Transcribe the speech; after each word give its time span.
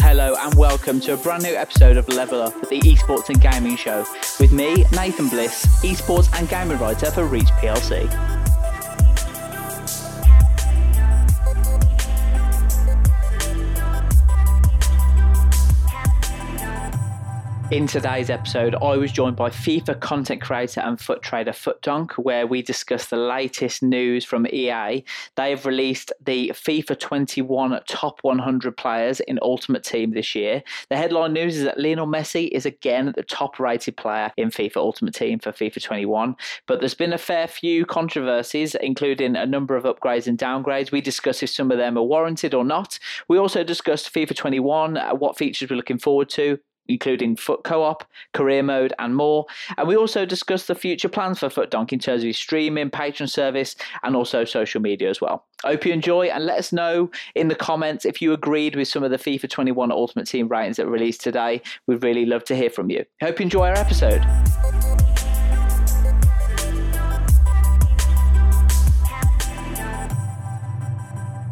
Hello 0.00 0.34
and 0.38 0.54
welcome 0.54 1.00
to 1.00 1.14
a 1.14 1.16
brand 1.16 1.42
new 1.42 1.54
episode 1.54 1.96
of 1.96 2.08
Level 2.08 2.40
Up, 2.42 2.54
the 2.68 2.80
esports 2.80 3.28
and 3.28 3.40
gaming 3.40 3.76
show, 3.76 4.04
with 4.38 4.52
me, 4.52 4.84
Nathan 4.92 5.28
Bliss, 5.28 5.66
esports 5.82 6.28
and 6.38 6.48
gaming 6.48 6.78
writer 6.78 7.10
for 7.10 7.24
Reach 7.24 7.48
PLC. 7.60 8.35
In 17.72 17.88
today's 17.88 18.30
episode, 18.30 18.76
I 18.76 18.96
was 18.96 19.10
joined 19.10 19.34
by 19.34 19.50
FIFA 19.50 19.98
content 19.98 20.40
creator 20.40 20.80
and 20.82 21.00
FUT 21.00 21.20
trader 21.20 21.50
FUTDonk, 21.50 22.12
where 22.12 22.46
we 22.46 22.62
discuss 22.62 23.06
the 23.06 23.16
latest 23.16 23.82
news 23.82 24.24
from 24.24 24.46
EA. 24.46 25.02
They 25.34 25.50
have 25.50 25.66
released 25.66 26.12
the 26.24 26.50
FIFA 26.54 26.96
21 27.00 27.80
top 27.88 28.20
100 28.22 28.76
players 28.76 29.18
in 29.18 29.40
Ultimate 29.42 29.82
Team 29.82 30.12
this 30.12 30.36
year. 30.36 30.62
The 30.90 30.96
headline 30.96 31.32
news 31.32 31.56
is 31.56 31.64
that 31.64 31.80
Lionel 31.80 32.06
Messi 32.06 32.48
is 32.52 32.66
again 32.66 33.12
the 33.16 33.24
top 33.24 33.58
rated 33.58 33.96
player 33.96 34.30
in 34.36 34.50
FIFA 34.50 34.76
Ultimate 34.76 35.14
Team 35.14 35.40
for 35.40 35.50
FIFA 35.50 35.82
21. 35.82 36.36
But 36.68 36.78
there's 36.78 36.94
been 36.94 37.12
a 37.12 37.18
fair 37.18 37.48
few 37.48 37.84
controversies, 37.84 38.76
including 38.76 39.34
a 39.34 39.44
number 39.44 39.74
of 39.74 39.82
upgrades 39.82 40.28
and 40.28 40.38
downgrades. 40.38 40.92
We 40.92 41.00
discuss 41.00 41.42
if 41.42 41.50
some 41.50 41.72
of 41.72 41.78
them 41.78 41.98
are 41.98 42.04
warranted 42.04 42.54
or 42.54 42.64
not. 42.64 43.00
We 43.26 43.38
also 43.38 43.64
discussed 43.64 44.14
FIFA 44.14 44.36
21, 44.36 44.96
uh, 44.96 45.14
what 45.16 45.36
features 45.36 45.68
we're 45.68 45.76
looking 45.76 45.98
forward 45.98 46.28
to, 46.30 46.60
including 46.88 47.36
FUT 47.36 47.64
Co-op, 47.64 48.04
career 48.32 48.62
mode, 48.62 48.92
and 48.98 49.14
more. 49.14 49.46
And 49.76 49.88
we 49.88 49.96
also 49.96 50.24
discussed 50.24 50.68
the 50.68 50.74
future 50.74 51.08
plans 51.08 51.40
for 51.40 51.50
Foot 51.50 51.70
FUTDonk 51.70 51.92
in 51.92 51.98
terms 51.98 52.24
of 52.24 52.34
streaming, 52.36 52.90
patron 52.90 53.28
service, 53.28 53.76
and 54.02 54.16
also 54.16 54.44
social 54.44 54.80
media 54.80 55.10
as 55.10 55.20
well. 55.20 55.44
I 55.64 55.68
hope 55.68 55.86
you 55.86 55.92
enjoy 55.92 56.26
and 56.26 56.44
let 56.44 56.58
us 56.58 56.72
know 56.72 57.10
in 57.34 57.48
the 57.48 57.54
comments 57.54 58.04
if 58.04 58.20
you 58.20 58.32
agreed 58.32 58.76
with 58.76 58.88
some 58.88 59.02
of 59.02 59.10
the 59.10 59.18
FIFA 59.18 59.48
21 59.48 59.90
Ultimate 59.90 60.26
Team 60.26 60.48
ratings 60.48 60.76
that 60.76 60.86
were 60.86 60.92
released 60.92 61.22
today. 61.22 61.62
We'd 61.86 62.02
really 62.02 62.26
love 62.26 62.44
to 62.44 62.56
hear 62.56 62.70
from 62.70 62.90
you. 62.90 63.04
Hope 63.20 63.40
you 63.40 63.44
enjoy 63.44 63.68
our 63.68 63.76
episode. 63.76 64.22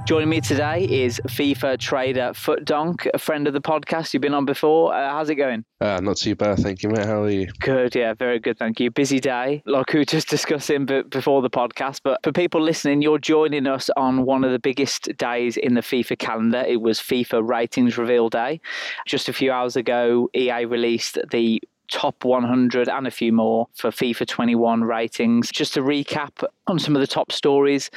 Joining 0.05 0.29
me 0.29 0.43
today 0.43 0.85
is 0.85 1.19
FIFA 1.29 1.79
trader 1.79 2.33
FUTDonk, 2.35 3.09
a 3.15 3.19
friend 3.19 3.47
of 3.47 3.55
the 3.55 3.61
podcast. 3.63 4.13
You've 4.13 4.21
been 4.21 4.35
on 4.35 4.45
before. 4.45 4.95
Uh, 4.95 5.09
how's 5.09 5.31
it 5.31 5.37
going? 5.37 5.65
Uh, 5.81 5.99
not 6.03 6.19
too 6.19 6.35
bad, 6.35 6.59
thank 6.59 6.83
you, 6.83 6.91
mate. 6.91 7.07
How 7.07 7.23
are 7.23 7.31
you? 7.31 7.47
Good, 7.61 7.95
yeah, 7.95 8.13
very 8.13 8.39
good, 8.39 8.59
thank 8.59 8.81
you. 8.81 8.91
Busy 8.91 9.19
day, 9.19 9.63
like 9.65 9.95
we 9.95 10.01
were 10.01 10.05
just 10.05 10.29
discussing 10.29 10.85
before 10.85 11.41
the 11.41 11.49
podcast. 11.49 12.01
But 12.05 12.21
for 12.23 12.33
people 12.33 12.61
listening, 12.61 13.01
you're 13.01 13.19
joining 13.19 13.67
us 13.67 13.89
on 13.97 14.27
one 14.27 14.45
of 14.45 14.53
the 14.53 14.59
biggest 14.59 15.09
days 15.17 15.57
in 15.57 15.73
the 15.73 15.81
FIFA 15.81 16.19
calendar. 16.19 16.63
It 16.69 16.83
was 16.83 16.99
FIFA 16.99 17.49
Ratings 17.49 17.97
Reveal 17.97 18.29
Day. 18.29 18.61
Just 19.07 19.31
a 19.31 19.33
few 19.33 19.53
hours 19.53 19.75
ago, 19.75 20.29
EA 20.35 20.67
released 20.67 21.19
the 21.31 21.63
top 21.95 22.25
100 22.25 22.89
and 22.89 23.07
a 23.07 23.11
few 23.11 23.33
more 23.33 23.69
for 23.73 23.91
FIFA 23.91 24.27
21 24.27 24.83
ratings. 24.83 25.53
Just 25.53 25.75
to 25.75 25.81
recap 25.81 26.45
on 26.67 26.81
some 26.81 26.97
of 26.97 27.01
the 27.01 27.07
top 27.07 27.31
stories, 27.31 27.89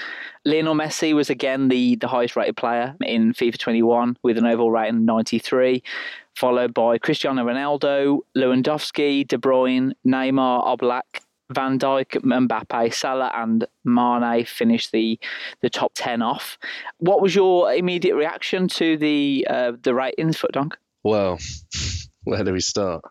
Lionel 0.45 0.75
Messi 0.75 1.15
was 1.15 1.31
again 1.31 1.67
the, 1.67 1.95
the 1.95 2.07
highest 2.07 2.35
rated 2.35 2.55
player 2.55 2.95
in 3.01 3.33
FIFA 3.33 3.57
21 3.57 4.17
with 4.21 4.37
an 4.37 4.45
overall 4.45 4.69
rating 4.69 4.97
of 4.97 5.01
93, 5.01 5.81
followed 6.35 6.75
by 6.75 6.99
Cristiano 6.99 7.43
Ronaldo, 7.43 8.19
Lewandowski, 8.37 9.27
De 9.27 9.35
Bruyne, 9.35 9.93
Neymar, 10.05 10.63
Oblak, 10.63 11.23
Van 11.51 11.79
Dijk, 11.79 12.21
Mbappe, 12.21 12.93
Salah, 12.93 13.31
and 13.33 13.65
Mane 13.83 14.45
finished 14.45 14.91
the 14.91 15.19
the 15.61 15.71
top 15.71 15.93
ten 15.95 16.21
off. 16.21 16.59
What 16.99 17.19
was 17.19 17.33
your 17.33 17.73
immediate 17.73 18.15
reaction 18.15 18.67
to 18.67 18.95
the 18.97 19.47
uh, 19.49 19.71
the 19.81 19.95
ratings, 19.95 20.37
FUTDonk? 20.37 20.73
Well, 21.03 21.39
where 22.25 22.43
do 22.43 22.53
we 22.53 22.59
start? 22.59 23.01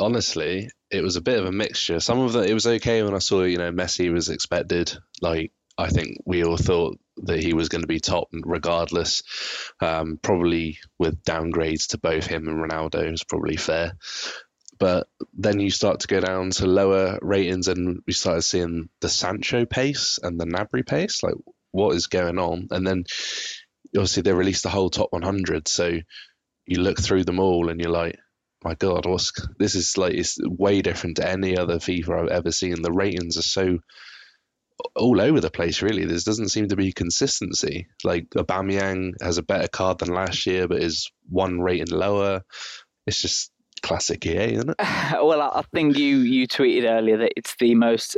Honestly, 0.00 0.70
it 0.90 1.02
was 1.02 1.16
a 1.16 1.20
bit 1.20 1.38
of 1.38 1.46
a 1.46 1.52
mixture. 1.52 2.00
Some 2.00 2.20
of 2.20 2.34
it, 2.36 2.50
it 2.50 2.54
was 2.54 2.66
okay 2.66 3.02
when 3.02 3.14
I 3.14 3.18
saw, 3.18 3.42
you 3.42 3.58
know, 3.58 3.70
Messi 3.70 4.12
was 4.12 4.28
expected. 4.28 4.92
Like, 5.20 5.52
I 5.78 5.88
think 5.88 6.18
we 6.24 6.44
all 6.44 6.56
thought 6.56 6.98
that 7.18 7.40
he 7.42 7.52
was 7.52 7.68
going 7.68 7.82
to 7.82 7.86
be 7.86 8.00
top 8.00 8.28
regardless. 8.32 9.22
Um, 9.80 10.18
probably 10.20 10.78
with 10.98 11.22
downgrades 11.22 11.88
to 11.88 11.98
both 11.98 12.26
him 12.26 12.48
and 12.48 12.58
Ronaldo 12.58 13.12
is 13.12 13.24
probably 13.24 13.56
fair. 13.56 13.92
But 14.78 15.08
then 15.34 15.60
you 15.60 15.70
start 15.70 16.00
to 16.00 16.08
go 16.08 16.20
down 16.20 16.50
to 16.52 16.66
lower 16.66 17.18
ratings, 17.20 17.68
and 17.68 18.02
we 18.06 18.14
started 18.14 18.42
seeing 18.42 18.88
the 19.00 19.10
Sancho 19.10 19.66
pace 19.66 20.18
and 20.22 20.40
the 20.40 20.46
Gnabry 20.46 20.86
pace. 20.86 21.22
Like, 21.22 21.34
what 21.70 21.94
is 21.94 22.06
going 22.06 22.38
on? 22.38 22.68
And 22.70 22.86
then 22.86 23.04
obviously 23.94 24.22
they 24.22 24.32
released 24.32 24.62
the 24.62 24.70
whole 24.70 24.88
top 24.88 25.12
100. 25.12 25.68
So 25.68 25.98
you 26.66 26.80
look 26.80 26.98
through 26.98 27.24
them 27.24 27.40
all, 27.40 27.68
and 27.68 27.78
you're 27.78 27.90
like, 27.90 28.18
my 28.64 28.74
god, 28.74 29.06
what's 29.06 29.32
this 29.58 29.74
is 29.74 29.96
like 29.96 30.14
it's 30.14 30.38
way 30.42 30.82
different 30.82 31.16
to 31.16 31.28
any 31.28 31.56
other 31.56 31.76
FIFA 31.76 32.24
I've 32.24 32.28
ever 32.28 32.52
seen. 32.52 32.82
The 32.82 32.92
ratings 32.92 33.38
are 33.38 33.42
so 33.42 33.78
all 34.94 35.20
over 35.20 35.40
the 35.40 35.50
place. 35.50 35.82
Really, 35.82 36.04
there 36.04 36.18
doesn't 36.18 36.50
seem 36.50 36.68
to 36.68 36.76
be 36.76 36.92
consistency. 36.92 37.88
Like 38.04 38.30
Aubameyang 38.30 39.14
has 39.22 39.38
a 39.38 39.42
better 39.42 39.68
card 39.68 39.98
than 39.98 40.14
last 40.14 40.46
year, 40.46 40.68
but 40.68 40.82
is 40.82 41.10
one 41.28 41.60
rating 41.60 41.96
lower. 41.96 42.42
It's 43.06 43.22
just 43.22 43.50
classic 43.82 44.26
EA, 44.26 44.54
isn't 44.54 44.70
it? 44.70 44.76
well, 45.22 45.40
I 45.40 45.62
think 45.72 45.96
you 45.96 46.18
you 46.18 46.46
tweeted 46.46 46.88
earlier 46.88 47.16
that 47.18 47.32
it's 47.36 47.56
the 47.56 47.74
most 47.74 48.16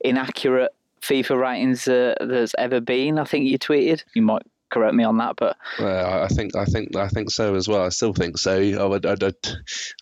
inaccurate 0.00 0.74
FIFA 1.02 1.40
ratings 1.40 1.86
uh, 1.86 2.14
there's 2.20 2.54
ever 2.58 2.80
been. 2.80 3.18
I 3.18 3.24
think 3.24 3.46
you 3.46 3.58
tweeted. 3.58 4.02
You 4.14 4.22
might 4.22 4.42
correct 4.70 4.94
me 4.94 5.04
on 5.04 5.18
that, 5.18 5.36
but 5.36 5.56
well, 5.78 6.22
I 6.22 6.28
think 6.28 6.56
I 6.56 6.64
think 6.64 6.96
I 6.96 7.08
think 7.08 7.30
so 7.30 7.54
as 7.54 7.68
well. 7.68 7.82
I 7.82 7.90
still 7.90 8.12
think 8.12 8.38
so. 8.38 8.52
I 8.52 8.84
would, 8.84 9.06
I'd, 9.06 9.22
I'd, 9.22 9.34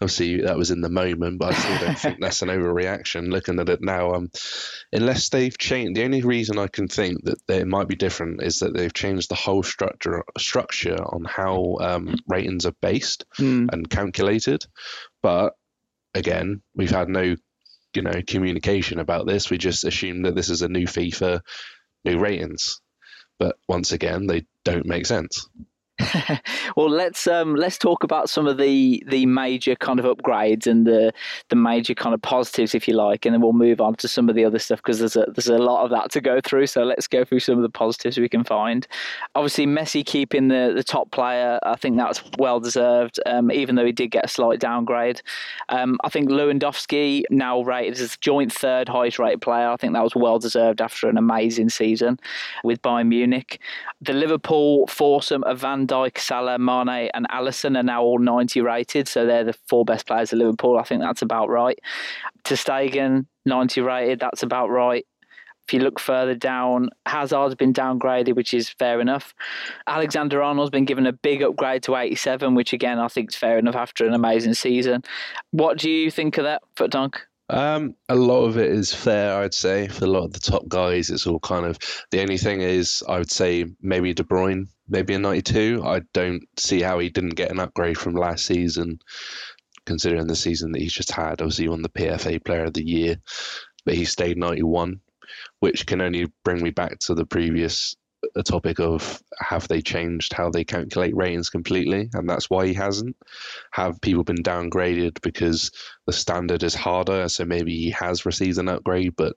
obviously 0.01 0.43
that 0.43 0.57
was 0.57 0.71
in 0.71 0.81
the 0.81 0.89
moment, 0.89 1.39
but 1.39 1.53
I 1.53 1.59
still 1.59 1.79
don't 1.87 1.99
think 1.99 2.21
that's 2.21 2.43
an 2.43 2.49
overreaction. 2.49 3.31
Looking 3.31 3.61
at 3.61 3.69
it 3.69 3.83
now, 3.83 4.15
um, 4.15 4.31
unless 4.93 5.29
they've 5.29 5.57
changed, 5.57 5.97
the 5.97 6.05
only 6.05 6.23
reason 6.23 6.59
I 6.59 6.69
can 6.69 6.89
think 6.89 7.25
that 7.25 7.39
it 7.49 7.67
might 7.67 7.89
be 7.89 7.97
different 7.97 8.43
is 8.43 8.61
that 8.61 8.75
they've 8.75 8.93
changed 8.93 9.29
the 9.29 9.35
whole 9.35 9.63
structure 9.63 10.25
structure 10.39 10.97
on 10.97 11.25
how 11.25 11.77
um, 11.81 12.17
ratings 12.27 12.67
are 12.67 12.77
based 12.81 13.27
mm. 13.39 13.69
and 13.71 13.89
calculated. 13.89 14.65
But 15.23 15.55
again, 16.15 16.63
we've 16.75 16.91
had 16.91 17.09
no 17.09 17.37
you 17.95 18.03
know 18.03 18.23
communication 18.27 18.99
about 18.99 19.27
this. 19.27 19.51
We 19.51 19.59
just 19.59 19.85
assume 19.85 20.23
that 20.23 20.35
this 20.35 20.49
is 20.49 20.63
a 20.63 20.69
new 20.69 20.87
FIFA, 20.87 21.41
new 22.05 22.19
ratings 22.19 22.81
but 23.44 23.56
once 23.69 23.93
again, 23.93 24.27
they 24.27 24.47
don't 24.65 24.87
make 24.87 25.05
sense. 25.05 25.47
well, 26.77 26.91
let's 26.91 27.27
um, 27.28 27.55
let's 27.55 27.78
talk 27.78 28.03
about 28.03 28.28
some 28.28 28.49
of 28.49 28.59
the 28.59 29.03
the 29.06 29.27
major 29.27 29.77
kind 29.77 30.00
of 30.00 30.05
upgrades 30.05 30.66
and 30.66 30.87
the 30.87 31.12
the 31.50 31.56
major 31.56 31.94
kind 31.94 32.12
of 32.12 32.21
positives, 32.21 32.75
if 32.75 32.88
you 32.88 32.94
like, 32.94 33.25
and 33.25 33.32
then 33.32 33.41
we'll 33.41 33.53
move 33.53 33.81
on 33.81 33.94
to 33.97 34.09
some 34.09 34.28
of 34.28 34.34
the 34.34 34.44
other 34.44 34.59
stuff 34.59 34.81
because 34.81 34.99
there's 34.99 35.15
a 35.15 35.27
there's 35.34 35.47
a 35.47 35.59
lot 35.59 35.84
of 35.84 35.91
that 35.91 36.10
to 36.10 36.21
go 36.21 36.41
through. 36.41 36.66
So 36.66 36.82
let's 36.82 37.06
go 37.06 37.25
through 37.25 37.41
some 37.41 37.56
of 37.56 37.62
the 37.62 37.69
positives 37.69 38.19
we 38.19 38.28
can 38.28 38.43
find. 38.43 38.88
Obviously, 39.37 39.66
Messi 39.66 40.05
keeping 40.05 40.49
the 40.49 40.72
the 40.75 40.82
top 40.82 41.12
player, 41.12 41.60
I 41.62 41.77
think 41.77 41.97
that's 41.97 42.22
well 42.38 42.59
deserved, 42.59 43.21
um, 43.26 43.53
even 43.53 43.76
though 43.76 43.87
he 43.87 43.93
did 43.93 44.08
get 44.08 44.25
a 44.25 44.29
slight 44.29 44.58
downgrade. 44.58 45.23
Um, 45.69 45.99
I 46.02 46.08
think 46.08 46.29
Lewandowski 46.29 47.23
now 47.31 47.62
rated 47.62 48.00
as 48.00 48.17
joint 48.17 48.52
third 48.52 48.88
highest 48.88 49.20
rated 49.20 49.43
player. 49.43 49.69
I 49.69 49.76
think 49.76 49.93
that 49.93 50.02
was 50.02 50.17
well 50.17 50.40
deserved 50.40 50.81
after 50.81 51.08
an 51.08 51.19
amazing 51.19 51.69
season 51.69 52.19
with 52.64 52.82
Bayern 52.82 53.08
Munich. 53.08 53.61
The 54.00 54.12
Liverpool 54.12 54.88
foursome 54.88 55.44
of 55.44 55.61
Van 55.61 55.84
Dijk, 55.87 56.19
Salah, 56.19 56.59
Mane, 56.59 57.11
and 57.15 57.29
Alisson 57.31 57.79
are 57.79 57.83
now 57.83 58.03
all 58.03 58.19
90 58.19 58.61
rated, 58.61 59.09
so 59.09 59.27
they're 59.27 59.45
the 59.45 59.53
four 59.69 59.85
best 59.85 60.07
players 60.07 60.33
of 60.33 60.39
Liverpool. 60.39 60.79
I 60.79 60.83
think 60.83 61.01
that's 61.01 61.23
about 61.23 61.49
right. 61.49 61.79
Ter 62.45 62.57
Stegen, 62.57 63.27
90 63.47 63.81
rated, 63.81 64.21
that's 64.21 64.43
about 64.43 64.69
right. 64.71 65.07
If 65.67 65.73
you 65.73 65.81
look 65.81 65.99
further 65.99 66.35
down, 66.35 66.91
Hazard's 67.07 67.55
been 67.55 67.73
downgraded, 67.73 68.37
which 68.37 68.53
is 68.53 68.69
fair 68.69 69.01
enough. 69.01 69.35
Alexander 69.87 70.43
Arnold's 70.43 70.71
been 70.71 70.85
given 70.85 71.07
a 71.07 71.13
big 71.13 71.43
upgrade 71.43 71.83
to 71.85 71.97
87, 71.97 72.55
which 72.55 72.75
again 72.75 72.99
I 72.99 73.09
think 73.09 73.31
is 73.31 73.37
fair 73.37 73.59
enough 73.59 73.75
after 73.75 74.07
an 74.07 74.13
amazing 74.13 74.55
season. 74.55 75.03
What 75.53 75.79
do 75.79 75.91
you 75.91 76.11
think 76.11 76.37
of 76.37 76.45
that, 76.45 76.63
FUTDonk? 76.77 77.15
Um, 77.50 77.94
a 78.08 78.14
lot 78.14 78.44
of 78.44 78.56
it 78.56 78.70
is 78.70 78.94
fair, 78.94 79.37
I'd 79.37 79.55
say. 79.55 79.88
For 79.88 80.05
a 80.05 80.08
lot 80.08 80.25
of 80.25 80.32
the 80.32 80.41
top 80.41 80.67
guys, 80.69 81.11
it's 81.11 81.26
all 81.26 81.41
kind 81.41 81.67
of 81.67 81.79
the 82.11 82.20
only 82.23 82.38
thing 82.38 82.62
is 82.62 83.02
I 83.08 83.19
would 83.19 83.31
say 83.31 83.67
maybe 83.81 84.14
De 84.14 84.25
Bruyne, 84.25 84.69
maybe 84.88 85.14
a 85.14 85.19
92. 85.19 85.82
I 85.85 86.00
don't 86.12 86.43
see 86.58 86.81
how 86.81 86.99
he 86.99 87.11
didn't 87.11 87.35
get 87.35 87.50
an 87.50 87.61
upgrade 87.61 87.99
from 87.99 88.14
last 88.14 88.46
season, 88.46 88.99
considering 89.85 90.26
the 90.26 90.37
season 90.37 90.73
that 90.73 90.81
he's 90.81 90.93
just 90.93 91.12
had. 91.12 91.43
Obviously, 91.43 91.64
he 91.64 91.69
won 91.69 91.82
the 91.82 91.91
PFA 91.91 92.43
Player 92.44 92.64
of 92.64 92.75
the 92.75 92.87
Year, 92.87 93.17
but 93.85 93.94
he 93.94 94.06
stayed 94.06 94.38
91, 94.38 95.00
which 95.61 95.87
can 95.87 96.00
only 96.00 96.32
bring 96.44 96.62
me 96.62 96.70
back 96.70 96.99
to 97.00 97.14
the 97.14 97.26
previous 97.26 97.94
a 98.37 98.43
topic 98.43 98.81
of 98.81 99.23
have 99.39 99.69
they 99.69 99.81
changed 99.81 100.33
how 100.33 100.51
they 100.51 100.65
calculate 100.65 101.17
ratings 101.17 101.51
completely, 101.51 102.11
and 102.15 102.29
that's 102.29 102.51
why 102.51 102.67
he 102.67 102.75
hasn't. 102.75 103.17
Have 103.73 104.01
people 104.01 104.25
been 104.25 104.43
downgraded 104.43 105.21
because 105.23 105.71
the 106.07 106.13
standard 106.13 106.63
is 106.63 106.75
harder, 106.75 107.29
so 107.29 107.45
maybe 107.45 107.77
he 107.77 107.91
has 107.91 108.27
received 108.27 108.59
an 108.59 108.69
upgrade, 108.69 109.15
but 109.17 109.37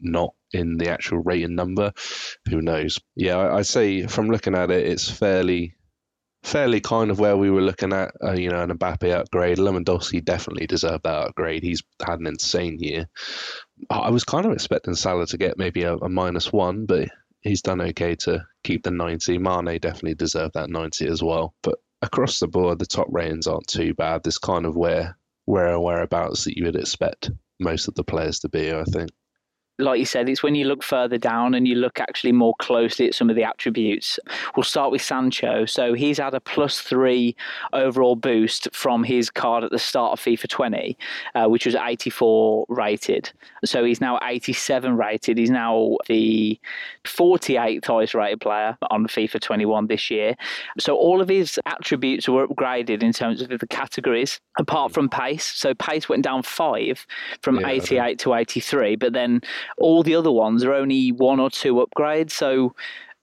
not 0.00 0.34
in 0.52 0.76
the 0.76 0.90
actual 0.90 1.18
rating 1.18 1.54
number. 1.54 1.92
Who 2.50 2.60
knows? 2.60 2.98
Yeah, 3.14 3.36
I, 3.36 3.54
would 3.56 3.66
say 3.66 4.06
from 4.06 4.30
looking 4.30 4.54
at 4.54 4.70
it, 4.70 4.86
it's 4.86 5.10
fairly 5.10 5.74
fairly 6.42 6.80
kind 6.80 7.10
of 7.10 7.18
where 7.18 7.36
we 7.36 7.50
were 7.50 7.60
looking 7.60 7.92
at, 7.92 8.12
uh, 8.22 8.32
you 8.32 8.48
know, 8.48 8.62
an 8.62 8.70
Mbappe 8.70 9.12
upgrade. 9.12 9.58
Lewandowski 9.58 10.24
definitely 10.24 10.66
deserved 10.66 11.02
that 11.02 11.28
upgrade. 11.28 11.64
He's 11.64 11.82
had 12.06 12.20
an 12.20 12.28
insane 12.28 12.78
year. 12.78 13.08
I 13.90 14.10
was 14.10 14.22
kind 14.22 14.46
of 14.46 14.52
expecting 14.52 14.94
Salah 14.94 15.26
to 15.26 15.38
get 15.38 15.58
maybe 15.58 15.82
a, 15.82 15.96
a 15.96 16.08
minus 16.08 16.52
one, 16.52 16.86
but 16.86 17.08
he's 17.46 17.62
done 17.62 17.80
okay 17.80 18.14
to 18.16 18.44
keep 18.64 18.82
the 18.82 18.90
90. 18.90 19.38
Mane 19.38 19.78
definitely 19.78 20.14
deserved 20.14 20.54
that 20.54 20.70
90 20.70 21.06
as 21.06 21.22
well. 21.22 21.54
But 21.62 21.78
across 22.02 22.38
the 22.38 22.48
board, 22.48 22.78
the 22.78 22.86
top 22.86 23.06
ratings 23.10 23.46
aren't 23.46 23.68
too 23.68 23.94
bad. 23.94 24.22
This 24.22 24.38
kind 24.38 24.66
of 24.66 24.76
where 24.76 25.16
where 25.44 25.78
whereabouts 25.78 26.44
that 26.44 26.56
you 26.56 26.64
would 26.64 26.76
expect 26.76 27.30
most 27.60 27.86
of 27.86 27.94
the 27.94 28.02
players 28.02 28.40
to 28.40 28.48
be, 28.48 28.72
I 28.72 28.82
think 28.84 29.10
like 29.78 29.98
you 29.98 30.06
said, 30.06 30.28
it's 30.28 30.42
when 30.42 30.54
you 30.54 30.64
look 30.64 30.82
further 30.82 31.18
down 31.18 31.54
and 31.54 31.68
you 31.68 31.74
look 31.74 32.00
actually 32.00 32.32
more 32.32 32.54
closely 32.58 33.06
at 33.06 33.14
some 33.14 33.28
of 33.28 33.36
the 33.36 33.44
attributes. 33.44 34.18
We'll 34.56 34.64
start 34.64 34.90
with 34.90 35.02
Sancho. 35.02 35.66
So 35.66 35.92
he's 35.92 36.18
had 36.18 36.34
a 36.34 36.40
plus 36.40 36.80
three 36.80 37.36
overall 37.72 38.16
boost 38.16 38.68
from 38.72 39.04
his 39.04 39.28
card 39.28 39.64
at 39.64 39.70
the 39.70 39.78
start 39.78 40.12
of 40.12 40.20
FIFA 40.24 40.48
20, 40.48 40.98
uh, 41.34 41.46
which 41.46 41.66
was 41.66 41.74
84 41.74 42.64
rated. 42.68 43.30
So 43.64 43.84
he's 43.84 44.00
now 44.00 44.18
87 44.22 44.96
rated. 44.96 45.36
He's 45.36 45.50
now 45.50 45.98
the 46.06 46.58
48th 47.04 47.84
highest 47.84 48.14
rated 48.14 48.40
player 48.40 48.78
on 48.90 49.06
FIFA 49.06 49.40
21 49.40 49.88
this 49.88 50.10
year. 50.10 50.36
So 50.78 50.96
all 50.96 51.20
of 51.20 51.28
his 51.28 51.60
attributes 51.66 52.28
were 52.28 52.48
upgraded 52.48 53.02
in 53.02 53.12
terms 53.12 53.42
of 53.42 53.48
the 53.48 53.66
categories, 53.66 54.40
apart 54.58 54.92
from 54.92 55.10
pace. 55.10 55.44
So 55.44 55.74
pace 55.74 56.08
went 56.08 56.24
down 56.24 56.42
five 56.42 57.06
from 57.42 57.60
yeah, 57.60 57.68
88 57.68 58.18
to 58.20 58.34
83, 58.34 58.96
but 58.96 59.12
then 59.12 59.42
all 59.78 60.02
the 60.02 60.14
other 60.14 60.32
ones 60.32 60.64
are 60.64 60.72
only 60.72 61.12
one 61.12 61.40
or 61.40 61.50
two 61.50 61.74
upgrades. 61.74 62.30
So 62.30 62.74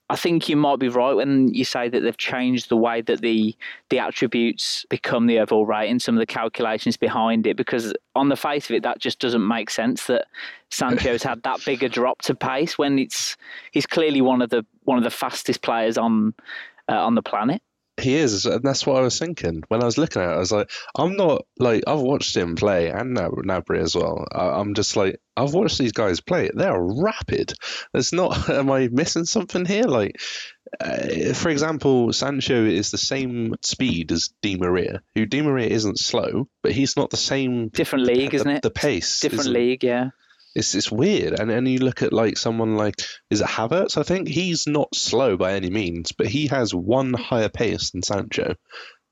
I 0.10 0.16
think 0.16 0.50
you 0.50 0.57
might 0.57 0.80
be 0.80 0.90
right 0.90 1.13
when 1.13 1.54
you 1.54 1.66
say 1.66 1.90
that 1.90 2.01
they've 2.01 2.18
changed 2.18 2.69
the 2.69 2.78
way 2.78 3.01
that 3.01 3.22
the 3.22 3.56
the 3.90 4.00
attributes 4.00 4.86
become 4.90 5.28
the 5.28 5.40
overall 5.40 5.66
rating, 5.66 6.00
some 6.00 6.16
of 6.16 6.19
the 6.19 6.25
calculations 6.25 6.98
behind 6.98 7.48
it, 7.48 7.57
because 7.57 7.94
on 8.16 8.30
the 8.30 8.36
face 8.36 8.69
of 8.69 8.75
it, 8.75 8.84
that 8.84 9.00
just 9.00 9.19
doesn't 9.19 9.48
make 9.48 9.69
sense 9.69 10.06
that 10.07 10.28
Sancho's 10.69 11.24
had 11.24 11.42
that 11.44 11.63
big 11.66 11.84
a 11.84 11.90
drop 11.90 12.22
to 12.24 12.36
pace 12.36 12.78
when 12.78 13.00
it's 13.00 13.38
he's 13.72 13.88
clearly 13.88 14.22
one 14.22 14.42
of 14.42 14.50
the 14.50 14.66
one 14.84 14.98
of 14.98 15.04
the 15.04 15.10
fastest 15.10 15.62
players 15.62 15.98
on 15.98 16.34
uh, 16.90 17.06
on 17.06 17.16
the 17.16 17.24
planet. 17.24 17.62
He 18.01 18.16
is, 18.16 18.45
and 18.45 18.63
that's 18.63 18.88
what 18.88 18.98
I 18.98 19.01
was 19.01 19.19
thinking 19.19 19.62
when 19.68 19.84
I 19.84 19.86
was 19.86 20.00
looking 20.00 20.22
at 20.22 20.30
it. 20.30 20.34
I 20.34 20.40
was 20.40 20.51
like, 20.51 20.72
I'm 20.95 21.16
not 21.16 21.45
like 21.60 21.84
I've 21.86 22.00
watched 22.00 22.36
him 22.36 22.56
play 22.56 22.90
and 22.90 23.16
Gnabry 23.16 23.80
as 23.80 23.95
well. 23.95 24.25
I, 24.31 24.60
am 24.60 24.74
just 24.74 24.95
like 24.95 25.22
I've 25.38 25.54
watched 25.54 25.78
these 25.78 25.92
guys 25.92 26.19
play. 26.19 26.50
They 26.54 26.66
are 26.66 27.04
rapid. 27.04 27.54
It's 27.94 28.12
not. 28.12 28.50
Am 28.50 28.72
I 28.72 28.88
missing 28.88 29.25
something 29.25 29.63
here? 29.66 29.84
Like, 29.84 30.19
uh, 30.80 31.34
for 31.34 31.50
example, 31.50 32.12
Sancho 32.13 32.66
is 32.66 32.90
the 32.90 32.98
same 32.98 33.56
speed 33.62 34.12
as 34.12 34.34
Di 34.42 34.57
Maria, 34.57 35.01
who 35.13 35.28
Di 35.28 35.42
Maria 35.42 35.68
isn't 35.68 36.00
slow, 36.00 36.48
but 36.63 36.72
he's 36.72 36.98
not 36.98 37.12
the 37.12 37.18
same. 37.18 37.69
Different 37.69 38.06
league, 38.06 38.31
the, 38.31 38.36
isn't 38.38 38.50
it? 38.50 38.62
The 38.63 38.72
pace. 38.72 39.19
Different 39.19 39.50
league, 39.50 39.84
yeah. 39.84 40.10
It's 40.56 40.76
it's 40.76 40.92
weird, 40.92 41.40
and 41.40 41.52
and 41.52 41.68
you 41.68 41.80
look 41.80 42.02
at 42.02 42.14
like 42.14 42.38
someone 42.38 42.76
like 42.76 42.96
is 43.30 43.42
it 43.42 43.48
Havertz? 43.48 43.98
I 43.98 44.04
think 44.04 44.28
he's 44.28 44.68
not 44.68 44.96
slow 44.96 45.38
by 45.38 45.54
any 45.54 45.70
means, 45.70 46.12
but 46.12 46.28
he 46.28 46.48
has 46.48 46.74
one 46.74 47.14
higher 47.14 47.50
pace 47.50 47.92
than 47.92 48.04
Sancho. 48.04 48.56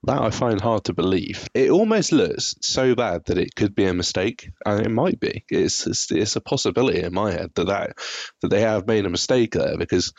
That 0.03 0.21
I 0.21 0.31
find 0.31 0.59
hard 0.59 0.85
to 0.85 0.93
believe. 0.93 1.47
It 1.53 1.69
almost 1.69 2.11
looks 2.11 2.55
so 2.61 2.95
bad 2.95 3.25
that 3.25 3.37
it 3.37 3.55
could 3.55 3.75
be 3.75 3.85
a 3.85 3.93
mistake, 3.93 4.49
and 4.65 4.83
it 4.83 4.89
might 4.89 5.19
be. 5.19 5.45
It's 5.49 5.85
it's, 5.85 6.11
it's 6.11 6.35
a 6.35 6.41
possibility 6.41 7.01
in 7.01 7.13
my 7.13 7.31
head 7.31 7.51
that, 7.55 7.67
that 7.67 7.97
that 8.41 8.47
they 8.49 8.61
have 8.61 8.87
made 8.87 9.05
a 9.05 9.09
mistake 9.09 9.53
there 9.53 9.77
because, 9.77 10.13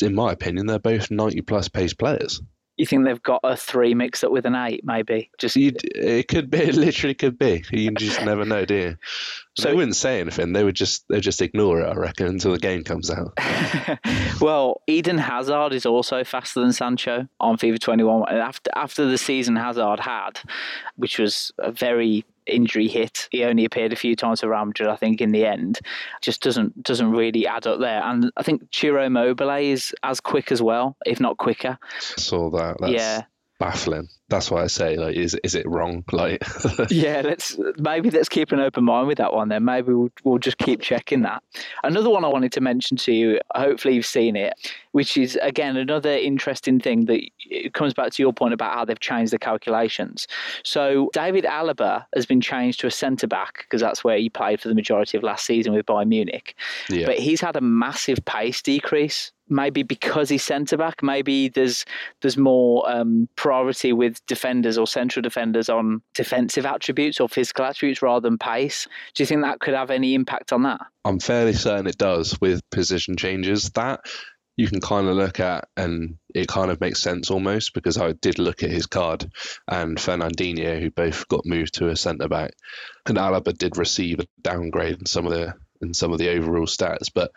in 0.00 0.14
my 0.14 0.32
opinion, 0.32 0.66
they're 0.66 0.78
both 0.78 1.10
ninety 1.10 1.40
plus 1.42 1.68
pace 1.68 1.94
players 1.94 2.40
you 2.76 2.86
think 2.86 3.04
they've 3.04 3.22
got 3.22 3.40
a 3.42 3.56
three 3.56 3.94
mixed 3.94 4.24
up 4.24 4.30
with 4.30 4.46
an 4.46 4.54
eight, 4.54 4.82
maybe? 4.84 5.30
Just 5.38 5.56
You'd, 5.56 5.80
it 5.84 6.28
could 6.28 6.50
be. 6.50 6.56
It 6.66 6.74
literally 6.74 7.14
could 7.14 7.38
be. 7.38 7.64
You 7.70 7.92
just 7.92 8.22
never 8.24 8.44
know, 8.44 8.64
do 8.64 8.74
you? 8.74 8.96
So 9.58 9.70
they 9.70 9.74
wouldn't 9.74 9.96
say 9.96 10.20
anything. 10.20 10.52
They 10.52 10.64
would 10.64 10.74
just 10.74 11.08
they 11.08 11.18
just 11.18 11.40
ignore 11.40 11.80
it. 11.80 11.86
I 11.86 11.94
reckon 11.94 12.26
until 12.26 12.52
the 12.52 12.58
game 12.58 12.84
comes 12.84 13.10
out. 13.10 13.32
well, 14.42 14.82
Eden 14.86 15.16
Hazard 15.16 15.72
is 15.72 15.86
also 15.86 16.24
faster 16.24 16.60
than 16.60 16.74
Sancho 16.74 17.26
on 17.40 17.56
FIFA 17.56 17.78
21. 17.80 18.28
After 18.28 18.70
after 18.74 19.06
the 19.06 19.16
season 19.16 19.56
Hazard 19.56 20.00
had, 20.00 20.40
which 20.96 21.18
was 21.18 21.52
a 21.58 21.72
very 21.72 22.26
injury 22.46 22.88
hit. 22.88 23.28
He 23.30 23.44
only 23.44 23.64
appeared 23.64 23.92
a 23.92 23.96
few 23.96 24.16
times 24.16 24.40
for 24.40 24.48
Madrid, 24.48 24.88
I 24.88 24.96
think, 24.96 25.20
in 25.20 25.32
the 25.32 25.46
end. 25.46 25.80
Just 26.22 26.42
doesn't 26.42 26.82
doesn't 26.82 27.10
really 27.10 27.46
add 27.46 27.66
up 27.66 27.80
there. 27.80 28.02
And 28.02 28.30
I 28.36 28.42
think 28.42 28.62
Ciro 28.72 29.04
Immobile 29.04 29.50
is 29.50 29.94
as 30.02 30.20
quick 30.20 30.52
as 30.52 30.62
well, 30.62 30.96
if 31.06 31.20
not 31.20 31.36
quicker. 31.38 31.78
Saw 32.00 32.50
that. 32.50 32.76
That's 32.80 32.92
yeah. 32.92 33.22
Baffling. 33.58 34.08
That's 34.28 34.50
why 34.50 34.62
I 34.62 34.66
say 34.66 34.96
like 34.96 35.16
is 35.16 35.34
is 35.44 35.54
it 35.54 35.66
wrong? 35.68 36.04
Like 36.12 36.42
yeah 36.90 37.20
let's 37.22 37.58
maybe 37.78 38.10
let's 38.10 38.28
keep 38.28 38.50
an 38.50 38.60
open 38.60 38.84
mind 38.84 39.06
with 39.06 39.18
that 39.18 39.32
one 39.32 39.48
then. 39.48 39.64
Maybe 39.64 39.92
we'll, 39.92 40.10
we'll 40.24 40.38
just 40.38 40.58
keep 40.58 40.80
checking 40.80 41.22
that. 41.22 41.42
Another 41.84 42.10
one 42.10 42.24
I 42.24 42.28
wanted 42.28 42.52
to 42.52 42.60
mention 42.60 42.96
to 42.98 43.12
you 43.12 43.40
hopefully 43.54 43.94
you've 43.94 44.06
seen 44.06 44.34
it 44.34 44.54
which 44.96 45.18
is 45.18 45.38
again 45.42 45.76
another 45.76 46.12
interesting 46.12 46.80
thing 46.80 47.04
that 47.04 47.20
it 47.50 47.74
comes 47.74 47.92
back 47.92 48.10
to 48.12 48.22
your 48.22 48.32
point 48.32 48.54
about 48.54 48.72
how 48.72 48.82
they've 48.82 48.98
changed 48.98 49.30
the 49.30 49.38
calculations. 49.38 50.26
So 50.64 51.10
David 51.12 51.44
Alaba 51.44 52.06
has 52.14 52.24
been 52.24 52.40
changed 52.40 52.80
to 52.80 52.86
a 52.86 52.90
centre 52.90 53.26
back 53.26 53.58
because 53.58 53.82
that's 53.82 54.02
where 54.02 54.16
he 54.16 54.30
played 54.30 54.58
for 54.58 54.68
the 54.68 54.74
majority 54.74 55.18
of 55.18 55.22
last 55.22 55.44
season 55.44 55.74
with 55.74 55.84
Bayern 55.84 56.08
Munich. 56.08 56.54
Yeah. 56.88 57.04
but 57.04 57.18
he's 57.18 57.42
had 57.42 57.56
a 57.56 57.60
massive 57.60 58.24
pace 58.24 58.62
decrease 58.62 59.32
maybe 59.48 59.82
because 59.82 60.28
he's 60.28 60.44
centre 60.44 60.76
back, 60.76 61.02
maybe 61.02 61.48
there's 61.48 61.84
there's 62.22 62.36
more 62.36 62.88
um, 62.90 63.28
priority 63.36 63.92
with 63.92 64.24
defenders 64.26 64.78
or 64.78 64.86
central 64.86 65.22
defenders 65.22 65.68
on 65.68 66.02
defensive 66.14 66.66
attributes 66.66 67.20
or 67.20 67.28
physical 67.28 67.64
attributes 67.64 68.02
rather 68.02 68.28
than 68.28 68.38
pace. 68.38 68.86
Do 69.14 69.22
you 69.22 69.26
think 69.26 69.42
that 69.42 69.60
could 69.60 69.74
have 69.74 69.90
any 69.90 70.14
impact 70.14 70.52
on 70.52 70.62
that? 70.62 70.80
I'm 71.04 71.20
fairly 71.20 71.52
certain 71.52 71.86
it 71.86 71.98
does 71.98 72.40
with 72.40 72.68
position 72.70 73.16
changes. 73.16 73.70
That 73.70 74.00
you 74.56 74.68
can 74.68 74.80
kind 74.80 75.06
of 75.06 75.16
look 75.16 75.38
at 75.38 75.68
and 75.76 76.16
it 76.34 76.48
kind 76.48 76.70
of 76.70 76.80
makes 76.80 77.02
sense 77.02 77.30
almost 77.30 77.74
because 77.74 77.98
I 77.98 78.12
did 78.12 78.38
look 78.38 78.62
at 78.62 78.70
his 78.70 78.86
card 78.86 79.30
and 79.68 79.98
Fernandinho, 79.98 80.80
who 80.80 80.90
both 80.90 81.28
got 81.28 81.44
moved 81.44 81.74
to 81.74 81.88
a 81.88 81.96
centre 81.96 82.28
back, 82.28 82.52
and 83.06 83.18
Alaba 83.18 83.56
did 83.56 83.76
receive 83.76 84.20
a 84.20 84.26
downgrade 84.40 84.98
in 84.98 85.06
some 85.06 85.26
of 85.26 85.32
the 85.32 85.54
in 85.82 85.92
some 85.92 86.10
of 86.10 86.18
the 86.18 86.30
overall 86.30 86.66
stats, 86.66 87.10
but 87.14 87.30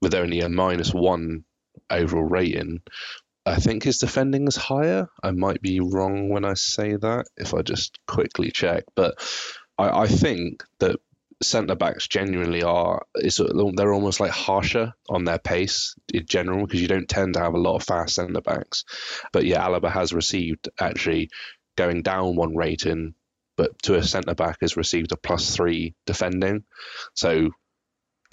with 0.00 0.14
only 0.14 0.40
a 0.40 0.48
minus 0.48 0.92
one 0.92 1.44
overall 1.90 2.24
rating, 2.24 2.82
I 3.46 3.56
think 3.56 3.82
his 3.82 3.98
defending 3.98 4.46
is 4.46 4.56
higher. 4.56 5.08
I 5.22 5.32
might 5.32 5.60
be 5.60 5.80
wrong 5.80 6.28
when 6.30 6.44
I 6.44 6.54
say 6.54 6.96
that 6.96 7.26
if 7.36 7.52
I 7.54 7.62
just 7.62 7.98
quickly 8.06 8.50
check, 8.50 8.84
but 8.94 9.14
I, 9.78 10.02
I 10.02 10.06
think 10.06 10.64
that 10.78 10.96
centre 11.42 11.74
backs 11.74 12.08
genuinely 12.08 12.62
are 12.62 13.04
they're 13.14 13.92
almost 13.92 14.20
like 14.20 14.30
harsher 14.30 14.94
on 15.08 15.24
their 15.24 15.38
pace 15.38 15.94
in 16.12 16.24
general 16.26 16.64
because 16.64 16.80
you 16.80 16.88
don't 16.88 17.08
tend 17.08 17.34
to 17.34 17.40
have 17.40 17.54
a 17.54 17.60
lot 17.60 17.76
of 17.76 17.82
fast 17.82 18.14
centre 18.14 18.40
backs. 18.40 18.84
But 19.32 19.44
yeah, 19.44 19.66
Alaba 19.66 19.90
has 19.90 20.12
received 20.12 20.68
actually 20.80 21.30
going 21.76 22.02
down 22.02 22.36
one 22.36 22.56
rating, 22.56 23.14
but 23.56 23.80
to 23.82 23.96
a 23.96 24.02
centre 24.02 24.34
back 24.34 24.58
has 24.60 24.76
received 24.76 25.12
a 25.12 25.16
plus 25.16 25.54
three 25.54 25.94
defending. 26.06 26.64
So 27.14 27.50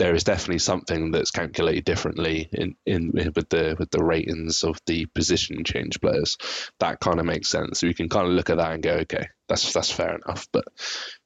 there 0.02 0.16
is 0.16 0.24
definitely 0.24 0.58
something 0.58 1.12
that's 1.12 1.30
calculated 1.30 1.86
differently 1.86 2.50
in, 2.54 2.76
in 2.88 3.12
with 3.14 3.50
the 3.50 3.76
with 3.78 3.92
the 3.92 4.04
ratings 4.04 4.64
of 4.64 4.80
the 4.88 5.06
position 5.14 5.64
change 5.64 6.02
players. 6.02 6.38
That 6.80 7.00
kind 7.00 7.20
of 7.20 7.28
makes 7.28 7.50
sense. 7.50 7.80
So 7.80 7.86
you 7.86 7.94
can 7.94 8.10
kind 8.10 8.26
of 8.26 8.34
look 8.34 8.50
at 8.50 8.58
that 8.58 8.72
and 8.72 8.82
go, 8.82 8.94
okay, 8.94 9.28
that's 9.48 9.72
that's 9.74 9.92
fair 9.92 10.16
enough. 10.16 10.48
But 10.52 10.66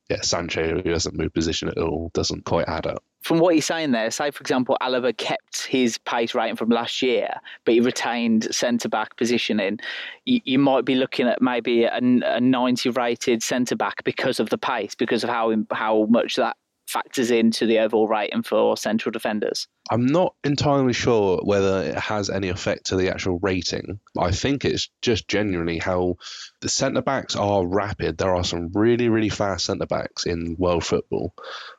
yeah, 0.10 0.20
Sancho 0.22 0.82
who 0.82 0.90
hasn't 0.90 1.16
moved 1.16 1.34
position 1.34 1.70
at 1.70 1.78
all 1.78 2.12
doesn't 2.14 2.44
quite 2.44 2.68
add 2.68 2.86
up. 2.86 3.02
From 3.22 3.40
what 3.40 3.56
you're 3.56 3.62
saying 3.62 3.92
there, 3.92 4.12
say 4.12 4.30
for 4.30 4.42
example, 4.42 4.78
Alaba 4.82 5.16
kept 5.16 5.68
his 5.68 5.98
pace 6.00 6.36
rating 6.36 6.58
from 6.58 6.68
last 6.70 7.02
year, 7.02 7.30
but 7.64 7.76
he 7.76 7.80
retained 7.80 8.54
centre 8.54 8.90
back 8.90 9.16
positioning. 9.16 9.80
You, 10.26 10.42
you, 10.44 10.60
might 10.60 10.84
be 10.84 10.96
looking 10.96 11.30
at 11.30 11.42
maybe 11.42 11.86
a, 11.86 11.98
a 11.98 12.42
90 12.42 12.90
rated 12.90 13.42
centre 13.42 13.78
back 13.78 14.04
because 14.04 14.42
of 14.42 14.50
the 14.50 14.58
pace, 14.58 14.96
because 14.96 15.24
of 15.24 15.30
how 15.30 15.56
how 15.72 16.08
much 16.08 16.36
that 16.36 16.58
factors 16.88 17.32
into 17.32 17.66
the 17.66 17.80
overall 17.80 18.08
rating 18.08 18.44
for 18.44 18.78
central 18.78 19.12
defenders? 19.12 19.68
I'm 19.90 20.06
not 20.06 20.36
entirely 20.44 20.94
sure 20.94 21.40
whether 21.44 21.84
it 21.84 21.96
has 21.96 22.30
any 22.30 22.50
effect 22.50 22.88
to 22.88 22.96
the 22.96 23.10
actual 23.10 23.40
rating. 23.40 24.00
I 24.18 24.32
think 24.32 24.66
it's 24.66 24.90
just 25.02 25.28
genuinely 25.28 25.78
how 25.78 26.16
the 26.62 26.70
centre 26.70 27.02
backs 27.02 27.36
are 27.36 27.66
rapid. 27.66 28.18
There 28.18 28.36
are 28.36 28.44
some 28.44 28.72
really, 28.74 29.10
really 29.10 29.30
fast 29.30 29.66
centre 29.66 29.86
backs 29.86 30.26
in 30.26 30.56
world 30.58 30.86
football, 30.86 31.34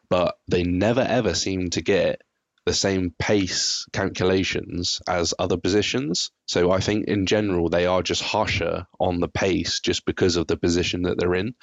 but 0.08 0.36
they 0.48 0.62
never 0.62 1.00
ever 1.00 1.34
seem 1.34 1.70
to 1.70 1.82
get 1.82 2.22
the 2.66 2.74
same 2.74 3.14
pace 3.16 3.86
calculations 3.92 5.00
as 5.08 5.32
other 5.38 5.56
positions. 5.56 6.32
So 6.46 6.72
I 6.72 6.80
think 6.80 7.06
in 7.06 7.26
general 7.26 7.68
they 7.68 7.86
are 7.86 8.02
just 8.02 8.22
harsher 8.22 8.88
on 8.98 9.20
the 9.20 9.28
pace 9.28 9.78
just 9.78 10.04
because 10.04 10.34
of 10.34 10.48
the 10.48 10.56
position 10.56 11.02
that 11.02 11.16
they're 11.18 11.36
in. 11.36 11.54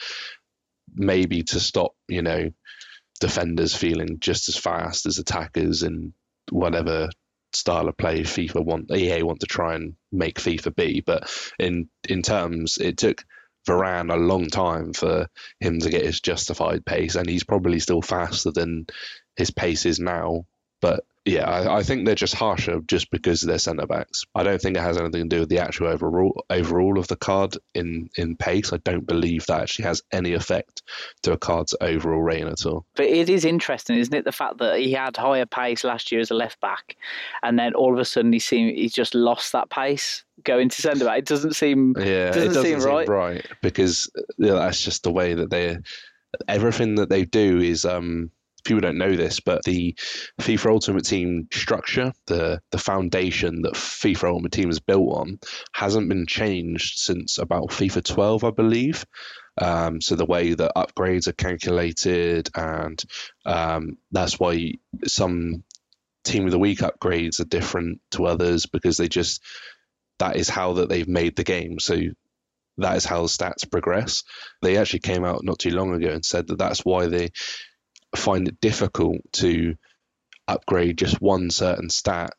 Maybe 0.95 1.43
to 1.43 1.59
stop, 1.59 1.93
you 2.07 2.21
know, 2.21 2.51
defenders 3.23 3.73
feeling 3.73 4.19
just 4.19 4.49
as 4.49 4.57
fast 4.57 5.05
as 5.05 5.17
attackers 5.17 5.81
and 5.81 6.11
whatever 6.51 7.07
style 7.53 7.87
of 7.87 7.95
play 7.95 8.21
FIFA 8.21 8.65
want 8.65 8.91
EA 8.91 9.23
want 9.23 9.39
to 9.39 9.45
try 9.45 9.75
and 9.75 9.95
make 10.11 10.39
FIFA 10.41 10.75
be. 10.75 11.01
But 11.01 11.31
in 11.57 11.87
in 12.09 12.21
terms, 12.21 12.77
it 12.77 12.97
took 12.97 13.23
Varane 13.65 14.13
a 14.13 14.17
long 14.17 14.47
time 14.47 14.91
for 14.91 15.27
him 15.61 15.79
to 15.79 15.89
get 15.89 16.05
his 16.05 16.19
justified 16.19 16.85
pace, 16.85 17.15
and 17.15 17.29
he's 17.29 17.45
probably 17.45 17.79
still 17.79 18.01
faster 18.01 18.51
than 18.51 18.87
his 19.37 19.51
pace 19.51 19.85
is 19.85 19.99
now. 19.99 20.45
But 20.83 21.05
yeah, 21.23 21.49
I, 21.49 21.77
I, 21.77 21.83
think 21.83 22.05
they're 22.05 22.13
just 22.13 22.35
harsher 22.35 22.81
just 22.81 23.09
because 23.09 23.39
they're 23.39 23.57
centre 23.57 23.87
backs. 23.87 24.25
I 24.35 24.43
don't 24.43 24.61
think 24.61 24.75
it 24.75 24.81
has 24.81 24.97
anything 24.97 25.29
to 25.29 25.35
do 25.35 25.39
with 25.39 25.47
the 25.47 25.59
actual 25.59 25.87
overall 25.87 26.43
overall 26.49 26.99
of 26.99 27.07
the 27.07 27.15
card 27.15 27.57
in 27.73 28.09
in 28.17 28.35
pace. 28.35 28.73
I 28.73 28.77
don't 28.83 29.07
believe 29.07 29.45
that 29.45 29.61
actually 29.61 29.85
has 29.85 30.01
any 30.11 30.33
effect 30.33 30.81
to 31.21 31.31
a 31.31 31.37
card's 31.37 31.73
overall 31.79 32.19
rating 32.19 32.49
at 32.49 32.65
all. 32.65 32.85
But 32.95 33.05
it 33.05 33.29
is 33.29 33.45
interesting, 33.45 33.95
isn't 33.95 34.13
it? 34.13 34.25
The 34.25 34.33
fact 34.33 34.57
that 34.57 34.79
he 34.79 34.91
had 34.91 35.15
higher 35.15 35.45
pace 35.45 35.85
last 35.85 36.11
year 36.11 36.19
as 36.19 36.31
a 36.31 36.33
left 36.33 36.59
back, 36.59 36.97
and 37.43 37.57
then 37.57 37.73
all 37.75 37.93
of 37.93 37.99
a 37.99 38.03
sudden 38.03 38.33
he 38.33 38.39
seemed 38.39 38.75
he's 38.75 38.93
just 38.93 39.15
lost 39.15 39.53
that 39.53 39.69
pace 39.69 40.25
going 40.43 40.67
to 40.67 40.81
centre 40.81 41.05
back. 41.05 41.19
It 41.19 41.27
doesn't 41.27 41.53
seem 41.53 41.95
yeah, 41.97 42.31
doesn't, 42.31 42.41
it 42.41 42.47
doesn't 42.47 42.63
seem, 42.63 42.81
seem 42.81 42.89
right. 42.89 43.07
right 43.07 43.45
because 43.61 44.11
yeah, 44.37 44.55
that's 44.55 44.83
just 44.83 45.03
the 45.03 45.11
way 45.11 45.35
that 45.35 45.49
they 45.49 45.77
everything 46.49 46.95
that 46.95 47.07
they 47.07 47.23
do 47.23 47.59
is 47.59 47.85
um 47.85 48.29
people 48.63 48.81
don't 48.81 48.97
know 48.97 49.15
this, 49.15 49.39
but 49.39 49.63
the 49.63 49.95
FIFA 50.41 50.71
Ultimate 50.71 51.05
Team 51.05 51.47
structure, 51.51 52.13
the 52.27 52.61
the 52.71 52.77
foundation 52.77 53.63
that 53.63 53.73
FIFA 53.73 54.29
Ultimate 54.29 54.51
Team 54.51 54.69
is 54.69 54.79
built 54.79 55.17
on, 55.17 55.39
hasn't 55.73 56.09
been 56.09 56.25
changed 56.25 56.99
since 56.99 57.37
about 57.37 57.69
FIFA 57.69 58.03
12, 58.03 58.43
I 58.43 58.51
believe. 58.51 59.05
Um, 59.61 60.01
so 60.01 60.15
the 60.15 60.25
way 60.25 60.53
that 60.53 60.71
upgrades 60.75 61.27
are 61.27 61.33
calculated, 61.33 62.49
and 62.55 63.01
um, 63.45 63.97
that's 64.11 64.39
why 64.39 64.73
some 65.05 65.63
Team 66.23 66.45
of 66.45 66.51
the 66.51 66.59
Week 66.59 66.79
upgrades 66.79 67.39
are 67.39 67.45
different 67.45 67.99
to 68.11 68.25
others 68.25 68.65
because 68.65 68.97
they 68.97 69.07
just 69.07 69.41
that 70.19 70.37
is 70.37 70.49
how 70.49 70.73
that 70.73 70.89
they've 70.89 71.07
made 71.07 71.35
the 71.35 71.43
game. 71.43 71.79
So 71.79 71.97
that 72.77 72.95
is 72.95 73.05
how 73.05 73.21
the 73.21 73.27
stats 73.27 73.69
progress. 73.69 74.23
They 74.61 74.77
actually 74.77 74.99
came 74.99 75.25
out 75.25 75.43
not 75.43 75.59
too 75.59 75.71
long 75.71 75.93
ago 75.93 76.09
and 76.09 76.25
said 76.25 76.47
that 76.47 76.57
that's 76.57 76.85
why 76.85 77.07
they 77.07 77.29
find 78.15 78.47
it 78.47 78.59
difficult 78.61 79.17
to 79.33 79.75
upgrade 80.47 80.97
just 80.97 81.21
one 81.21 81.49
certain 81.49 81.89
stat 81.89 82.33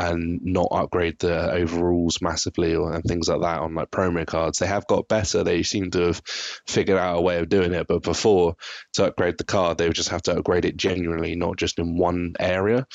and 0.00 0.40
not 0.42 0.68
upgrade 0.70 1.18
the 1.18 1.52
overalls 1.52 2.22
massively 2.22 2.74
or 2.74 2.92
and 2.92 3.04
things 3.04 3.28
like 3.28 3.42
that 3.42 3.60
on 3.60 3.74
like 3.74 3.90
promo 3.90 4.26
cards. 4.26 4.58
They 4.58 4.66
have 4.66 4.86
got 4.86 5.08
better. 5.08 5.44
They 5.44 5.62
seem 5.62 5.90
to 5.90 6.06
have 6.06 6.22
figured 6.66 6.98
out 6.98 7.18
a 7.18 7.20
way 7.20 7.38
of 7.38 7.50
doing 7.50 7.74
it. 7.74 7.86
But 7.86 8.02
before 8.02 8.54
to 8.94 9.06
upgrade 9.06 9.36
the 9.36 9.44
card, 9.44 9.76
they 9.76 9.86
would 9.86 9.96
just 9.96 10.08
have 10.08 10.22
to 10.22 10.38
upgrade 10.38 10.64
it 10.64 10.78
genuinely, 10.78 11.36
not 11.36 11.58
just 11.58 11.78
in 11.78 11.98
one 11.98 12.34
area. 12.40 12.86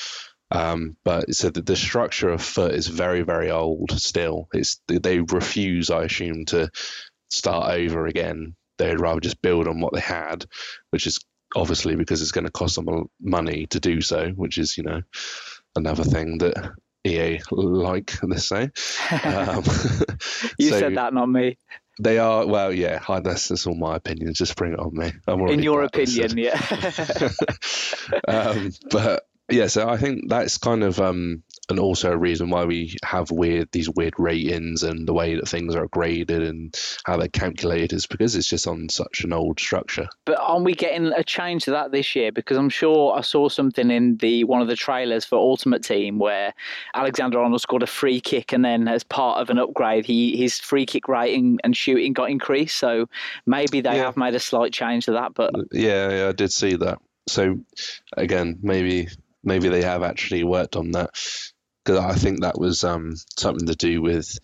Um, 0.50 0.96
but 1.04 1.32
so 1.34 1.50
the, 1.50 1.62
the 1.62 1.76
structure 1.76 2.28
of 2.28 2.42
FUT 2.42 2.72
is 2.72 2.88
very, 2.88 3.22
very 3.22 3.50
old 3.52 3.92
still. 3.92 4.48
It's 4.52 4.80
they 4.88 5.20
refuse, 5.20 5.90
I 5.90 6.04
assume, 6.04 6.44
to 6.46 6.70
start 7.30 7.72
over 7.72 8.06
again. 8.06 8.56
They'd 8.78 9.00
rather 9.00 9.20
just 9.20 9.40
build 9.42 9.68
on 9.68 9.80
what 9.80 9.92
they 9.94 10.00
had, 10.00 10.44
which 10.90 11.06
is 11.06 11.20
obviously 11.56 11.96
because 11.96 12.22
it's 12.22 12.32
going 12.32 12.44
to 12.44 12.52
cost 12.52 12.76
them 12.76 13.08
money 13.20 13.66
to 13.68 13.80
do 13.80 14.00
so, 14.00 14.28
which 14.30 14.58
is 14.58 14.76
you 14.76 14.84
know 14.84 15.02
another 15.74 16.04
thing 16.04 16.38
that 16.38 16.72
EA 17.04 17.40
like 17.50 18.22
let's 18.22 18.48
say. 18.48 18.70
Um, 19.24 19.62
you 20.58 20.70
so 20.70 20.78
said 20.78 20.96
that, 20.96 21.12
not 21.12 21.28
me. 21.28 21.58
They 21.98 22.18
are 22.18 22.46
well, 22.46 22.72
yeah. 22.72 23.02
That's, 23.22 23.48
that's 23.48 23.66
all 23.66 23.74
my 23.74 23.96
opinions. 23.96 24.36
Just 24.38 24.56
bring 24.56 24.74
it 24.74 24.78
on 24.78 24.94
me. 24.94 25.12
I'm 25.26 25.40
In 25.48 25.62
your 25.62 25.82
opinion, 25.82 26.36
yeah. 26.36 26.60
um, 28.28 28.72
but 28.90 29.26
yeah, 29.48 29.68
so 29.68 29.88
I 29.88 29.96
think 29.96 30.28
that's 30.28 30.58
kind 30.58 30.82
of 30.82 31.00
um, 31.00 31.42
and 31.68 31.78
also 31.78 32.12
a 32.12 32.16
reason 32.16 32.50
why 32.50 32.64
we 32.64 32.96
have 33.04 33.30
weird 33.30 33.70
these 33.72 33.88
weird 33.88 34.14
ratings 34.18 34.82
and 34.82 35.06
the 35.06 35.12
way 35.12 35.34
that 35.34 35.48
things 35.48 35.74
are 35.74 35.86
graded 35.88 36.42
and 36.42 36.74
how 37.04 37.16
they're 37.16 37.28
calculated 37.28 37.92
is 37.92 38.06
because 38.06 38.36
it's 38.36 38.48
just 38.48 38.66
on 38.66 38.88
such 38.88 39.22
an 39.22 39.32
old 39.32 39.58
structure. 39.58 40.08
But 40.24 40.38
aren't 40.40 40.64
we 40.64 40.74
getting 40.74 41.06
a 41.08 41.24
change 41.24 41.64
to 41.64 41.72
that 41.72 41.92
this 41.92 42.14
year? 42.14 42.30
Because 42.30 42.56
I'm 42.56 42.68
sure 42.68 43.16
I 43.16 43.20
saw 43.20 43.48
something 43.48 43.90
in 43.90 44.16
the 44.18 44.44
one 44.44 44.62
of 44.62 44.68
the 44.68 44.76
trailers 44.76 45.24
for 45.24 45.36
Ultimate 45.36 45.82
Team 45.82 46.18
where 46.18 46.54
Alexander 46.94 47.40
Arnold 47.40 47.60
scored 47.60 47.82
a 47.82 47.88
free 47.88 48.20
kick 48.20 48.52
and 48.52 48.64
then 48.64 48.88
as 48.88 49.02
part 49.02 49.40
of 49.40 49.50
an 49.50 49.58
upgrade, 49.58 50.06
he 50.06 50.36
his 50.36 50.58
free 50.58 50.86
kick 50.86 51.08
rating 51.08 51.58
and 51.64 51.76
shooting 51.76 52.12
got 52.12 52.30
increased. 52.30 52.78
So 52.78 53.08
maybe 53.46 53.80
they 53.80 53.96
yeah. 53.96 54.04
have 54.04 54.16
made 54.16 54.34
a 54.34 54.40
slight 54.40 54.72
change 54.72 55.06
to 55.06 55.12
that. 55.12 55.34
But 55.34 55.54
yeah, 55.72 56.10
yeah, 56.10 56.28
I 56.28 56.32
did 56.32 56.52
see 56.52 56.76
that. 56.76 56.98
So 57.28 57.58
again, 58.16 58.58
maybe 58.62 59.08
maybe 59.46 59.68
they 59.68 59.82
have 59.82 60.02
actually 60.02 60.44
worked 60.44 60.76
on 60.76 60.90
that 60.90 61.10
because 61.84 62.00
I 62.00 62.14
think 62.14 62.42
that 62.42 62.58
was 62.58 62.84
um, 62.84 63.14
something 63.38 63.66
to 63.68 63.74
do 63.74 64.02
with 64.02 64.38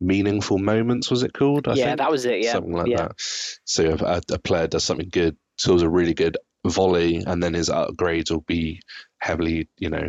meaningful 0.00 0.58
moments. 0.58 1.10
Was 1.10 1.22
it 1.22 1.32
called? 1.32 1.68
I 1.68 1.74
yeah, 1.74 1.86
think? 1.86 1.98
that 1.98 2.10
was 2.10 2.24
it. 2.24 2.42
Yeah, 2.42 2.52
something 2.52 2.72
like 2.72 2.86
yeah. 2.86 2.96
that. 2.96 3.12
So 3.64 3.82
if 3.82 4.00
a, 4.00 4.22
a, 4.30 4.38
player 4.38 4.68
does 4.68 4.84
something 4.84 5.08
good, 5.10 5.36
scores 5.58 5.82
a 5.82 5.88
really 5.88 6.14
good 6.14 6.36
volley, 6.66 7.22
and 7.26 7.42
then 7.42 7.52
his 7.54 7.68
upgrades 7.68 8.30
will 8.30 8.42
be 8.46 8.80
heavily, 9.18 9.68
you 9.76 9.90
know, 9.90 10.08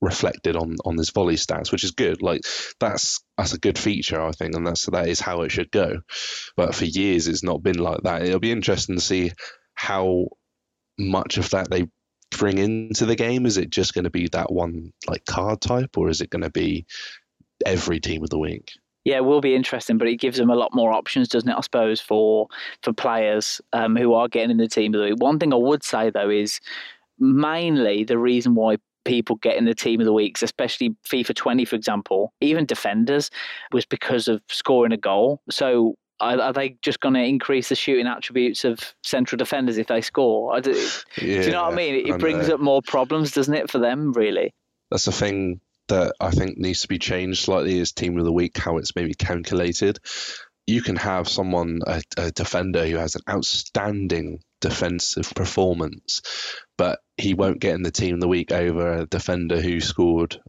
reflected 0.00 0.56
on 0.56 0.76
on 0.84 0.96
his 0.96 1.10
volley 1.10 1.36
stats, 1.36 1.72
which 1.72 1.84
is 1.84 1.92
good. 1.92 2.22
Like 2.22 2.42
that's 2.78 3.22
that's 3.36 3.54
a 3.54 3.58
good 3.58 3.78
feature, 3.78 4.20
I 4.20 4.32
think, 4.32 4.54
and 4.54 4.66
that's 4.66 4.86
that 4.86 5.08
is 5.08 5.20
how 5.20 5.42
it 5.42 5.50
should 5.50 5.70
go. 5.70 6.00
But 6.56 6.74
for 6.74 6.84
years, 6.84 7.28
it's 7.28 7.42
not 7.42 7.62
been 7.62 7.78
like 7.78 8.02
that. 8.02 8.22
It'll 8.22 8.40
be 8.40 8.52
interesting 8.52 8.96
to 8.96 9.00
see 9.00 9.32
how 9.74 10.26
much 10.98 11.38
of 11.38 11.50
that 11.50 11.70
they 11.70 11.86
bring 12.30 12.58
into 12.58 13.06
the 13.06 13.16
game? 13.16 13.46
Is 13.46 13.56
it 13.56 13.70
just 13.70 13.94
going 13.94 14.04
to 14.04 14.10
be 14.10 14.28
that 14.28 14.52
one 14.52 14.92
like 15.06 15.24
card 15.26 15.60
type, 15.60 15.96
or 15.96 16.08
is 16.08 16.20
it 16.20 16.30
going 16.30 16.42
to 16.42 16.50
be 16.50 16.86
every 17.66 18.00
team 18.00 18.22
of 18.22 18.30
the 18.30 18.38
week? 18.38 18.72
Yeah, 19.04 19.16
it 19.16 19.24
will 19.24 19.40
be 19.40 19.54
interesting, 19.54 19.96
but 19.96 20.08
it 20.08 20.16
gives 20.16 20.36
them 20.36 20.50
a 20.50 20.54
lot 20.54 20.74
more 20.74 20.92
options, 20.92 21.28
doesn't 21.28 21.48
it? 21.48 21.56
I 21.56 21.60
suppose 21.60 22.00
for 22.00 22.48
for 22.82 22.92
players 22.92 23.60
um, 23.72 23.96
who 23.96 24.14
are 24.14 24.28
getting 24.28 24.50
in 24.50 24.58
the 24.58 24.68
team 24.68 24.94
of 24.94 25.00
the 25.00 25.06
week. 25.06 25.22
One 25.22 25.38
thing 25.38 25.52
I 25.52 25.56
would 25.56 25.82
say 25.82 26.10
though 26.10 26.30
is 26.30 26.60
mainly 27.18 28.04
the 28.04 28.18
reason 28.18 28.54
why 28.54 28.76
people 29.04 29.36
get 29.36 29.56
in 29.56 29.64
the 29.64 29.74
team 29.74 30.00
of 30.00 30.06
the 30.06 30.12
weeks, 30.12 30.42
especially 30.42 30.94
FIFA 31.06 31.34
20, 31.34 31.64
for 31.64 31.76
example, 31.76 32.32
even 32.40 32.66
defenders, 32.66 33.30
was 33.72 33.86
because 33.86 34.28
of 34.28 34.42
scoring 34.48 34.92
a 34.92 34.96
goal. 34.96 35.40
So 35.50 35.96
are, 36.20 36.40
are 36.40 36.52
they 36.52 36.76
just 36.82 37.00
going 37.00 37.14
to 37.14 37.22
increase 37.22 37.68
the 37.68 37.74
shooting 37.74 38.06
attributes 38.06 38.64
of 38.64 38.78
central 39.02 39.36
defenders 39.36 39.78
if 39.78 39.86
they 39.86 40.00
score? 40.00 40.60
Do, 40.60 40.72
yeah, 40.72 40.92
do, 41.16 41.26
you 41.26 41.50
know 41.50 41.64
what 41.64 41.72
I 41.72 41.76
mean? 41.76 41.94
It, 41.94 42.08
it 42.08 42.20
brings 42.20 42.48
up 42.48 42.60
more 42.60 42.82
problems, 42.82 43.32
doesn't 43.32 43.54
it, 43.54 43.70
for 43.70 43.78
them, 43.78 44.12
really? 44.12 44.54
That's 44.90 45.04
the 45.06 45.12
thing 45.12 45.60
that 45.88 46.14
I 46.20 46.30
think 46.30 46.56
needs 46.56 46.80
to 46.80 46.88
be 46.88 46.98
changed 46.98 47.42
slightly 47.42 47.78
is 47.78 47.92
team 47.92 48.18
of 48.18 48.24
the 48.24 48.32
week, 48.32 48.56
how 48.56 48.78
it's 48.78 48.94
maybe 48.94 49.14
calculated. 49.14 49.98
You 50.66 50.82
can 50.82 50.96
have 50.96 51.28
someone, 51.28 51.80
a, 51.86 52.02
a 52.16 52.30
defender 52.30 52.86
who 52.86 52.96
has 52.96 53.16
an 53.16 53.22
outstanding 53.28 54.40
defensive 54.60 55.32
performance, 55.34 56.20
but 56.78 57.00
he 57.16 57.34
won't 57.34 57.60
get 57.60 57.74
in 57.74 57.82
the 57.82 57.90
team 57.90 58.14
of 58.14 58.20
the 58.20 58.28
week 58.28 58.52
over 58.52 58.92
a 58.92 59.06
defender 59.06 59.60
who 59.60 59.80
scored 59.80 60.40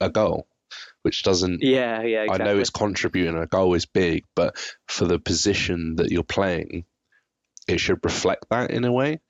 a 0.00 0.08
goal 0.08 0.47
which 1.08 1.22
doesn't. 1.22 1.62
Yeah, 1.62 2.02
yeah. 2.02 2.24
Exactly. 2.24 2.44
I 2.44 2.46
know 2.46 2.58
it's 2.58 2.68
contributing. 2.68 3.34
A 3.34 3.46
goal 3.46 3.72
is 3.72 3.86
big, 3.86 4.24
but 4.34 4.54
for 4.86 5.06
the 5.06 5.18
position 5.18 5.96
that 5.96 6.10
you're 6.10 6.22
playing, 6.22 6.84
it 7.66 7.80
should 7.80 8.04
reflect 8.04 8.44
that 8.50 8.70
in 8.70 8.84
a 8.84 8.92
way. 8.92 9.20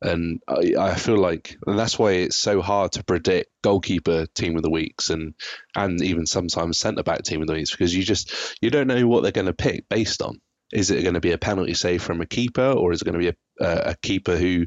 And 0.00 0.40
I, 0.46 0.74
I 0.78 0.94
feel 0.94 1.16
like 1.16 1.56
that's 1.66 1.98
why 1.98 2.12
it's 2.12 2.36
so 2.36 2.62
hard 2.62 2.92
to 2.92 3.02
predict 3.02 3.50
goalkeeper 3.64 4.26
team 4.26 4.54
of 4.54 4.62
the 4.62 4.70
weeks 4.70 5.10
and 5.10 5.34
and 5.74 6.00
even 6.02 6.24
sometimes 6.24 6.78
centre 6.78 7.02
back 7.02 7.24
team 7.24 7.40
of 7.40 7.48
the 7.48 7.54
weeks 7.54 7.72
because 7.72 7.92
you 7.92 8.04
just 8.04 8.56
you 8.60 8.70
don't 8.70 8.86
know 8.86 9.08
what 9.08 9.24
they're 9.24 9.32
going 9.32 9.46
to 9.46 9.52
pick 9.52 9.88
based 9.88 10.22
on. 10.22 10.40
Is 10.72 10.92
it 10.92 11.02
going 11.02 11.14
to 11.14 11.20
be 11.20 11.32
a 11.32 11.38
penalty 11.38 11.74
save 11.74 12.00
from 12.00 12.20
a 12.20 12.26
keeper, 12.26 12.70
or 12.70 12.92
is 12.92 13.02
it 13.02 13.06
going 13.06 13.20
to 13.20 13.32
be 13.32 13.36
a, 13.60 13.90
a 13.90 13.96
keeper 14.02 14.36
who 14.36 14.66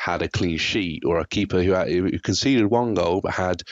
had 0.00 0.22
a 0.22 0.28
clean 0.28 0.58
sheet, 0.58 1.04
or 1.04 1.20
a 1.20 1.26
keeper 1.26 1.62
who, 1.62 1.70
had, 1.70 1.88
who 1.88 2.18
conceded 2.18 2.66
one 2.66 2.94
goal 2.94 3.20
but 3.20 3.32
had 3.32 3.62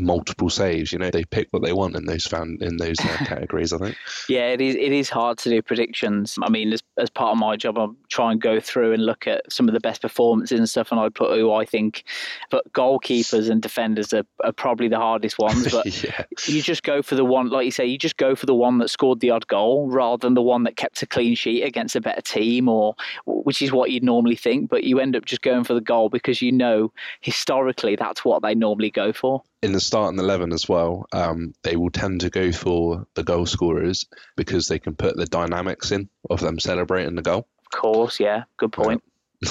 multiple 0.00 0.50
saves. 0.50 0.92
You 0.92 0.98
know, 0.98 1.10
they 1.10 1.24
pick 1.24 1.48
what 1.50 1.62
they 1.62 1.72
want 1.72 1.96
in 1.96 2.06
those 2.06 2.26
found 2.26 2.62
in 2.62 2.78
those 2.78 2.98
uh, 3.00 3.16
categories. 3.24 3.72
I 3.72 3.78
think. 3.78 3.96
Yeah, 4.28 4.48
it 4.48 4.60
is. 4.60 4.74
It 4.74 4.92
is 4.92 5.08
hard 5.08 5.38
to 5.38 5.50
do 5.50 5.62
predictions. 5.62 6.38
I 6.42 6.48
mean, 6.48 6.72
as, 6.72 6.82
as 6.98 7.10
part 7.10 7.32
of 7.32 7.38
my 7.38 7.56
job, 7.56 7.78
I 7.78 7.86
try 8.08 8.32
and 8.32 8.40
go 8.40 8.60
through 8.60 8.92
and 8.92 9.04
look 9.04 9.26
at 9.26 9.50
some 9.52 9.68
of 9.68 9.74
the 9.74 9.80
best 9.80 10.02
performances 10.02 10.58
and 10.58 10.68
stuff, 10.68 10.90
and 10.90 11.00
I 11.00 11.08
put 11.08 11.36
who 11.36 11.52
I 11.52 11.64
think. 11.64 12.04
But 12.50 12.70
goalkeepers 12.72 13.50
and 13.50 13.62
defenders 13.62 14.12
are, 14.12 14.24
are 14.44 14.52
probably 14.52 14.88
the 14.88 14.98
hardest 14.98 15.38
ones. 15.38 15.70
But 15.70 15.86
yeah. 16.04 16.24
you 16.46 16.62
just 16.62 16.82
go 16.82 17.02
for 17.02 17.14
the 17.14 17.24
one, 17.24 17.50
like 17.50 17.64
you 17.64 17.70
say, 17.70 17.86
you 17.86 17.98
just 17.98 18.16
go 18.16 18.34
for 18.34 18.46
the 18.46 18.54
one 18.54 18.78
that 18.78 18.90
scored 18.90 19.20
the 19.20 19.30
odd 19.30 19.46
goal 19.46 19.88
rather 19.88 20.26
than 20.26 20.34
the 20.34 20.42
one 20.42 20.64
that 20.64 20.76
kept 20.76 21.02
a 21.02 21.06
clean 21.06 21.34
sheet 21.34 21.62
against 21.62 21.96
a 21.96 22.00
better 22.00 22.22
team, 22.22 22.68
or 22.68 22.94
which 23.26 23.62
is 23.62 23.72
what 23.72 23.90
you'd 23.90 24.04
normally 24.04 24.36
think. 24.36 24.70
But 24.70 24.84
you 24.84 25.00
end 25.00 25.16
up 25.16 25.24
just 25.24 25.42
going 25.42 25.64
for 25.64 25.74
the 25.74 25.80
goal 25.80 26.08
because 26.08 26.42
you 26.42 26.52
know 26.52 26.92
historically 27.20 27.96
that's 27.96 28.24
what 28.24 28.42
they 28.42 28.54
normally 28.54 28.90
go 28.90 29.12
for 29.12 29.42
in 29.62 29.72
the 29.72 29.80
starting 29.80 30.18
11 30.18 30.52
as 30.52 30.68
well, 30.68 31.06
um, 31.12 31.52
they 31.62 31.76
will 31.76 31.90
tend 31.90 32.22
to 32.22 32.30
go 32.30 32.50
for 32.52 33.06
the 33.14 33.22
goal 33.22 33.46
scorers 33.46 34.06
because 34.36 34.66
they 34.66 34.78
can 34.78 34.94
put 34.94 35.16
the 35.16 35.26
dynamics 35.26 35.92
in 35.92 36.08
of 36.28 36.40
them 36.40 36.58
celebrating 36.58 37.14
the 37.14 37.22
goal. 37.22 37.46
Of 37.72 37.80
course, 37.80 38.20
yeah, 38.20 38.44
good 38.56 38.72
point. 38.72 39.02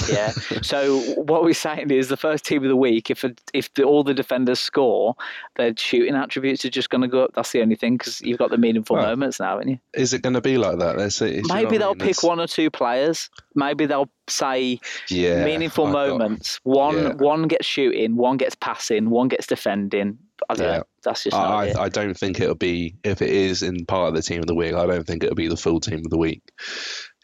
Yeah. 0.08 0.30
So 0.62 1.00
what 1.14 1.42
we're 1.42 1.54
saying 1.54 1.90
is 1.90 2.08
the 2.08 2.16
first 2.16 2.44
team 2.44 2.62
of 2.62 2.68
the 2.68 2.76
week, 2.76 3.10
if 3.10 3.24
if 3.52 3.72
the, 3.74 3.82
all 3.82 4.04
the 4.04 4.14
defenders 4.14 4.60
score, 4.60 5.14
their 5.56 5.76
shooting 5.76 6.14
attributes 6.14 6.64
are 6.64 6.70
just 6.70 6.90
going 6.90 7.02
to 7.02 7.08
go 7.08 7.24
up. 7.24 7.32
That's 7.34 7.50
the 7.52 7.60
only 7.60 7.74
thing 7.74 7.96
because 7.96 8.20
you've 8.20 8.38
got 8.38 8.50
the 8.50 8.58
meaningful 8.58 8.96
well, 8.96 9.06
moments 9.06 9.40
now, 9.40 9.50
haven't 9.50 9.68
you? 9.68 9.78
Is 9.94 10.12
it 10.12 10.22
going 10.22 10.34
to 10.34 10.40
be 10.40 10.58
like 10.58 10.78
that? 10.78 10.96
Let's. 10.96 11.20
Maybe 11.20 11.78
they'll 11.78 11.88
I 11.88 11.92
mean? 11.92 11.98
pick 11.98 12.10
it's... 12.10 12.22
one 12.22 12.40
or 12.40 12.46
two 12.46 12.70
players. 12.70 13.30
Maybe 13.54 13.86
they'll 13.86 14.10
say 14.28 14.78
yeah, 15.08 15.44
meaningful 15.44 15.86
I 15.86 15.92
moments. 15.92 16.60
Got... 16.60 16.70
One 16.70 17.02
yeah. 17.02 17.12
one 17.14 17.48
gets 17.48 17.66
shooting, 17.66 18.16
one 18.16 18.36
gets 18.36 18.54
passing, 18.54 19.10
one 19.10 19.28
gets 19.28 19.46
defending. 19.46 20.18
I 20.48 20.54
don't 20.54 20.66
yeah. 20.66 20.76
know. 20.78 20.84
That's 21.02 21.24
just 21.24 21.36
I, 21.36 21.72
I 21.78 21.88
don't 21.88 22.16
think 22.16 22.40
it'll 22.40 22.54
be 22.54 22.96
if 23.04 23.22
it 23.22 23.30
is 23.30 23.62
in 23.62 23.84
part 23.86 24.08
of 24.08 24.14
the 24.14 24.22
team 24.22 24.40
of 24.40 24.46
the 24.46 24.54
week. 24.54 24.74
I 24.74 24.86
don't 24.86 25.06
think 25.06 25.22
it'll 25.24 25.34
be 25.34 25.48
the 25.48 25.56
full 25.56 25.80
team 25.80 25.98
of 25.98 26.10
the 26.10 26.18
week. 26.18 26.42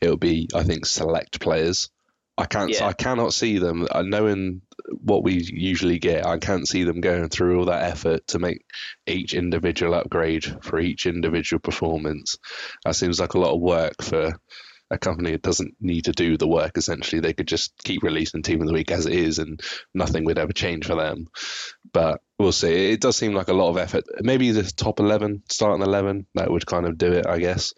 It'll 0.03 0.17
be 0.17 0.49
I 0.55 0.65
think 0.65 0.85
select 0.85 1.41
players 1.41 1.89
I 2.39 2.45
can't. 2.47 2.71
Yeah. 2.71 2.87
I 2.87 2.93
cannot 2.93 3.33
see 3.33 3.59
them 3.59 3.87
uh, 3.91 4.03
knowing 4.03 4.61
what 4.91 5.23
we 5.23 5.35
usually 5.35 5.99
get. 5.99 6.27
I 6.27 6.39
can't 6.39 6.69
see 6.69 6.85
them 6.85 7.01
going 7.01 7.29
through 7.29 7.59
all 7.59 7.65
that 7.67 7.85
effort 7.85 8.27
to 8.29 8.39
make 8.39 8.65
each 9.07 9.33
individual 9.35 9.95
upgrade 9.95 10.45
for 10.63 10.79
each 10.79 11.07
individual 11.07 11.61
performance. 11.61 12.37
That 12.85 12.95
seems 12.95 13.19
like 13.19 13.35
a 13.35 13.39
lot 13.39 13.55
of 13.55 13.61
work 13.61 14.03
for 14.03 14.35
a 14.91 14.99
company 14.99 15.33
that 15.33 15.43
doesn't 15.43 15.75
need 15.81 16.05
to 16.05 16.13
do 16.13 16.37
the 16.37 16.47
work. 16.47 16.77
Essentially, 16.77 17.21
they 17.21 17.33
could 17.33 17.49
just 17.49 17.73
keep 17.83 18.03
releasing 18.03 18.43
Team 18.43 18.61
of 18.61 18.67
the 18.67 18.75
Week 18.75 18.91
as 18.91 19.07
it 19.07 19.15
is, 19.15 19.39
and 19.39 19.61
nothing 19.95 20.25
would 20.27 20.39
ever 20.39 20.53
change 20.53 20.87
for 20.87 20.95
them. 20.95 21.29
But 21.91 22.21
we'll 22.39 22.53
see. 22.53 22.93
It 22.93 23.01
does 23.01 23.17
seem 23.17 23.33
like 23.33 23.49
a 23.49 23.55
lot 23.55 23.71
of 23.71 23.79
effort. 23.79 24.05
Maybe 24.21 24.51
the 24.51 24.63
top 24.63 25.01
eleven, 25.01 25.43
starting 25.49 25.85
eleven, 25.85 26.27
that 26.35 26.51
would 26.51 26.67
kind 26.67 26.87
of 26.87 26.99
do 26.99 27.13
it. 27.13 27.27
I 27.27 27.39
guess. 27.39 27.73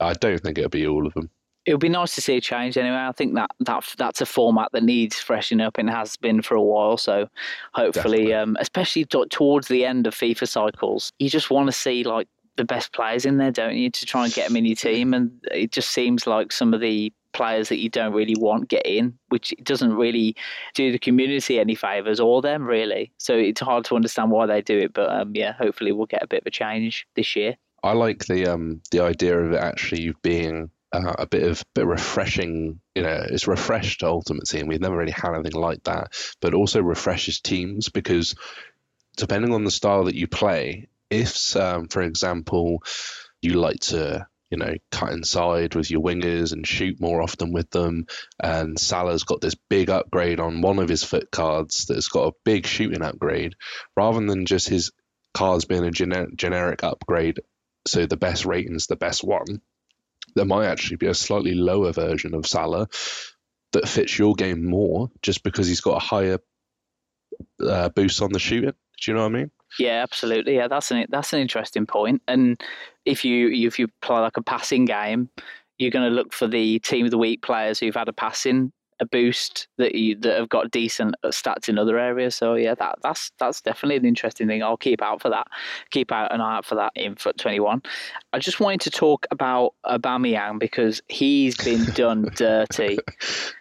I 0.00 0.14
don't 0.14 0.40
think 0.40 0.56
it'll 0.56 0.70
be 0.70 0.86
all 0.86 1.06
of 1.06 1.12
them 1.12 1.30
it 1.64 1.72
would 1.72 1.80
be 1.80 1.88
nice 1.88 2.14
to 2.14 2.20
see 2.20 2.36
a 2.36 2.40
change 2.40 2.76
anyway. 2.76 2.96
I 2.96 3.12
think 3.12 3.34
that, 3.34 3.50
that 3.60 3.84
that's 3.96 4.20
a 4.20 4.26
format 4.26 4.70
that 4.72 4.82
needs 4.82 5.20
freshening 5.20 5.64
up 5.64 5.78
and 5.78 5.88
has 5.88 6.16
been 6.16 6.42
for 6.42 6.54
a 6.54 6.62
while. 6.62 6.96
So 6.96 7.28
hopefully, 7.72 8.34
um, 8.34 8.56
especially 8.58 9.04
t- 9.04 9.26
towards 9.30 9.68
the 9.68 9.84
end 9.84 10.06
of 10.06 10.14
FIFA 10.14 10.48
cycles, 10.48 11.12
you 11.18 11.30
just 11.30 11.50
want 11.50 11.68
to 11.68 11.72
see 11.72 12.02
like 12.02 12.28
the 12.56 12.64
best 12.64 12.92
players 12.92 13.24
in 13.24 13.38
there, 13.38 13.52
don't 13.52 13.76
you, 13.76 13.90
to 13.90 14.06
try 14.06 14.24
and 14.24 14.34
get 14.34 14.48
them 14.48 14.56
in 14.56 14.66
your 14.66 14.76
team? 14.76 15.14
And 15.14 15.30
it 15.52 15.70
just 15.70 15.90
seems 15.90 16.26
like 16.26 16.52
some 16.52 16.74
of 16.74 16.80
the 16.80 17.12
players 17.32 17.68
that 17.68 17.78
you 17.78 17.88
don't 17.88 18.12
really 18.12 18.36
want 18.38 18.68
get 18.68 18.84
in, 18.84 19.16
which 19.28 19.54
doesn't 19.62 19.94
really 19.94 20.36
do 20.74 20.92
the 20.92 20.98
community 20.98 21.58
any 21.58 21.74
favors 21.74 22.20
or 22.20 22.42
them 22.42 22.64
really. 22.64 23.12
So 23.18 23.34
it's 23.34 23.60
hard 23.60 23.84
to 23.86 23.96
understand 23.96 24.30
why 24.30 24.46
they 24.46 24.62
do 24.62 24.78
it. 24.78 24.92
But 24.92 25.10
um, 25.10 25.34
yeah, 25.34 25.52
hopefully 25.52 25.92
we'll 25.92 26.06
get 26.06 26.22
a 26.22 26.26
bit 26.26 26.42
of 26.42 26.46
a 26.46 26.50
change 26.50 27.06
this 27.14 27.36
year. 27.36 27.56
I 27.84 27.92
like 27.92 28.26
the 28.26 28.46
um 28.46 28.80
the 28.90 29.00
idea 29.00 29.38
of 29.38 29.52
it 29.52 29.58
actually 29.58 30.14
being 30.22 30.70
uh, 30.92 31.14
a 31.18 31.26
bit 31.26 31.44
of 31.44 31.62
bit 31.74 31.86
refreshing. 31.86 32.80
You 32.94 33.02
know, 33.02 33.24
it's 33.28 33.48
refreshed 33.48 34.02
Ultimate 34.02 34.52
and 34.54 34.68
We've 34.68 34.80
never 34.80 34.96
really 34.96 35.12
had 35.12 35.34
anything 35.34 35.60
like 35.60 35.84
that, 35.84 36.12
but 36.40 36.54
also 36.54 36.82
refreshes 36.82 37.40
teams 37.40 37.88
because 37.88 38.34
depending 39.16 39.52
on 39.52 39.64
the 39.64 39.70
style 39.70 40.04
that 40.04 40.14
you 40.14 40.26
play, 40.26 40.88
if, 41.10 41.56
um, 41.56 41.88
for 41.88 42.02
example, 42.02 42.82
you 43.40 43.54
like 43.54 43.80
to 43.80 44.26
you 44.50 44.58
know, 44.58 44.74
cut 44.90 45.12
inside 45.12 45.74
with 45.74 45.90
your 45.90 46.02
wingers 46.02 46.52
and 46.52 46.66
shoot 46.66 47.00
more 47.00 47.22
often 47.22 47.54
with 47.54 47.70
them. 47.70 48.06
And 48.38 48.78
Salah's 48.78 49.24
got 49.24 49.40
this 49.40 49.54
big 49.54 49.88
upgrade 49.88 50.40
on 50.40 50.60
one 50.60 50.78
of 50.78 50.90
his 50.90 51.02
FUT 51.02 51.30
cards 51.30 51.86
that's 51.86 52.08
got 52.08 52.28
a 52.28 52.36
big 52.44 52.66
shooting 52.66 53.00
upgrade, 53.00 53.54
rather 53.96 54.20
than 54.20 54.44
just 54.44 54.68
his 54.68 54.92
cards 55.32 55.64
being 55.64 55.86
a 55.86 55.90
gener- 55.90 56.36
generic 56.36 56.84
upgrade. 56.84 57.40
So 57.86 58.04
the 58.04 58.18
best 58.18 58.44
rating's 58.44 58.88
the 58.88 58.96
best 58.96 59.24
one 59.24 59.62
there 60.34 60.44
might 60.44 60.66
actually 60.66 60.96
be 60.96 61.06
a 61.06 61.14
slightly 61.14 61.54
lower 61.54 61.92
version 61.92 62.34
of 62.34 62.46
Salah 62.46 62.88
that 63.72 63.88
fits 63.88 64.18
your 64.18 64.34
game 64.34 64.64
more 64.64 65.10
just 65.22 65.42
because 65.42 65.66
he's 65.66 65.80
got 65.80 65.96
a 65.96 66.04
higher 66.04 66.38
uh, 67.66 67.88
boost 67.90 68.22
on 68.22 68.32
the 68.32 68.38
shooting. 68.38 68.72
Do 69.00 69.10
you 69.10 69.14
know 69.14 69.22
what 69.22 69.34
I 69.34 69.38
mean? 69.38 69.50
Yeah, 69.78 70.02
absolutely. 70.02 70.56
Yeah, 70.56 70.68
that's 70.68 70.90
an 70.90 71.06
that's 71.08 71.32
an 71.32 71.40
interesting 71.40 71.86
point. 71.86 72.22
And 72.28 72.62
if 73.04 73.24
you 73.24 73.48
if 73.48 73.78
you 73.78 73.88
play 74.02 74.18
like 74.18 74.36
a 74.36 74.42
passing 74.42 74.84
game, 74.84 75.30
you're 75.78 75.90
going 75.90 76.08
to 76.08 76.14
look 76.14 76.32
for 76.32 76.46
the 76.46 76.78
team 76.80 77.06
of 77.06 77.10
the 77.10 77.18
week 77.18 77.42
players 77.42 77.78
who've 77.78 77.94
had 77.94 78.08
a 78.08 78.12
passing 78.12 78.72
a 79.02 79.06
boost 79.06 79.66
that 79.78 79.96
you 79.96 80.16
that 80.16 80.38
have 80.38 80.48
got 80.48 80.70
decent 80.70 81.16
uh, 81.24 81.28
stats 81.28 81.68
in 81.68 81.76
other 81.76 81.98
areas. 81.98 82.36
So 82.36 82.54
yeah, 82.54 82.74
that 82.76 83.00
that's 83.02 83.32
that's 83.38 83.60
definitely 83.60 83.96
an 83.96 84.04
interesting 84.06 84.46
thing. 84.46 84.62
I'll 84.62 84.76
keep 84.76 85.02
out 85.02 85.20
for 85.20 85.28
that. 85.30 85.48
Keep 85.90 86.12
out 86.12 86.32
an 86.32 86.40
eye 86.40 86.56
out 86.58 86.64
for 86.64 86.76
that 86.76 86.92
in 86.94 87.16
FUT 87.16 87.36
21. 87.36 87.82
I 88.32 88.38
just 88.38 88.60
wanted 88.60 88.80
to 88.82 88.90
talk 88.90 89.26
about 89.30 89.74
Aubameyang 89.84 90.58
because 90.58 91.02
he's 91.08 91.56
been 91.56 91.84
done 91.94 92.30
dirty. 92.36 92.98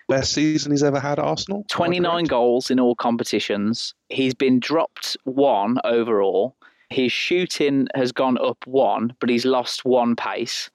Best 0.07 0.33
season 0.33 0.71
he's 0.71 0.83
ever 0.83 0.99
had 0.99 1.19
at 1.19 1.25
Arsenal. 1.25 1.65
29 1.69 2.25
goals 2.25 2.69
in 2.69 2.79
all 2.79 2.95
competitions. 2.95 3.95
He's 4.09 4.35
been 4.35 4.59
dropped 4.59 5.17
one 5.23 5.79
overall. 5.83 6.55
His 6.89 7.11
shooting 7.11 7.87
has 7.95 8.11
gone 8.11 8.37
up 8.37 8.67
one, 8.67 9.15
but 9.19 9.29
he's 9.29 9.45
lost 9.45 9.85
one 9.85 10.15
pace 10.15 10.69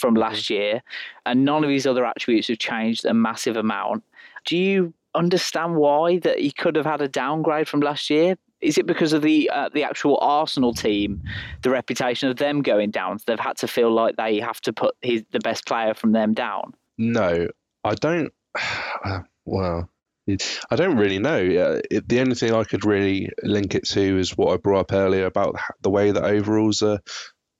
from 0.00 0.14
last 0.14 0.50
year, 0.50 0.82
and 1.26 1.44
none 1.44 1.62
of 1.62 1.70
his 1.70 1.86
other 1.86 2.04
attributes 2.04 2.48
have 2.48 2.58
changed 2.58 3.04
a 3.04 3.14
massive 3.14 3.56
amount. 3.56 4.02
Do 4.46 4.56
you 4.56 4.94
understand 5.14 5.76
why 5.76 6.18
that 6.18 6.38
he 6.38 6.52
could 6.52 6.76
have 6.76 6.86
had 6.86 7.00
a 7.00 7.08
downgrade 7.08 7.68
from 7.68 7.80
last 7.80 8.10
year? 8.10 8.36
Is 8.60 8.76
it 8.76 8.86
because 8.86 9.12
of 9.12 9.22
the 9.22 9.48
uh, 9.50 9.70
the 9.72 9.84
actual 9.84 10.18
Arsenal 10.20 10.74
team, 10.74 11.22
the 11.62 11.70
reputation 11.70 12.28
of 12.28 12.36
them 12.36 12.60
going 12.62 12.90
down? 12.90 13.18
So 13.18 13.24
they've 13.26 13.40
had 13.40 13.56
to 13.58 13.68
feel 13.68 13.90
like 13.90 14.16
they 14.16 14.38
have 14.40 14.60
to 14.62 14.72
put 14.72 14.94
his, 15.00 15.24
the 15.32 15.40
best 15.40 15.66
player 15.66 15.94
from 15.94 16.12
them 16.12 16.34
down. 16.34 16.74
No, 16.98 17.48
I 17.84 17.94
don't. 17.94 18.32
well, 19.46 19.88
I 20.70 20.76
don't 20.76 20.98
really 20.98 21.18
know. 21.18 21.80
It, 21.90 22.06
the 22.06 22.20
only 22.20 22.34
thing 22.34 22.52
I 22.52 22.64
could 22.64 22.84
really 22.84 23.30
link 23.42 23.74
it 23.74 23.86
to 23.88 24.18
is 24.18 24.36
what 24.36 24.52
I 24.52 24.58
brought 24.58 24.80
up 24.80 24.92
earlier 24.92 25.24
about 25.24 25.56
the 25.80 25.90
way 25.90 26.10
that 26.10 26.24
overalls 26.24 26.82
are 26.82 27.00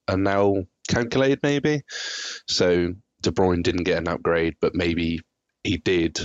are 0.07 0.19
now 0.19 0.65
calculated. 0.89 1.41
Maybe 1.43 1.83
so. 2.49 2.95
De 3.23 3.31
Bruyne 3.31 3.63
didn't 3.63 3.85
get 3.85 3.99
an 3.99 4.09
upgrade, 4.09 4.57
but 4.63 4.75
maybe 4.75 5.21
he 5.63 5.77
did 5.77 6.19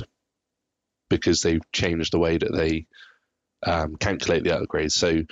because 1.09 1.41
they've 1.41 1.71
changed 1.71 2.13
the 2.13 2.19
way 2.19 2.37
that 2.37 2.53
they 2.53 2.87
um, 3.65 3.95
calculate 3.95 4.43
the 4.43 4.51
upgrades. 4.51 4.91
So 4.91 5.23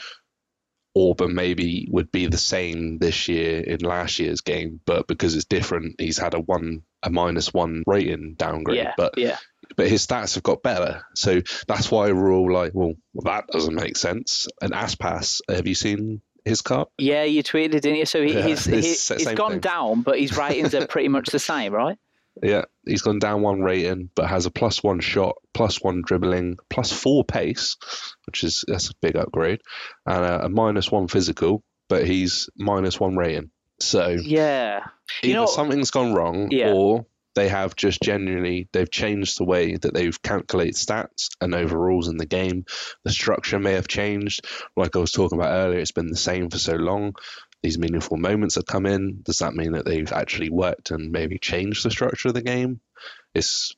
Auba 0.95 1.31
maybe 1.31 1.87
would 1.89 2.11
be 2.11 2.27
the 2.27 2.37
same 2.37 2.99
this 2.99 3.27
year 3.27 3.61
in 3.61 3.79
last 3.79 4.19
year's 4.19 4.41
game, 4.41 4.79
but 4.85 5.07
because 5.07 5.35
it's 5.35 5.45
different, 5.45 5.99
he's 5.99 6.17
had 6.17 6.33
a 6.33 6.39
one 6.39 6.83
a 7.01 7.09
minus 7.09 7.53
one 7.53 7.83
rating 7.87 8.35
downgrade. 8.35 8.77
Yeah, 8.77 8.93
but 8.95 9.17
yeah. 9.17 9.37
But 9.75 9.87
his 9.87 10.05
stats 10.05 10.35
have 10.35 10.43
got 10.43 10.61
better, 10.61 11.03
so 11.15 11.41
that's 11.67 11.89
why 11.89 12.11
we're 12.11 12.31
all 12.31 12.51
like, 12.51 12.73
well, 12.75 12.93
that 13.23 13.47
doesn't 13.47 13.73
make 13.73 13.97
sense. 13.97 14.47
And 14.61 14.71
Aspas, 14.71 15.41
have 15.49 15.65
you 15.65 15.73
seen 15.73 16.21
his 16.45 16.61
card? 16.61 16.89
Yeah, 16.99 17.23
you 17.23 17.41
tweeted, 17.41 17.71
didn't 17.81 17.95
you? 17.95 18.05
So 18.05 18.21
he, 18.21 18.33
yeah, 18.33 18.41
he's 18.43 18.65
he's, 18.65 19.07
he's 19.07 19.33
gone 19.33 19.51
thing. 19.51 19.59
down, 19.61 20.01
but 20.03 20.19
his 20.19 20.37
ratings 20.37 20.75
are 20.75 20.85
pretty 20.85 21.07
much 21.07 21.29
the 21.29 21.39
same, 21.39 21.73
right? 21.73 21.97
Yeah, 22.41 22.63
he's 22.85 23.03
gone 23.03 23.19
down 23.19 23.41
one 23.41 23.61
rating, 23.61 24.09
but 24.15 24.27
has 24.27 24.45
a 24.45 24.51
plus 24.51 24.81
one 24.81 24.99
shot, 24.99 25.35
plus 25.53 25.81
one 25.81 26.01
dribbling, 26.03 26.57
plus 26.69 26.91
four 26.91 27.23
pace, 27.23 27.77
which 28.25 28.43
is 28.43 28.65
that's 28.67 28.89
a 28.89 28.95
big 29.01 29.15
upgrade, 29.15 29.61
and 30.05 30.25
a, 30.25 30.45
a 30.45 30.49
minus 30.49 30.91
one 30.91 31.07
physical, 31.07 31.63
but 31.89 32.07
he's 32.07 32.49
minus 32.57 32.99
one 32.99 33.15
rating. 33.15 33.51
So 33.79 34.09
yeah, 34.09 34.85
either 35.21 35.27
you 35.27 35.33
know, 35.33 35.45
something's 35.45 35.91
gone 35.91 36.13
wrong, 36.13 36.49
yeah. 36.49 36.71
or 36.73 37.05
they 37.35 37.49
have 37.49 37.75
just 37.75 38.01
genuinely 38.01 38.67
they've 38.71 38.91
changed 38.91 39.37
the 39.37 39.45
way 39.45 39.75
that 39.75 39.93
they've 39.93 40.21
calculated 40.21 40.75
stats 40.75 41.29
and 41.41 41.53
overalls 41.53 42.07
in 42.07 42.17
the 42.17 42.25
game. 42.25 42.65
The 43.03 43.11
structure 43.11 43.59
may 43.59 43.73
have 43.73 43.87
changed. 43.87 44.45
Like 44.75 44.95
I 44.95 44.99
was 44.99 45.11
talking 45.11 45.37
about 45.37 45.53
earlier, 45.53 45.79
it's 45.79 45.91
been 45.91 46.07
the 46.07 46.15
same 46.15 46.49
for 46.49 46.57
so 46.57 46.73
long 46.73 47.13
these 47.63 47.79
meaningful 47.79 48.17
moments 48.17 48.55
have 48.55 48.65
come 48.65 48.85
in, 48.85 49.21
does 49.23 49.39
that 49.39 49.55
mean 49.55 49.71
that 49.71 49.85
they've 49.85 50.11
actually 50.11 50.49
worked 50.49 50.91
and 50.91 51.11
maybe 51.11 51.39
changed 51.39 51.83
the 51.83 51.91
structure 51.91 52.27
of 52.27 52.33
the 52.33 52.41
game? 52.41 52.81
It's 53.33 53.73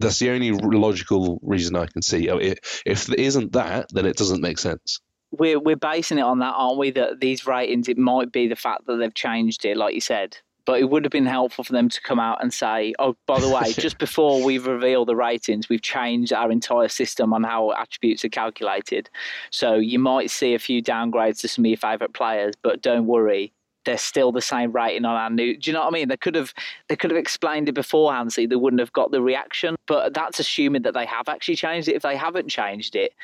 that's 0.00 0.18
the 0.18 0.30
only 0.30 0.50
logical 0.50 1.38
reason 1.42 1.76
I 1.76 1.86
can 1.86 2.02
see. 2.02 2.28
Oh, 2.28 2.38
if 2.38 3.08
it 3.08 3.18
isn't 3.18 3.52
that, 3.52 3.86
then 3.92 4.06
it 4.06 4.16
doesn't 4.16 4.40
make 4.40 4.58
sense. 4.58 5.00
we're 5.30 5.60
we're 5.60 5.76
basing 5.76 6.18
it 6.18 6.22
on 6.22 6.40
that, 6.40 6.54
aren't 6.56 6.78
we? 6.78 6.90
That 6.90 7.20
these 7.20 7.46
ratings, 7.46 7.88
it 7.88 7.98
might 7.98 8.32
be 8.32 8.48
the 8.48 8.56
fact 8.56 8.86
that 8.86 8.96
they've 8.96 9.14
changed 9.14 9.64
it, 9.64 9.76
like 9.76 9.94
you 9.94 10.00
said. 10.00 10.38
But 10.64 10.80
it 10.80 10.90
would 10.90 11.04
have 11.04 11.12
been 11.12 11.26
helpful 11.26 11.64
for 11.64 11.72
them 11.72 11.88
to 11.88 12.00
come 12.00 12.20
out 12.20 12.42
and 12.42 12.52
say, 12.52 12.94
"Oh, 12.98 13.16
by 13.26 13.40
the 13.40 13.48
way, 13.48 13.72
just 13.78 13.98
before 13.98 14.42
we 14.44 14.58
reveal 14.58 15.04
the 15.04 15.16
ratings, 15.16 15.68
we've 15.68 15.82
changed 15.82 16.32
our 16.32 16.50
entire 16.50 16.88
system 16.88 17.32
on 17.32 17.42
how 17.44 17.72
attributes 17.72 18.24
are 18.24 18.28
calculated. 18.28 19.10
So 19.50 19.74
you 19.74 19.98
might 19.98 20.30
see 20.30 20.54
a 20.54 20.58
few 20.58 20.82
downgrades 20.82 21.40
to 21.40 21.48
some 21.48 21.64
of 21.64 21.68
your 21.68 21.76
favourite 21.78 22.14
players, 22.14 22.54
but 22.62 22.82
don't 22.82 23.06
worry, 23.06 23.52
they're 23.84 23.98
still 23.98 24.32
the 24.32 24.42
same 24.42 24.72
rating 24.72 25.04
on 25.04 25.16
our 25.16 25.30
new. 25.30 25.56
Do 25.56 25.70
you 25.70 25.74
know 25.74 25.80
what 25.80 25.88
I 25.88 25.90
mean? 25.90 26.08
They 26.08 26.16
could 26.16 26.34
have 26.34 26.52
they 26.88 26.96
could 26.96 27.10
have 27.10 27.18
explained 27.18 27.68
it 27.68 27.74
beforehand, 27.74 28.32
so 28.32 28.46
they 28.46 28.56
wouldn't 28.56 28.80
have 28.80 28.92
got 28.92 29.10
the 29.10 29.22
reaction. 29.22 29.76
But 29.86 30.14
that's 30.14 30.38
assuming 30.38 30.82
that 30.82 30.94
they 30.94 31.06
have 31.06 31.28
actually 31.28 31.56
changed 31.56 31.88
it. 31.88 31.96
If 31.96 32.02
they 32.02 32.16
haven't 32.16 32.48
changed 32.48 32.94
it, 32.94 33.14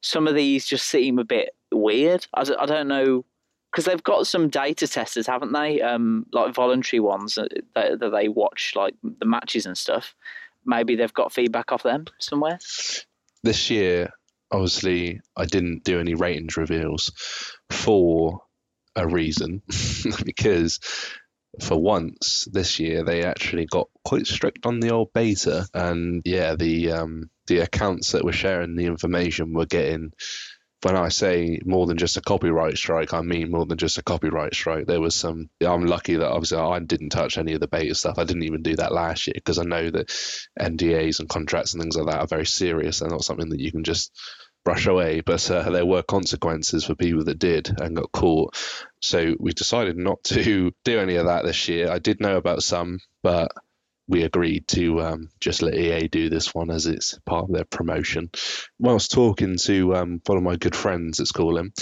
some 0.00 0.26
of 0.26 0.34
these 0.34 0.66
just 0.66 0.86
seem 0.86 1.18
a 1.18 1.24
bit 1.24 1.54
weird. 1.72 2.26
I, 2.34 2.44
I 2.58 2.66
don't 2.66 2.88
know 2.88 3.24
because 3.76 3.84
they've 3.84 4.02
got 4.02 4.26
some 4.26 4.48
data 4.48 4.88
testers, 4.88 5.26
haven't 5.26 5.52
they? 5.52 5.82
Um, 5.82 6.24
like 6.32 6.54
voluntary 6.54 6.98
ones 6.98 7.34
that, 7.34 7.50
that 7.74 8.10
they 8.10 8.26
watch, 8.26 8.72
like 8.74 8.94
the 9.02 9.26
matches 9.26 9.66
and 9.66 9.76
stuff. 9.76 10.14
Maybe 10.64 10.96
they've 10.96 11.12
got 11.12 11.30
feedback 11.30 11.72
off 11.72 11.82
them 11.82 12.06
somewhere. 12.18 12.58
This 13.42 13.68
year, 13.68 14.14
obviously, 14.50 15.20
I 15.36 15.44
didn't 15.44 15.84
do 15.84 16.00
any 16.00 16.14
ratings 16.14 16.56
reveals 16.56 17.12
for 17.68 18.40
a 18.94 19.06
reason 19.06 19.60
because 20.24 20.80
for 21.60 21.78
once 21.78 22.48
this 22.50 22.80
year 22.80 23.04
they 23.04 23.24
actually 23.24 23.66
got 23.66 23.88
quite 24.06 24.26
strict 24.26 24.64
on 24.64 24.80
the 24.80 24.90
old 24.90 25.10
beta 25.14 25.66
and 25.72 26.20
yeah 26.26 26.54
the 26.54 26.92
um 26.92 27.30
the 27.46 27.60
accounts 27.60 28.12
that 28.12 28.24
were 28.24 28.32
sharing 28.32 28.76
the 28.76 28.84
information 28.84 29.54
were 29.54 29.64
getting 29.64 30.12
when 30.82 30.96
I 30.96 31.08
say 31.08 31.58
more 31.64 31.86
than 31.86 31.96
just 31.96 32.16
a 32.16 32.20
copyright 32.20 32.76
strike, 32.76 33.14
I 33.14 33.22
mean 33.22 33.50
more 33.50 33.64
than 33.64 33.78
just 33.78 33.98
a 33.98 34.02
copyright 34.02 34.54
strike. 34.54 34.86
There 34.86 35.00
was 35.00 35.14
some. 35.14 35.48
I'm 35.60 35.86
lucky 35.86 36.16
that 36.16 36.30
obviously 36.30 36.58
I 36.58 36.78
didn't 36.80 37.10
touch 37.10 37.38
any 37.38 37.54
of 37.54 37.60
the 37.60 37.68
beta 37.68 37.94
stuff. 37.94 38.18
I 38.18 38.24
didn't 38.24 38.44
even 38.44 38.62
do 38.62 38.76
that 38.76 38.92
last 38.92 39.26
year 39.26 39.34
because 39.34 39.58
I 39.58 39.64
know 39.64 39.90
that 39.90 40.08
NDAs 40.60 41.20
and 41.20 41.28
contracts 41.28 41.72
and 41.72 41.82
things 41.82 41.96
like 41.96 42.06
that 42.06 42.20
are 42.20 42.26
very 42.26 42.46
serious. 42.46 43.00
They're 43.00 43.08
not 43.08 43.24
something 43.24 43.48
that 43.50 43.60
you 43.60 43.72
can 43.72 43.84
just 43.84 44.12
brush 44.64 44.86
away, 44.86 45.20
but 45.20 45.48
uh, 45.50 45.70
there 45.70 45.86
were 45.86 46.02
consequences 46.02 46.84
for 46.84 46.94
people 46.94 47.24
that 47.24 47.38
did 47.38 47.70
and 47.80 47.96
got 47.96 48.12
caught. 48.12 48.56
So 49.00 49.34
we 49.38 49.52
decided 49.52 49.96
not 49.96 50.22
to 50.24 50.72
do 50.84 50.98
any 50.98 51.16
of 51.16 51.26
that 51.26 51.44
this 51.44 51.68
year. 51.68 51.90
I 51.90 52.00
did 52.00 52.20
know 52.20 52.36
about 52.36 52.62
some, 52.62 52.98
but 53.22 53.50
we 54.08 54.22
agreed 54.22 54.68
to 54.68 55.00
um, 55.00 55.28
just 55.40 55.62
let 55.62 55.74
EA 55.74 56.08
do 56.08 56.28
this 56.28 56.54
one 56.54 56.70
as 56.70 56.86
it's 56.86 57.18
part 57.26 57.44
of 57.44 57.52
their 57.52 57.64
promotion. 57.64 58.30
Whilst 58.78 59.10
talking 59.10 59.56
to 59.62 59.96
um, 59.96 60.20
one 60.26 60.38
of 60.38 60.44
my 60.44 60.56
good 60.56 60.76
friends 60.76 61.20
at 61.20 61.26
Schooling, 61.26 61.72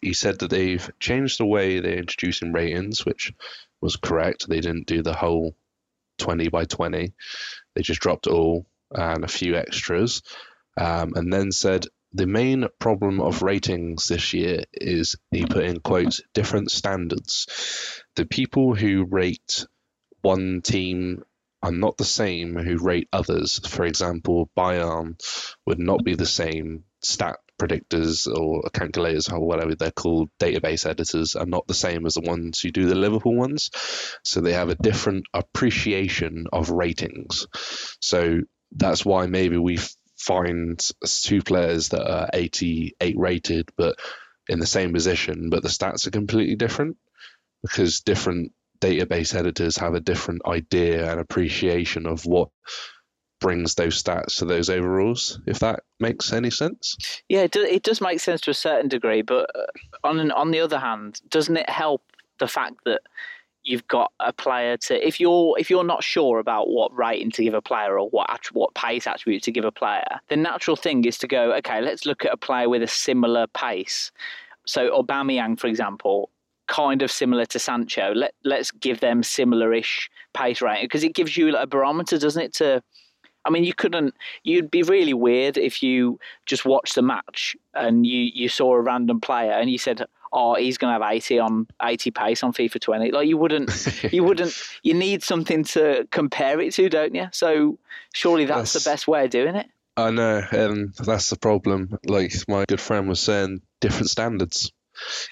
he 0.00 0.12
said 0.12 0.40
that 0.40 0.50
they've 0.50 0.90
changed 1.00 1.38
the 1.38 1.46
way 1.46 1.80
they're 1.80 1.98
introducing 1.98 2.52
ratings, 2.52 3.06
which 3.06 3.32
was 3.80 3.96
correct. 3.96 4.48
They 4.48 4.60
didn't 4.60 4.86
do 4.86 5.02
the 5.02 5.14
whole 5.14 5.54
20 6.18 6.48
by 6.48 6.64
20, 6.64 7.12
they 7.74 7.82
just 7.82 8.00
dropped 8.00 8.26
all 8.26 8.66
and 8.92 9.24
a 9.24 9.28
few 9.28 9.56
extras. 9.56 10.22
Um, 10.76 11.12
and 11.14 11.32
then 11.32 11.52
said 11.52 11.86
the 12.12 12.26
main 12.26 12.66
problem 12.78 13.20
of 13.20 13.42
ratings 13.42 14.08
this 14.08 14.32
year 14.32 14.64
is 14.72 15.16
he 15.30 15.46
put 15.46 15.64
in 15.64 15.80
quotes 15.80 16.20
different 16.34 16.70
standards. 16.70 18.02
The 18.16 18.26
people 18.26 18.74
who 18.74 19.04
rate 19.04 19.66
one 20.22 20.60
team 20.62 21.22
are 21.62 21.72
not 21.72 21.96
the 21.96 22.04
same 22.04 22.56
who 22.56 22.78
rate 22.78 23.08
others. 23.12 23.60
For 23.66 23.84
example, 23.84 24.50
Bayern 24.56 25.20
would 25.66 25.78
not 25.78 26.04
be 26.04 26.14
the 26.14 26.26
same. 26.26 26.84
Stat 27.02 27.38
predictors 27.60 28.26
or 28.26 28.68
calculators 28.70 29.28
or 29.28 29.40
whatever 29.40 29.74
they're 29.74 29.90
called, 29.90 30.30
database 30.38 30.86
editors, 30.86 31.36
are 31.36 31.46
not 31.46 31.66
the 31.66 31.74
same 31.74 32.06
as 32.06 32.14
the 32.14 32.22
ones 32.22 32.60
who 32.60 32.70
do 32.70 32.86
the 32.86 32.94
Liverpool 32.94 33.34
ones. 33.34 33.70
So 34.24 34.40
they 34.40 34.54
have 34.54 34.70
a 34.70 34.74
different 34.74 35.24
appreciation 35.34 36.46
of 36.52 36.70
ratings. 36.70 37.46
So 38.00 38.40
that's 38.72 39.04
why 39.04 39.26
maybe 39.26 39.56
we 39.58 39.78
find 40.16 40.80
two 41.06 41.42
players 41.42 41.90
that 41.90 42.06
are 42.06 42.30
88 42.32 43.14
rated 43.18 43.68
but 43.76 43.98
in 44.48 44.58
the 44.58 44.66
same 44.66 44.92
position, 44.92 45.48
but 45.50 45.62
the 45.62 45.68
stats 45.68 46.06
are 46.06 46.10
completely 46.10 46.56
different 46.56 46.96
because 47.62 48.00
different 48.00 48.52
database 48.80 49.34
editors 49.34 49.76
have 49.76 49.94
a 49.94 50.00
different 50.00 50.42
idea 50.46 51.10
and 51.10 51.20
appreciation 51.20 52.06
of 52.06 52.24
what 52.26 52.48
brings 53.40 53.74
those 53.74 54.00
stats 54.02 54.38
to 54.38 54.44
those 54.44 54.68
overalls. 54.68 55.40
If 55.46 55.60
that 55.60 55.80
makes 55.98 56.32
any 56.32 56.50
sense. 56.50 57.22
Yeah, 57.28 57.42
it 57.42 57.52
does, 57.52 57.64
it 57.64 57.82
does 57.82 58.00
make 58.00 58.20
sense 58.20 58.40
to 58.42 58.50
a 58.50 58.54
certain 58.54 58.88
degree, 58.88 59.22
but 59.22 59.50
uh, 59.54 59.66
on 60.04 60.30
on 60.32 60.50
the 60.50 60.60
other 60.60 60.78
hand, 60.78 61.20
doesn't 61.28 61.56
it 61.56 61.68
help 61.68 62.02
the 62.38 62.48
fact 62.48 62.76
that 62.84 63.00
you've 63.62 63.86
got 63.88 64.10
a 64.20 64.32
player 64.32 64.76
to 64.78 65.06
if 65.06 65.20
you're 65.20 65.58
if 65.58 65.68
you're 65.68 65.84
not 65.84 66.02
sure 66.02 66.38
about 66.38 66.68
what 66.68 66.96
rating 66.96 67.30
to 67.30 67.44
give 67.44 67.54
a 67.54 67.60
player 67.60 67.98
or 67.98 68.08
what 68.08 68.28
what 68.52 68.74
pace 68.74 69.06
attribute 69.06 69.42
to 69.42 69.52
give 69.52 69.64
a 69.64 69.72
player, 69.72 70.20
the 70.28 70.36
natural 70.36 70.76
thing 70.76 71.04
is 71.04 71.18
to 71.18 71.28
go, 71.28 71.52
okay, 71.54 71.80
let's 71.80 72.06
look 72.06 72.24
at 72.24 72.32
a 72.32 72.36
player 72.36 72.68
with 72.68 72.82
a 72.82 72.88
similar 72.88 73.46
pace. 73.48 74.10
So 74.66 74.90
Aubameyang, 74.90 75.58
for 75.58 75.66
example, 75.66 76.30
kind 76.70 77.02
of 77.02 77.10
similar 77.10 77.44
to 77.44 77.58
Sancho. 77.58 78.14
Let 78.14 78.32
let's 78.44 78.70
give 78.70 79.00
them 79.00 79.22
similar-ish 79.22 80.08
pace 80.32 80.62
rating 80.62 80.84
because 80.84 81.04
it 81.04 81.14
gives 81.14 81.36
you 81.36 81.54
a 81.54 81.66
barometer, 81.66 82.16
doesn't 82.16 82.42
it? 82.42 82.54
To 82.54 82.82
I 83.44 83.50
mean, 83.50 83.64
you 83.64 83.74
couldn't. 83.74 84.14
You'd 84.44 84.70
be 84.70 84.82
really 84.82 85.14
weird 85.14 85.58
if 85.58 85.82
you 85.82 86.18
just 86.46 86.64
watched 86.64 86.94
the 86.94 87.02
match 87.02 87.56
and 87.74 88.06
you 88.06 88.30
you 88.32 88.48
saw 88.48 88.74
a 88.74 88.80
random 88.80 89.20
player 89.20 89.52
and 89.52 89.68
you 89.68 89.78
said, 89.78 90.06
oh, 90.32 90.54
he's 90.54 90.78
going 90.78 90.96
to 90.96 91.04
have 91.04 91.12
80 91.12 91.38
on 91.40 91.66
80 91.82 92.10
pace 92.12 92.42
on 92.42 92.52
FIFA 92.52 92.80
20. 92.80 93.10
Like 93.10 93.26
you 93.26 93.36
wouldn't, 93.36 94.02
you 94.12 94.22
wouldn't, 94.22 94.54
you 94.82 94.94
need 94.94 95.24
something 95.24 95.64
to 95.64 96.06
compare 96.12 96.60
it 96.60 96.72
to, 96.74 96.88
don't 96.88 97.14
you? 97.14 97.26
So 97.32 97.78
surely 98.14 98.44
that's, 98.44 98.72
that's 98.72 98.84
the 98.84 98.90
best 98.90 99.08
way 99.08 99.24
of 99.24 99.30
doing 99.30 99.56
it. 99.56 99.66
I 99.96 100.10
know, 100.10 100.40
and 100.52 100.94
that's 100.94 101.30
the 101.30 101.36
problem. 101.36 101.98
Like 102.06 102.32
my 102.46 102.64
good 102.68 102.80
friend 102.80 103.08
was 103.08 103.20
saying, 103.20 103.60
different 103.80 104.08
standards. 104.08 104.70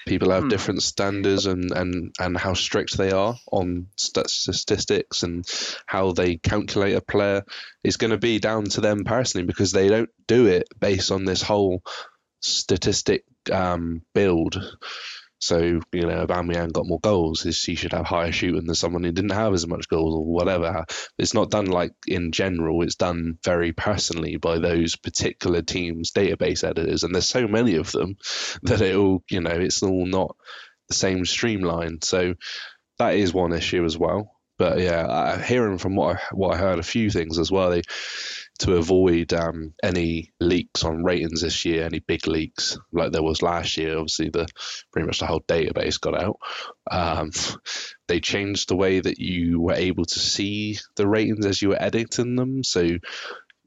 People 0.07 0.31
have 0.31 0.43
hmm. 0.43 0.49
different 0.49 0.83
standards 0.83 1.45
and, 1.45 1.71
and, 1.71 2.13
and 2.19 2.37
how 2.37 2.53
strict 2.53 2.97
they 2.97 3.11
are 3.11 3.35
on 3.51 3.87
statistics 3.97 5.23
and 5.23 5.45
how 5.85 6.11
they 6.11 6.37
calculate 6.37 6.95
a 6.95 7.01
player 7.01 7.43
is 7.83 7.97
going 7.97 8.11
to 8.11 8.17
be 8.17 8.39
down 8.39 8.65
to 8.65 8.81
them 8.81 9.03
personally 9.03 9.45
because 9.45 9.71
they 9.71 9.87
don't 9.87 10.09
do 10.27 10.47
it 10.47 10.67
based 10.79 11.11
on 11.11 11.25
this 11.25 11.41
whole 11.41 11.81
statistic 12.41 13.23
um, 13.51 14.01
build. 14.13 14.57
So, 15.39 15.59
you 15.61 15.81
know, 15.93 16.25
Aubameyang 16.25 16.73
got 16.73 16.85
more 16.85 16.99
goals. 16.99 17.41
He 17.41 17.75
should 17.75 17.93
have 17.93 18.05
higher 18.05 18.31
shooting 18.31 18.65
than 18.65 18.75
someone 18.75 19.03
who 19.03 19.11
didn't 19.11 19.31
have 19.31 19.53
as 19.53 19.65
much 19.65 19.87
goals 19.87 20.13
or 20.15 20.25
whatever. 20.25 20.85
It's 21.17 21.33
not 21.33 21.49
done 21.49 21.67
like 21.67 21.93
in 22.07 22.31
general. 22.31 22.81
It's 22.83 22.95
done 22.95 23.37
very 23.43 23.71
personally 23.71 24.35
by 24.35 24.59
those 24.59 24.97
particular 24.97 25.61
teams' 25.61 26.11
database 26.11 26.67
editors. 26.67 27.03
And 27.03 27.15
there's 27.15 27.25
so 27.25 27.47
many 27.47 27.75
of 27.75 27.91
them 27.91 28.17
that 28.63 28.81
it 28.81 28.95
all, 28.95 29.23
you 29.29 29.39
know, 29.39 29.51
it's 29.51 29.81
all 29.81 30.05
not 30.05 30.35
the 30.89 30.95
same 30.95 31.25
streamline. 31.25 31.99
So 32.03 32.35
that 32.97 33.15
is 33.15 33.33
one 33.33 33.53
issue 33.53 33.85
as 33.85 33.97
well. 33.97 34.35
But 34.57 34.79
yeah, 34.79 35.41
hearing 35.41 35.77
from 35.77 35.95
what 35.95 36.17
I, 36.17 36.19
what 36.33 36.53
I 36.53 36.57
heard, 36.57 36.79
a 36.79 36.83
few 36.83 37.09
things 37.09 37.39
as 37.39 37.49
well. 37.49 37.69
They 37.69 37.81
to 38.59 38.75
avoid 38.75 39.33
um, 39.33 39.73
any 39.81 40.31
leaks 40.39 40.83
on 40.83 41.03
ratings 41.03 41.41
this 41.41 41.65
year, 41.65 41.83
any 41.83 41.99
big 41.99 42.27
leaks 42.27 42.77
like 42.91 43.11
there 43.11 43.23
was 43.23 43.41
last 43.41 43.77
year. 43.77 43.97
Obviously, 43.97 44.29
the 44.29 44.47
pretty 44.91 45.05
much 45.05 45.19
the 45.19 45.25
whole 45.25 45.41
database 45.41 45.99
got 45.99 46.21
out. 46.21 46.39
Um, 46.89 47.31
they 48.07 48.19
changed 48.19 48.69
the 48.69 48.75
way 48.75 48.99
that 48.99 49.19
you 49.19 49.61
were 49.61 49.73
able 49.73 50.05
to 50.05 50.19
see 50.19 50.77
the 50.95 51.07
ratings 51.07 51.45
as 51.45 51.61
you 51.61 51.69
were 51.69 51.81
editing 51.81 52.35
them. 52.35 52.63
So 52.63 52.87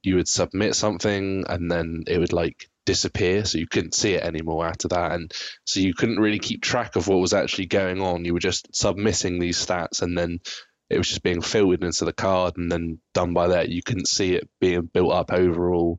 you 0.02 0.16
would 0.16 0.28
submit 0.28 0.74
something 0.74 1.44
and 1.48 1.70
then 1.70 2.04
it 2.06 2.18
would 2.18 2.32
like 2.32 2.68
disappear 2.84 3.44
so 3.44 3.58
you 3.58 3.66
couldn't 3.68 3.94
see 3.94 4.14
it 4.14 4.24
anymore 4.24 4.66
after 4.66 4.88
that 4.88 5.12
and 5.12 5.32
so 5.64 5.78
you 5.78 5.94
couldn't 5.94 6.18
really 6.18 6.40
keep 6.40 6.60
track 6.60 6.96
of 6.96 7.06
what 7.06 7.20
was 7.20 7.32
actually 7.32 7.66
going 7.66 8.02
on 8.02 8.24
you 8.24 8.32
were 8.32 8.40
just 8.40 8.74
submitting 8.74 9.38
these 9.38 9.64
stats 9.64 10.02
and 10.02 10.18
then 10.18 10.40
it 10.92 10.98
was 10.98 11.08
just 11.08 11.22
being 11.22 11.40
filtered 11.40 11.84
into 11.84 12.04
the 12.04 12.12
card 12.12 12.56
and 12.56 12.70
then 12.70 12.98
done 13.14 13.32
by 13.32 13.48
that. 13.48 13.68
You 13.68 13.82
couldn't 13.82 14.08
see 14.08 14.34
it 14.34 14.48
being 14.60 14.82
built 14.82 15.12
up 15.12 15.32
overall. 15.32 15.98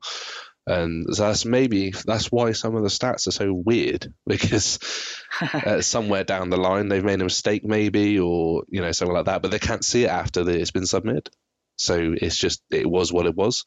And 0.66 1.06
that's 1.14 1.44
maybe 1.44 1.92
that's 2.06 2.32
why 2.32 2.54
some 2.54 2.76
of 2.76 2.84
the 2.84 2.90
stats 2.90 3.28
are 3.28 3.32
so 3.32 3.52
weird 3.54 4.14
because 4.28 4.80
uh, 5.42 5.82
somewhere 5.82 6.24
down 6.24 6.50
the 6.50 6.58
line 6.58 6.88
they've 6.88 7.04
made 7.04 7.20
a 7.20 7.26
mistake 7.26 7.66
maybe 7.66 8.20
or 8.20 8.64
you 8.70 8.82
know 8.82 8.92
something 8.92 9.16
like 9.16 9.26
that, 9.26 9.42
but 9.42 9.52
they 9.52 9.60
can't 9.60 9.84
see 9.84 10.06
it 10.06 10.10
after 10.10 10.48
it's 10.50 10.72
been 10.72 10.86
submitted. 10.86 11.30
So 11.76 12.14
it's 12.16 12.38
just 12.38 12.62
it 12.72 12.90
was 12.90 13.12
what 13.12 13.26
it 13.26 13.36
was. 13.36 13.66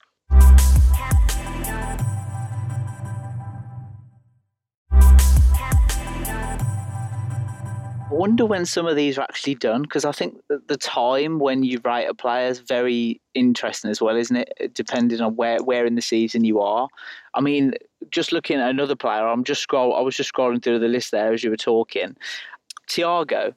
Wonder 8.26 8.44
when 8.44 8.66
some 8.66 8.86
of 8.86 8.96
these 8.96 9.18
are 9.18 9.22
actually 9.22 9.54
done 9.54 9.82
because 9.82 10.04
I 10.04 10.10
think 10.10 10.36
the 10.48 10.76
time 10.76 11.38
when 11.38 11.62
you 11.62 11.80
write 11.84 12.08
a 12.08 12.14
player 12.14 12.48
is 12.48 12.58
very 12.58 13.20
interesting 13.34 13.88
as 13.88 14.00
well, 14.00 14.16
isn't 14.16 14.36
it? 14.36 14.74
Depending 14.74 15.20
on 15.20 15.36
where 15.36 15.62
where 15.62 15.86
in 15.86 15.94
the 15.94 16.02
season 16.02 16.44
you 16.44 16.60
are. 16.60 16.88
I 17.34 17.40
mean, 17.40 17.74
just 18.10 18.32
looking 18.32 18.58
at 18.58 18.68
another 18.68 18.96
player, 18.96 19.28
I'm 19.28 19.44
just 19.44 19.62
scroll. 19.62 19.94
I 19.94 20.00
was 20.00 20.16
just 20.16 20.32
scrolling 20.32 20.60
through 20.60 20.80
the 20.80 20.88
list 20.88 21.12
there 21.12 21.32
as 21.32 21.44
you 21.44 21.50
were 21.50 21.56
talking. 21.56 22.16
Thiago 22.88 23.54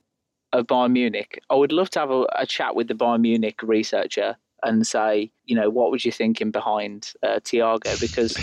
of 0.54 0.68
Bayern 0.68 0.92
Munich. 0.92 1.42
I 1.50 1.56
would 1.56 1.72
love 1.72 1.90
to 1.92 2.00
have 2.00 2.12
a, 2.12 2.26
a 2.36 2.46
chat 2.46 2.76
with 2.76 2.88
the 2.88 2.94
Bayern 2.94 3.22
Munich 3.22 3.62
researcher 3.64 4.38
and 4.64 4.86
say, 4.86 5.32
you 5.46 5.56
know, 5.56 5.70
what 5.70 5.92
was 5.92 6.06
you 6.06 6.12
thinking 6.12 6.52
behind 6.52 7.14
uh, 7.24 7.40
Thiago? 7.40 8.00
Because 8.00 8.36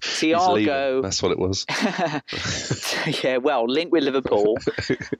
Tiago. 0.18 1.02
That's 1.02 1.22
what 1.22 1.32
it 1.32 1.38
was. 1.38 1.66
yeah, 3.22 3.38
well, 3.38 3.66
linked 3.66 3.92
with 3.92 4.04
Liverpool. 4.04 4.58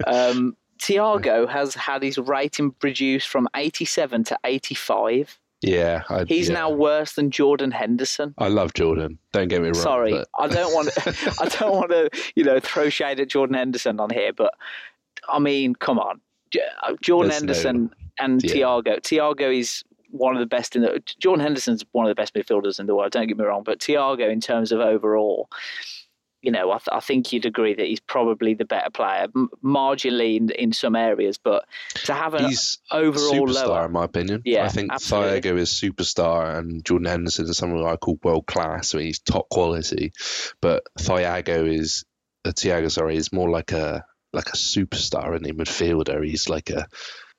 Um, 0.06 0.56
Thiago 0.78 1.48
has 1.48 1.74
had 1.74 2.02
his 2.02 2.18
rating 2.18 2.74
reduced 2.82 3.28
from 3.28 3.48
87 3.54 4.24
to 4.24 4.38
85. 4.44 5.38
Yeah, 5.60 6.02
I, 6.08 6.24
he's 6.24 6.48
yeah. 6.48 6.54
now 6.54 6.70
worse 6.70 7.12
than 7.12 7.30
Jordan 7.30 7.70
Henderson. 7.70 8.34
I 8.36 8.48
love 8.48 8.74
Jordan. 8.74 9.18
Don't 9.32 9.46
get 9.46 9.60
me 9.60 9.68
wrong. 9.68 9.74
Sorry, 9.74 10.10
but... 10.10 10.28
I 10.36 10.48
don't 10.48 10.74
want. 10.74 10.90
I 11.40 11.48
don't 11.48 11.76
want 11.76 11.90
to, 11.90 12.10
you 12.34 12.42
know, 12.42 12.58
throw 12.58 12.88
shade 12.88 13.20
at 13.20 13.28
Jordan 13.28 13.54
Henderson 13.54 14.00
on 14.00 14.10
here, 14.10 14.32
but 14.32 14.54
I 15.28 15.38
mean, 15.38 15.76
come 15.76 16.00
on, 16.00 16.20
uh, 16.82 16.94
Jordan 17.00 17.30
There's 17.30 17.40
Henderson 17.40 17.82
no... 17.84 18.24
and 18.24 18.42
yeah. 18.42 18.52
Tiago. 18.52 18.96
Thiago 18.96 19.56
is 19.56 19.84
one 20.12 20.36
of 20.36 20.40
the 20.40 20.46
best 20.46 20.76
in 20.76 20.82
the. 20.82 21.02
Jordan 21.18 21.42
Henderson's 21.42 21.84
one 21.92 22.06
of 22.06 22.10
the 22.10 22.14
best 22.14 22.34
midfielders 22.34 22.78
in 22.78 22.86
the 22.86 22.94
world. 22.94 23.12
Don't 23.12 23.26
get 23.26 23.36
me 23.36 23.44
wrong, 23.44 23.64
but 23.64 23.80
Thiago, 23.80 24.30
in 24.30 24.40
terms 24.40 24.70
of 24.72 24.80
overall, 24.80 25.48
you 26.42 26.50
know, 26.50 26.70
I, 26.72 26.78
th- 26.78 26.88
I, 26.90 27.00
think 27.00 27.32
you'd 27.32 27.46
agree 27.46 27.74
that 27.74 27.86
he's 27.86 28.00
probably 28.00 28.54
the 28.54 28.64
better 28.64 28.90
player, 28.90 29.28
m- 29.34 29.48
marginally 29.64 30.36
in, 30.36 30.50
in, 30.50 30.72
some 30.72 30.96
areas, 30.96 31.38
but 31.38 31.64
to 32.04 32.14
have 32.14 32.34
an 32.34 32.46
he's 32.46 32.78
overall 32.90 33.46
superstar, 33.46 33.66
lower, 33.68 33.86
in 33.86 33.92
my 33.92 34.04
opinion. 34.04 34.42
Yeah, 34.44 34.64
I 34.64 34.68
think 34.68 34.92
absolutely. 34.92 35.40
Thiago 35.40 35.58
is 35.58 35.70
superstar, 35.70 36.58
and 36.58 36.84
Jordan 36.84 37.06
Henderson 37.06 37.48
is 37.48 37.56
someone 37.56 37.86
I 37.86 37.96
call 37.96 38.18
world 38.22 38.46
class. 38.46 38.94
I 38.94 38.98
mean, 38.98 39.06
he's 39.06 39.20
top 39.20 39.48
quality, 39.48 40.12
but 40.60 40.84
Thiago 40.98 41.72
is 41.72 42.04
uh, 42.44 42.50
Thiago. 42.50 42.90
Sorry, 42.90 43.16
is 43.16 43.32
more 43.32 43.48
like 43.48 43.70
a 43.72 44.04
like 44.32 44.48
a 44.48 44.56
superstar 44.56 45.36
in 45.36 45.44
the 45.44 45.52
midfielder. 45.52 46.24
He's 46.26 46.48
like 46.48 46.70
a 46.70 46.88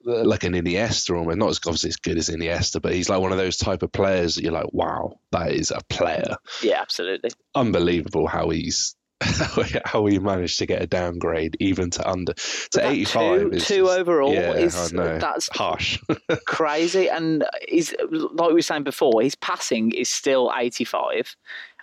like 0.04 0.44
an 0.44 0.54
Iniesta 0.54 1.18
almost. 1.18 1.38
Not 1.38 1.50
as 1.50 1.60
obviously 1.66 1.90
as 1.90 1.98
good 1.98 2.18
as 2.18 2.30
Iniesta, 2.30 2.82
but 2.82 2.94
he's 2.94 3.10
like 3.10 3.22
one 3.22 3.32
of 3.32 3.38
those 3.38 3.58
type 3.58 3.84
of 3.84 3.92
players 3.92 4.36
that 4.36 4.44
you're 4.44 4.54
like, 4.54 4.72
wow, 4.74 5.20
that 5.32 5.52
is 5.52 5.72
a 5.72 5.82
player. 5.90 6.36
Yeah, 6.62 6.82
absolutely. 6.82 7.32
Unbelievable 7.56 8.28
how 8.28 8.50
he's 8.50 8.96
how 9.86 10.06
he 10.06 10.20
managed 10.20 10.60
to 10.60 10.66
get 10.66 10.82
a 10.82 10.88
downgrade 10.88 11.56
even 11.60 11.90
to 11.90 12.10
under 12.10 12.34
to 12.72 12.86
85 12.86 13.42
two, 13.42 13.50
is 13.52 13.68
two 13.68 13.90
overall 13.90 14.34
yeah, 14.34 14.54
is 14.54 14.92
that's 14.92 15.48
harsh 15.54 16.00
crazy 16.46 17.10
and 17.10 17.46
he's 17.70 17.94
like 18.10 18.50
we 18.50 18.56
were 18.56 18.62
saying 18.62 18.84
before 18.84 19.22
his 19.22 19.36
passing 19.36 19.92
is 19.92 20.10
still 20.10 20.52
85 20.54 21.38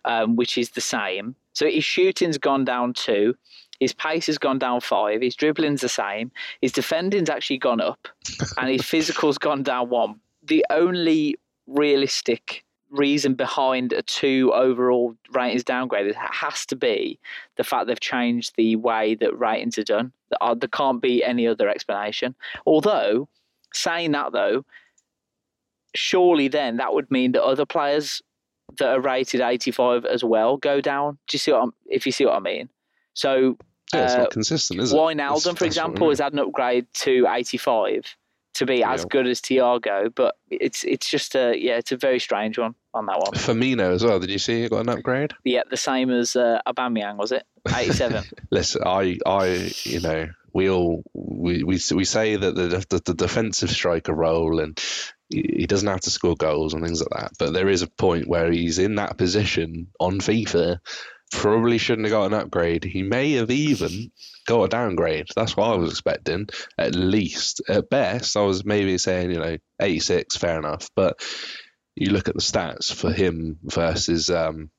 um, 0.04 0.36
which 0.36 0.58
is 0.58 0.70
the 0.70 0.80
same 0.80 1.34
so 1.52 1.66
his 1.66 1.84
shooting's 1.84 2.36
gone 2.36 2.64
down 2.64 2.92
two 2.92 3.34
his 3.80 3.94
pace 3.94 4.26
has 4.26 4.38
gone 4.38 4.58
down 4.58 4.80
five. 4.80 5.22
His 5.22 5.34
dribbling's 5.34 5.80
the 5.80 5.88
same. 5.88 6.30
His 6.60 6.72
defending's 6.72 7.30
actually 7.30 7.58
gone 7.58 7.80
up, 7.80 8.08
and 8.58 8.68
his 8.68 8.82
physical's 8.86 9.38
gone 9.38 9.62
down 9.62 9.88
one. 9.88 10.20
The 10.42 10.64
only 10.70 11.36
realistic 11.66 12.64
reason 12.90 13.34
behind 13.34 13.92
a 13.92 14.02
two 14.02 14.52
overall 14.52 15.14
ratings 15.32 15.64
downgraded 15.64 16.14
has 16.14 16.66
to 16.66 16.76
be 16.76 17.18
the 17.56 17.64
fact 17.64 17.86
they've 17.86 18.00
changed 18.00 18.54
the 18.56 18.76
way 18.76 19.14
that 19.14 19.38
ratings 19.38 19.78
are 19.78 19.84
done. 19.84 20.12
There 20.30 20.68
can't 20.68 21.00
be 21.00 21.24
any 21.24 21.46
other 21.46 21.68
explanation. 21.68 22.34
Although, 22.66 23.28
saying 23.72 24.12
that 24.12 24.32
though, 24.32 24.64
surely 25.94 26.48
then 26.48 26.76
that 26.76 26.92
would 26.92 27.10
mean 27.10 27.32
that 27.32 27.44
other 27.44 27.66
players 27.66 28.22
that 28.78 28.88
are 28.88 29.00
rated 29.00 29.40
85 29.40 30.04
as 30.04 30.22
well 30.22 30.56
go 30.56 30.80
down. 30.80 31.18
Do 31.28 31.34
you 31.34 31.38
see 31.38 31.52
what 31.52 31.62
I'm, 31.62 31.72
if 31.86 32.06
you 32.06 32.12
see 32.12 32.26
what 32.26 32.36
I 32.36 32.40
mean? 32.40 32.68
So 33.14 33.56
yeah, 33.94 34.04
it's 34.04 34.14
uh, 34.14 34.18
not 34.18 34.30
consistent, 34.30 34.80
is 34.80 34.92
it? 34.92 34.96
Wijnaldum, 34.96 35.56
for 35.56 35.64
example, 35.64 36.08
has 36.08 36.20
had 36.20 36.32
an 36.32 36.38
upgrade 36.38 36.86
to 36.94 37.26
85 37.28 38.16
to 38.54 38.66
be 38.66 38.82
as 38.82 39.00
yeah. 39.02 39.06
good 39.10 39.26
as 39.26 39.40
Thiago, 39.40 40.12
but 40.14 40.36
it's 40.50 40.84
it's 40.84 41.08
just 41.08 41.34
a 41.34 41.54
yeah, 41.56 41.76
it's 41.76 41.92
a 41.92 41.96
very 41.96 42.18
strange 42.18 42.58
one 42.58 42.74
on 42.92 43.06
that 43.06 43.18
one. 43.18 43.32
Firmino 43.32 43.92
as 43.92 44.04
well. 44.04 44.18
Did 44.20 44.30
you 44.30 44.38
see 44.38 44.62
he 44.62 44.68
got 44.68 44.80
an 44.80 44.88
upgrade? 44.88 45.32
Yeah, 45.44 45.62
the 45.68 45.76
same 45.76 46.10
as 46.10 46.36
uh, 46.36 46.60
Aubameyang, 46.66 47.16
was 47.16 47.32
it? 47.32 47.44
87. 47.74 48.24
Listen, 48.50 48.82
I 48.84 49.18
I 49.24 49.70
you 49.84 50.00
know 50.00 50.28
we 50.52 50.68
all 50.68 51.02
we 51.14 51.62
we, 51.62 51.78
we 51.94 52.04
say 52.04 52.36
that 52.36 52.54
the, 52.54 52.84
the 52.88 53.02
the 53.04 53.14
defensive 53.14 53.70
striker 53.70 54.14
role 54.14 54.60
and 54.60 54.78
he 55.28 55.66
doesn't 55.66 55.88
have 55.88 56.00
to 56.00 56.10
score 56.10 56.34
goals 56.34 56.74
and 56.74 56.84
things 56.84 57.00
like 57.00 57.22
that, 57.22 57.32
but 57.38 57.52
there 57.52 57.68
is 57.68 57.82
a 57.82 57.86
point 57.86 58.26
where 58.26 58.50
he's 58.50 58.80
in 58.80 58.96
that 58.96 59.16
position 59.16 59.86
on 60.00 60.18
FIFA 60.18 60.80
probably 61.30 61.78
shouldn't 61.78 62.06
have 62.06 62.12
got 62.12 62.26
an 62.26 62.34
upgrade. 62.34 62.84
He 62.84 63.02
may 63.02 63.32
have 63.32 63.50
even 63.50 64.10
got 64.46 64.64
a 64.64 64.68
downgrade. 64.68 65.28
That's 65.34 65.56
what 65.56 65.70
I 65.70 65.76
was 65.76 65.90
expecting, 65.90 66.48
at 66.78 66.94
least. 66.94 67.62
At 67.68 67.90
best, 67.90 68.36
I 68.36 68.42
was 68.42 68.64
maybe 68.64 68.98
saying, 68.98 69.30
you 69.30 69.38
know, 69.38 69.56
86, 69.80 70.36
fair 70.36 70.58
enough. 70.58 70.88
But 70.94 71.20
you 71.94 72.10
look 72.10 72.28
at 72.28 72.34
the 72.34 72.40
stats 72.40 72.92
for 72.92 73.12
him 73.12 73.58
versus 73.62 74.30
um, 74.30 74.70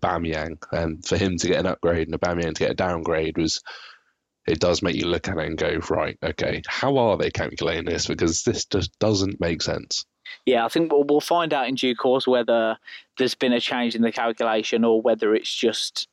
Bamyang, 0.00 0.58
and 0.72 1.04
for 1.04 1.16
him 1.16 1.36
to 1.38 1.48
get 1.48 1.60
an 1.60 1.66
upgrade 1.66 2.08
and 2.08 2.20
Bamyang 2.20 2.54
to 2.54 2.64
get 2.64 2.72
a 2.72 2.74
downgrade 2.74 3.38
was. 3.38 3.60
It 4.46 4.60
does 4.60 4.82
make 4.82 4.94
you 4.94 5.06
look 5.06 5.26
at 5.26 5.38
it 5.38 5.46
and 5.46 5.56
go, 5.56 5.78
right, 5.88 6.18
okay, 6.22 6.60
how 6.68 6.98
are 6.98 7.16
they 7.16 7.30
calculating 7.30 7.86
this? 7.86 8.06
Because 8.06 8.42
this 8.42 8.66
just 8.66 8.90
doesn't 8.98 9.40
make 9.40 9.62
sense 9.62 10.04
yeah, 10.46 10.64
I 10.64 10.68
think 10.68 10.92
we'll, 10.92 11.04
we'll 11.04 11.20
find 11.20 11.52
out 11.52 11.68
in 11.68 11.74
due 11.74 11.94
course 11.94 12.26
whether 12.26 12.76
there's 13.18 13.34
been 13.34 13.52
a 13.52 13.60
change 13.60 13.94
in 13.94 14.02
the 14.02 14.12
calculation 14.12 14.84
or 14.84 15.00
whether 15.00 15.34
it's 15.34 15.54
just 15.54 16.08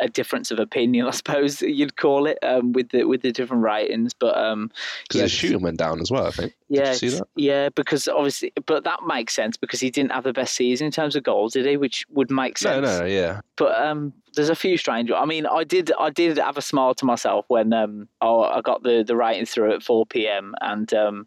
a 0.00 0.08
difference 0.08 0.50
of 0.50 0.58
opinion, 0.58 1.06
I 1.08 1.10
suppose 1.10 1.62
you'd 1.62 1.96
call 1.96 2.26
it, 2.26 2.38
um, 2.42 2.72
with 2.72 2.90
the 2.90 3.04
with 3.04 3.22
the 3.22 3.32
different 3.32 3.62
ratings. 3.62 4.12
But 4.14 4.36
um, 4.36 4.70
because 5.02 5.18
yeah, 5.18 5.24
the 5.24 5.28
shooting 5.28 5.62
went 5.62 5.78
down 5.78 6.00
as 6.00 6.10
well, 6.10 6.26
I 6.26 6.30
think. 6.30 6.54
Yeah, 6.68 6.96
yeah, 7.36 7.68
because 7.68 8.08
obviously, 8.08 8.52
but 8.66 8.84
that 8.84 9.00
makes 9.06 9.34
sense 9.34 9.56
because 9.56 9.80
he 9.80 9.90
didn't 9.90 10.12
have 10.12 10.24
the 10.24 10.32
best 10.32 10.54
season 10.54 10.86
in 10.86 10.92
terms 10.92 11.14
of 11.14 11.22
goals, 11.22 11.52
did 11.52 11.66
he? 11.66 11.76
Which 11.76 12.04
would 12.10 12.30
make 12.30 12.58
sense. 12.58 12.84
No, 12.84 13.00
no, 13.00 13.04
yeah. 13.04 13.40
But 13.56 13.80
um, 13.80 14.12
there's 14.34 14.48
a 14.48 14.56
few 14.56 14.76
strange. 14.76 15.10
I 15.10 15.24
mean, 15.24 15.46
I 15.46 15.64
did, 15.64 15.92
I 15.98 16.10
did 16.10 16.38
have 16.38 16.56
a 16.56 16.62
smile 16.62 16.94
to 16.94 17.04
myself 17.04 17.44
when 17.48 17.72
um, 17.72 18.08
I 18.20 18.60
got 18.64 18.82
the 18.82 19.04
the 19.06 19.16
ratings 19.16 19.50
through 19.50 19.72
at 19.74 19.82
4 19.82 20.06
p.m. 20.06 20.54
and 20.60 20.92
um 20.94 21.26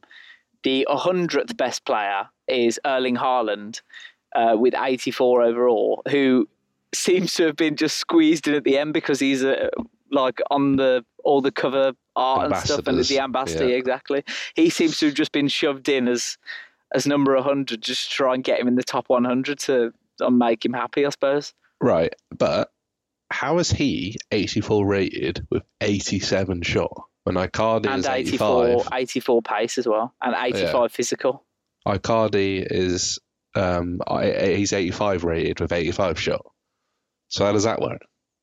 the 0.64 0.88
100th 0.90 1.56
best 1.58 1.86
player 1.86 2.30
is 2.48 2.80
Erling 2.86 3.16
Haaland 3.16 3.82
uh, 4.36 4.56
with 4.58 4.74
84 4.76 5.44
overall, 5.44 6.02
who 6.10 6.48
seems 6.94 7.34
to 7.36 7.46
have 7.46 7.56
been 7.56 7.76
just 7.76 7.98
squeezed 7.98 8.48
in 8.48 8.56
at 8.56 8.64
the 8.64 8.78
end 8.78 8.94
because 8.94 9.20
he's 9.20 9.44
uh, 9.44 9.70
like 10.12 10.40
on 10.50 10.78
the 10.78 11.06
all 11.24 11.42
the 11.42 11.52
cover 11.52 11.94
art 12.16 12.46
and 12.46 12.56
stuff 12.58 12.88
and 12.88 13.04
the 13.04 13.20
ambassador 13.20 13.68
yeah. 13.68 13.76
exactly. 13.76 14.24
He 14.56 14.70
seems 14.70 14.98
to 15.00 15.08
have 15.08 15.16
just 15.16 15.32
been 15.32 15.48
shoved 15.48 15.90
in 15.90 16.08
as 16.08 16.38
as 16.94 17.06
number 17.06 17.36
100 17.36 17.82
just 17.82 18.10
to 18.10 18.16
try 18.16 18.34
and 18.34 18.44
get 18.44 18.60
him 18.60 18.68
in 18.68 18.76
the 18.76 18.84
top 18.84 19.10
100 19.10 19.60
to 19.60 19.92
make 20.30 20.64
him 20.64 20.74
happy, 20.74 21.06
I 21.06 21.10
suppose. 21.10 21.54
Right, 21.82 22.14
but 22.36 22.72
how 23.30 23.60
is 23.60 23.70
he 23.70 24.16
84 24.32 24.88
rated 24.88 25.46
with 25.50 25.64
87 25.82 26.62
shot? 26.62 27.04
When 27.28 27.36
Icardi 27.36 27.88
and 27.88 28.00
is 28.00 28.06
84, 28.06 28.86
84 28.94 29.42
pace 29.42 29.78
as 29.78 29.86
well, 29.86 30.14
and 30.22 30.34
85 30.34 30.74
yeah. 30.74 30.88
physical. 30.88 31.44
Icardi 31.86 32.66
is 32.66 33.20
um, 33.54 34.00
he's 34.10 34.72
85 34.72 35.26
rated 35.26 35.60
with 35.60 35.74
85 35.74 36.18
shot. 36.18 36.46
So 37.28 37.44
how 37.44 37.52
does 37.52 37.66
that 37.66 37.82
work? 37.82 38.00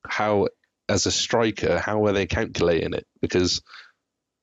How, 0.07 0.49
as 0.87 1.07
a 1.07 1.11
striker, 1.11 1.79
how 1.79 2.05
are 2.05 2.11
they 2.11 2.27
calculating 2.27 2.93
it? 2.93 3.07
Because 3.23 3.63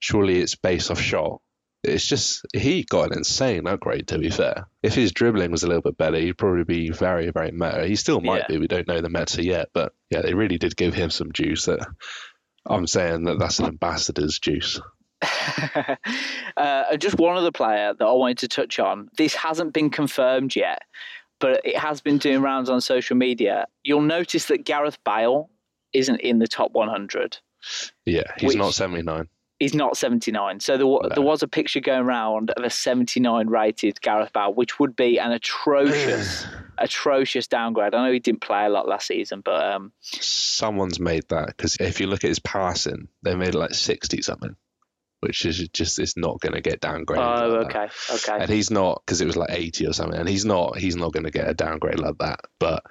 surely 0.01 0.41
it's 0.41 0.57
based 0.57 0.91
off 0.91 1.01
shot. 1.01 1.41
It's 1.85 2.05
just 2.05 2.45
he 2.53 2.83
got 2.83 3.13
an 3.13 3.19
insane 3.19 3.69
upgrade. 3.69 4.09
To 4.09 4.19
be 4.19 4.31
fair, 4.31 4.67
if 4.83 4.93
his 4.93 5.13
dribbling 5.13 5.53
was 5.53 5.63
a 5.63 5.69
little 5.69 5.83
bit 5.83 5.97
better, 5.97 6.19
he'd 6.19 6.37
probably 6.37 6.65
be 6.65 6.91
very, 6.91 7.31
very 7.31 7.53
meta. 7.53 7.87
He 7.87 7.95
still 7.95 8.21
might 8.21 8.47
yeah. 8.49 8.57
be. 8.57 8.59
We 8.59 8.67
don't 8.67 8.89
know 8.89 9.01
the 9.01 9.09
meta 9.09 9.45
yet, 9.45 9.69
but 9.73 9.93
yeah, 10.11 10.23
they 10.23 10.35
really 10.35 10.59
did 10.59 10.77
give 10.77 10.95
him 10.95 11.11
some 11.11 11.31
juice. 11.31 11.67
That 11.67 11.87
I'm 12.67 12.87
saying 12.87 13.25
that 13.25 13.39
that's 13.39 13.59
an 13.59 13.67
ambassador's 13.67 14.39
juice. 14.39 14.81
uh, 16.57 16.97
just 16.97 17.19
one 17.19 17.37
other 17.37 17.53
player 17.53 17.95
that 17.99 18.05
I 18.05 18.13
wanted 18.13 18.39
to 18.39 18.49
touch 18.49 18.79
on. 18.79 19.09
This 19.17 19.35
hasn't 19.35 19.73
been 19.73 19.91
confirmed 19.91 20.57
yet, 20.57 20.83
but 21.39 21.61
it 21.65 21.77
has 21.77 22.01
been 22.01 22.19
doing 22.19 22.41
rounds 22.41 22.71
on 22.71 22.81
social 22.81 23.17
media. 23.17 23.67
You'll 23.85 24.03
notice 24.03 24.47
that 24.47 24.65
Gareth 24.65 24.99
Bale 25.05 25.51
isn't 25.93 26.21
in 26.21 26.39
the 26.39 26.47
top 26.47 26.73
100. 26.73 27.39
Yeah, 28.07 28.23
he's 28.39 28.57
not 28.57 28.75
79 28.75 29.29
he's 29.63 29.75
not 29.75 29.97
79. 29.97 30.59
So 30.59 30.77
there, 30.77 30.85
no. 30.85 31.01
there 31.09 31.23
was 31.23 31.45
a 31.45 31.49
picture 31.49 31.79
going 31.79 32.03
around 32.03 32.51
of 32.51 32.65
a 32.65 32.71
79 32.71 33.49
rated 33.49 34.01
Gareth 34.01 34.33
Bale, 34.33 34.53
which 34.53 34.81
would 34.81 34.97
be 34.97 35.21
an 35.21 35.31
atrocious, 35.31 36.45
atrocious 36.79 37.47
downgrade. 37.47 37.95
I 37.95 38.05
know 38.05 38.13
he 38.13 38.19
didn't 38.19 38.41
play 38.41 38.65
a 38.65 38.69
lot 38.69 38.89
last 38.89 39.07
season, 39.07 39.41
but 39.41 39.73
um, 39.73 39.93
someone's 40.01 40.99
made 40.99 41.29
that 41.29 41.47
because 41.47 41.77
if 41.79 42.01
you 42.01 42.09
look 42.09 42.25
at 42.25 42.29
his 42.29 42.41
passing, 42.41 43.07
they 43.23 43.37
made 43.37 43.55
it 43.55 43.59
like 43.59 43.75
60 43.75 44.23
something. 44.23 44.57
Which 45.21 45.47
is 45.47 45.69
just 45.69 46.01
it's 46.01 46.17
not 46.17 46.41
going 46.41 46.55
to 46.55 46.61
get 46.61 46.81
downgraded. 46.81 47.45
Oh, 47.45 47.47
like 47.47 47.67
okay, 47.67 47.87
that. 48.09 48.15
okay. 48.29 48.43
And 48.43 48.51
he's 48.51 48.73
not 48.73 49.03
because 49.07 49.21
it 49.21 49.27
was 49.27 49.37
like 49.37 49.53
eighty 49.53 49.87
or 49.87 49.93
something, 49.93 50.19
and 50.19 50.29
he's 50.29 50.45
not 50.45 50.77
he's 50.79 50.97
not 50.97 51.13
going 51.13 51.23
to 51.23 51.31
get 51.31 51.49
a 51.49 51.55
downgrade 51.55 52.01
like 52.01 52.19
that. 52.19 52.41
But 52.59 52.83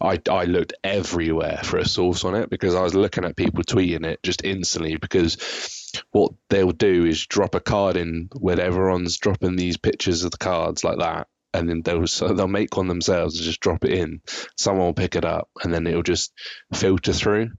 I, 0.00 0.20
I 0.30 0.44
looked 0.44 0.74
everywhere 0.84 1.60
for 1.64 1.78
a 1.78 1.86
source 1.88 2.24
on 2.24 2.34
it 2.34 2.50
because 2.50 2.74
I 2.74 2.82
was 2.82 2.94
looking 2.94 3.24
at 3.24 3.36
people 3.36 3.64
tweeting 3.64 4.06
it 4.06 4.22
just 4.22 4.44
instantly 4.44 4.96
because 4.96 6.02
what 6.12 6.32
they'll 6.48 6.72
do 6.72 7.04
is 7.04 7.26
drop 7.26 7.54
a 7.54 7.60
card 7.60 7.96
in 7.96 8.28
where 8.38 8.60
everyone's 8.60 9.18
dropping 9.18 9.56
these 9.56 9.76
pictures 9.76 10.24
of 10.24 10.30
the 10.30 10.38
cards 10.38 10.84
like 10.84 10.98
that 10.98 11.26
and 11.54 11.68
then 11.68 11.82
they'll 11.82 12.04
they'll 12.34 12.48
make 12.48 12.76
one 12.76 12.88
themselves 12.88 13.36
and 13.36 13.44
just 13.44 13.60
drop 13.60 13.84
it 13.84 13.92
in. 13.92 14.20
Someone 14.58 14.86
will 14.86 14.92
pick 14.94 15.14
it 15.14 15.24
up, 15.24 15.48
and 15.62 15.72
then 15.72 15.86
it'll 15.86 16.02
just 16.02 16.32
filter 16.74 17.12
through, 17.12 17.50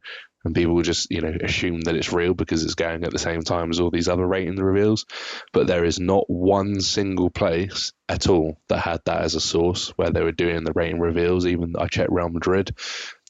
and 0.45 0.55
people 0.55 0.75
will 0.75 0.83
just 0.83 1.11
you 1.11 1.21
know 1.21 1.35
assume 1.43 1.81
that 1.81 1.95
it's 1.95 2.13
real 2.13 2.33
because 2.33 2.63
it's 2.63 2.75
going 2.75 3.03
at 3.03 3.11
the 3.11 3.19
same 3.19 3.41
time 3.41 3.71
as 3.71 3.79
all 3.79 3.89
these 3.89 4.07
other 4.07 4.25
rating 4.25 4.55
reveals. 4.55 5.05
But 5.51 5.67
there 5.67 5.83
is 5.83 5.99
not 5.99 6.29
one 6.29 6.79
single 6.79 7.29
place 7.29 7.91
at 8.07 8.29
all 8.29 8.61
that 8.69 8.79
had 8.79 9.01
that 9.05 9.21
as 9.21 9.35
a 9.35 9.41
source 9.41 9.89
where 9.97 10.11
they 10.11 10.23
were 10.23 10.31
doing 10.31 10.63
the 10.63 10.71
rating 10.73 10.99
reveals. 10.99 11.45
Even 11.45 11.75
I 11.77 11.87
checked 11.87 12.11
Real 12.11 12.29
Madrid, 12.29 12.75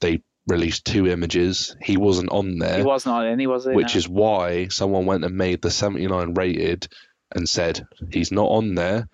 they 0.02 0.22
released 0.48 0.86
two 0.86 1.08
images. 1.08 1.76
He 1.82 1.98
wasn't 1.98 2.30
on 2.32 2.60
there. 2.60 2.78
He 2.78 2.84
wasn't 2.84 3.16
on 3.16 3.26
any, 3.26 3.48
was 3.48 3.66
he? 3.66 3.72
Which 3.72 3.96
No. 3.96 4.00
is 4.00 4.08
why 4.08 4.68
someone 4.68 5.06
went 5.08 5.26
and 5.26 5.36
made 5.36 5.62
the 5.62 5.72
79 5.72 6.34
rated 6.36 6.88
and 7.34 7.50
said 7.50 7.88
he's 8.12 8.32
not 8.32 8.48
on 8.48 8.76
there. 8.76 9.08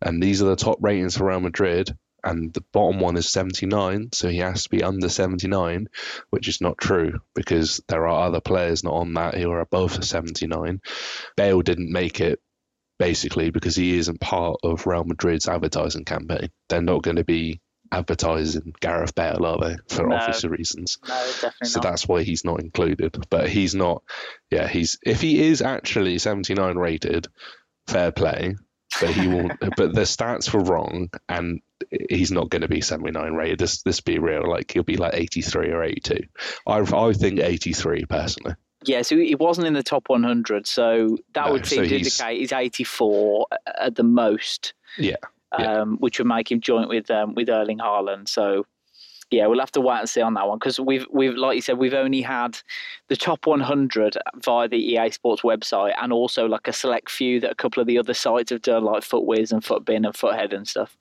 And 0.00 0.22
these 0.22 0.42
are 0.42 0.46
the 0.46 0.56
top 0.56 0.78
ratings 0.80 1.16
for 1.16 1.26
Real 1.26 1.40
Madrid. 1.40 1.96
And 2.26 2.52
the 2.52 2.62
bottom 2.72 3.00
one 3.00 3.16
is 3.16 3.30
79. 3.30 4.08
So 4.12 4.28
he 4.28 4.38
has 4.38 4.64
to 4.64 4.68
be 4.70 4.82
under 4.82 5.08
79, 5.08 5.88
which 6.30 6.48
is 6.48 6.60
not 6.60 6.76
true 6.78 7.20
because 7.34 7.80
there 7.88 8.06
are 8.06 8.26
other 8.26 8.40
players 8.40 8.82
not 8.84 8.94
on 8.94 9.14
that 9.14 9.34
who 9.34 9.50
are 9.50 9.60
above 9.60 10.04
79. 10.04 10.80
Bale 11.36 11.62
didn't 11.62 11.92
make 11.92 12.20
it 12.20 12.40
basically 12.98 13.50
because 13.50 13.76
he 13.76 13.96
isn't 13.98 14.20
part 14.20 14.58
of 14.64 14.86
Real 14.86 15.04
Madrid's 15.04 15.48
advertising 15.48 16.04
campaign. 16.04 16.50
They're 16.68 16.82
not 16.82 17.02
going 17.02 17.16
to 17.16 17.24
be 17.24 17.60
advertising 17.92 18.72
Gareth 18.80 19.14
Bale, 19.14 19.44
are 19.46 19.58
they, 19.58 19.76
for 19.88 20.08
No. 20.08 20.16
obvious 20.16 20.44
reasons? 20.44 20.98
No, 21.06 21.14
definitely 21.14 21.68
So 21.68 21.78
not. 21.80 21.82
that's 21.90 22.08
why 22.08 22.22
he's 22.22 22.44
not 22.44 22.60
included. 22.60 23.16
But 23.30 23.48
he's 23.48 23.74
not. 23.74 24.02
Yeah, 24.50 24.66
he's 24.66 24.98
if 25.04 25.20
he 25.20 25.42
is 25.46 25.62
actually 25.62 26.18
79 26.18 26.76
rated, 26.76 27.28
fair 27.86 28.10
play. 28.12 28.56
But 29.00 29.10
he 29.10 29.28
won't. 29.28 29.58
but 29.76 29.94
the 29.94 30.02
stats 30.02 30.52
were 30.52 30.62
wrong, 30.62 31.10
and 31.28 31.60
he's 32.08 32.30
not 32.32 32.50
going 32.50 32.62
to 32.62 32.68
be 32.68 32.80
79 32.80 33.32
rated. 33.34 33.58
This 33.58 33.82
this 33.82 34.00
be 34.00 34.18
real. 34.18 34.48
Like 34.48 34.70
he'll 34.72 34.82
be 34.82 34.96
like 34.96 35.14
83 35.14 35.70
or 35.70 35.82
82. 35.82 36.20
I 36.66 36.78
I 36.78 37.12
think 37.12 37.40
83 37.40 38.04
personally. 38.06 38.54
Yeah, 38.84 39.02
so 39.02 39.16
he 39.16 39.34
wasn't 39.34 39.66
in 39.66 39.72
the 39.72 39.82
top 39.82 40.08
100, 40.08 40.66
so 40.66 41.16
that 41.34 41.46
No, 41.46 41.52
would 41.52 41.66
seem 41.66 41.78
so 41.78 41.82
to 41.84 41.88
he's- 41.98 42.20
indicate 42.20 42.40
he's 42.40 42.52
84 42.52 43.46
at 43.80 43.96
the 43.96 44.04
most. 44.04 44.74
Yeah, 44.98 45.16
yeah. 45.58 45.80
Um, 45.80 45.96
which 45.98 46.18
would 46.18 46.28
make 46.28 46.50
him 46.52 46.60
joint 46.60 46.88
with 46.88 47.10
um, 47.10 47.34
with 47.34 47.48
Erling 47.48 47.78
Haaland. 47.78 48.28
So 48.28 48.64
yeah, 49.30 49.46
we'll 49.48 49.58
have 49.58 49.72
to 49.72 49.80
wait 49.80 49.98
and 49.98 50.08
see 50.08 50.20
on 50.20 50.34
that 50.34 50.46
one 50.46 50.58
because 50.58 50.78
we've 50.78 51.04
we've 51.10 51.34
like 51.34 51.56
you 51.56 51.62
said 51.62 51.78
we've 51.78 51.94
only 51.94 52.22
had 52.22 52.58
the 53.08 53.16
top 53.16 53.44
100 53.46 54.16
via 54.36 54.68
the 54.68 54.76
EA 54.78 55.10
Sports 55.10 55.42
website 55.42 55.94
and 56.00 56.12
also 56.12 56.46
like 56.46 56.68
a 56.68 56.72
select 56.72 57.10
few 57.10 57.40
that 57.40 57.50
a 57.50 57.54
couple 57.56 57.80
of 57.80 57.88
the 57.88 57.98
other 57.98 58.14
sites 58.14 58.50
have 58.50 58.62
done 58.62 58.84
like 58.84 59.02
FUTWIZ 59.02 59.50
and 59.52 59.64
FUTBIN 59.64 60.06
and 60.06 60.14
FUTHEAD 60.14 60.52
and 60.52 60.68
stuff. 60.68 60.96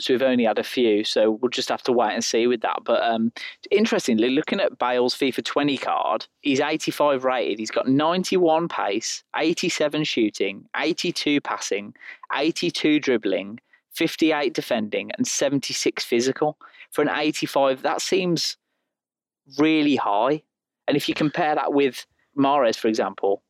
So 0.00 0.14
we've 0.14 0.22
only 0.22 0.44
had 0.44 0.58
a 0.58 0.64
few, 0.64 1.04
so 1.04 1.32
we'll 1.32 1.50
just 1.50 1.68
have 1.68 1.82
to 1.84 1.92
wait 1.92 2.12
and 2.12 2.24
see 2.24 2.46
with 2.46 2.60
that. 2.60 2.80
But 2.84 3.02
um, 3.02 3.32
interestingly, 3.70 4.30
looking 4.30 4.60
at 4.60 4.78
Bale's 4.78 5.14
FIFA 5.14 5.44
20 5.44 5.78
card, 5.78 6.26
he's 6.40 6.60
85 6.60 7.24
rated. 7.24 7.58
He's 7.58 7.70
got 7.70 7.88
91 7.88 8.68
pace, 8.68 9.24
87 9.36 10.04
shooting, 10.04 10.64
82 10.76 11.40
passing, 11.40 11.94
82 12.34 13.00
dribbling, 13.00 13.58
58 13.92 14.54
defending, 14.54 15.10
and 15.18 15.26
76 15.26 16.04
physical. 16.04 16.56
For 16.90 17.02
an 17.02 17.10
85, 17.10 17.82
that 17.82 18.00
seems 18.00 18.56
really 19.58 19.96
high. 19.96 20.42
And 20.86 20.96
if 20.96 21.08
you 21.08 21.14
compare 21.14 21.54
that 21.54 21.72
with 21.72 22.06
Mahrez, 22.36 22.76
for 22.76 22.88
example, 22.88 23.42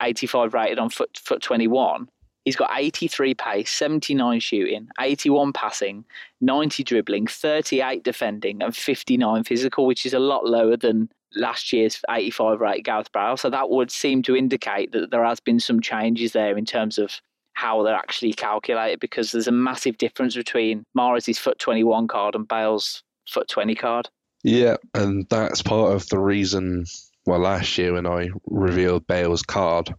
85 0.00 0.54
rated 0.54 0.78
on 0.78 0.90
FUT, 0.90 1.16
FUT 1.16 1.42
21, 1.42 2.08
he's 2.46 2.56
got 2.56 2.70
83 2.72 3.34
pace, 3.34 3.70
79 3.70 4.40
shooting, 4.40 4.88
81 4.98 5.52
passing, 5.52 6.04
90 6.40 6.84
dribbling, 6.84 7.26
38 7.26 8.02
defending, 8.02 8.62
and 8.62 8.74
59 8.74 9.44
physical, 9.44 9.84
which 9.84 10.06
is 10.06 10.14
a 10.14 10.18
lot 10.18 10.46
lower 10.46 10.76
than 10.76 11.10
last 11.34 11.72
year's 11.72 12.00
85 12.08 12.60
rate 12.60 12.84
Gareth 12.84 13.12
Bale. 13.12 13.36
So 13.36 13.50
that 13.50 13.68
would 13.68 13.90
seem 13.90 14.22
to 14.22 14.36
indicate 14.36 14.92
that 14.92 15.10
there 15.10 15.24
has 15.24 15.40
been 15.40 15.60
some 15.60 15.80
changes 15.80 16.32
there 16.32 16.56
in 16.56 16.64
terms 16.64 16.96
of 16.96 17.20
how 17.52 17.82
they're 17.82 17.94
actually 17.94 18.32
calculated 18.32 19.00
because 19.00 19.32
there's 19.32 19.48
a 19.48 19.52
massive 19.52 19.98
difference 19.98 20.36
between 20.36 20.84
Mahrez' 20.96 21.38
FUT 21.38 21.58
21 21.58 22.06
card 22.06 22.34
and 22.34 22.46
Bale's 22.46 23.02
FUT 23.28 23.48
20 23.48 23.74
card. 23.74 24.08
Yeah, 24.44 24.76
and 24.94 25.26
that's 25.30 25.62
part 25.62 25.94
of 25.94 26.08
the 26.08 26.18
reason. 26.18 26.84
Well, 27.24 27.40
last 27.40 27.76
year 27.76 27.94
when 27.94 28.06
I 28.06 28.28
revealed 28.46 29.06
Bale's 29.08 29.42
card 29.42 29.92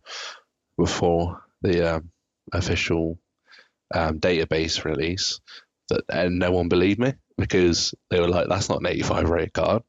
before 0.78 1.44
the 1.62 1.96
um, 1.96 2.12
official 2.54 3.20
um, 3.94 4.20
database 4.20 4.84
release, 4.84 5.40
that 5.90 6.04
and 6.10 6.40
no 6.40 6.52
one 6.52 6.70
believed 6.70 7.00
me 7.00 7.14
because 7.38 7.94
they 8.10 8.20
were 8.20 8.30
like, 8.30 8.48
"That's 8.48 8.70
not 8.70 8.80
an 8.80 8.88
85 8.88 9.30
rate 9.30 9.54
card," 9.54 9.84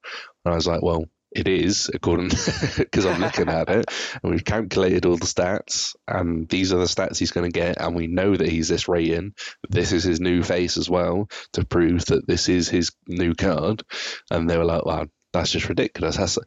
and 0.45 0.53
I 0.53 0.57
was 0.57 0.67
like, 0.67 0.83
"Well." 0.83 1.05
It 1.31 1.47
is 1.47 1.91
according 1.93 2.29
because 2.79 3.05
I'm 3.05 3.21
looking 3.21 3.51
at 3.51 3.69
it, 3.69 3.91
and 4.23 4.33
we've 4.33 4.47
calculated 4.47 5.05
all 5.05 5.19
the 5.19 5.27
stats, 5.27 5.95
and 6.09 6.49
these 6.49 6.73
are 6.73 6.79
the 6.79 6.87
stats 6.87 7.19
he's 7.19 7.33
going 7.33 7.53
to 7.53 7.61
get, 7.61 7.79
and 7.79 7.95
we 7.95 8.07
know 8.07 8.35
that 8.35 8.49
he's 8.49 8.69
this 8.69 8.89
rating. 8.89 9.35
This 9.69 9.93
is 9.93 10.05
his 10.05 10.21
new 10.21 10.43
face 10.43 10.79
as 10.79 10.89
well 10.89 11.29
to 11.53 11.67
prove 11.67 12.07
that 12.07 12.27
this 12.27 12.49
is 12.49 12.71
his 12.71 12.93
new 13.07 13.35
card 13.35 13.83
and 14.31 14.49
they 14.49 14.57
were 14.57 14.65
like, 14.65 14.87
"Wow, 14.87 15.09
that's 15.33 15.53
just 15.53 15.69
ridiculous. 15.69 16.17
That's 16.17 16.39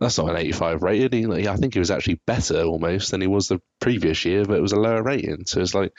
that's 0.00 0.18
not 0.18 0.30
an 0.30 0.36
85 0.36 0.82
rated. 0.82 1.12
He, 1.12 1.26
like, 1.26 1.46
I 1.46 1.56
think 1.56 1.74
he 1.74 1.78
was 1.78 1.90
actually 1.90 2.20
better 2.26 2.62
almost 2.62 3.10
than 3.10 3.20
he 3.20 3.26
was 3.26 3.48
the 3.48 3.60
previous 3.80 4.24
year, 4.24 4.44
but 4.44 4.56
it 4.56 4.62
was 4.62 4.72
a 4.72 4.80
lower 4.80 5.02
rating. 5.02 5.46
So 5.46 5.60
it's 5.60 5.74
like, 5.74 5.92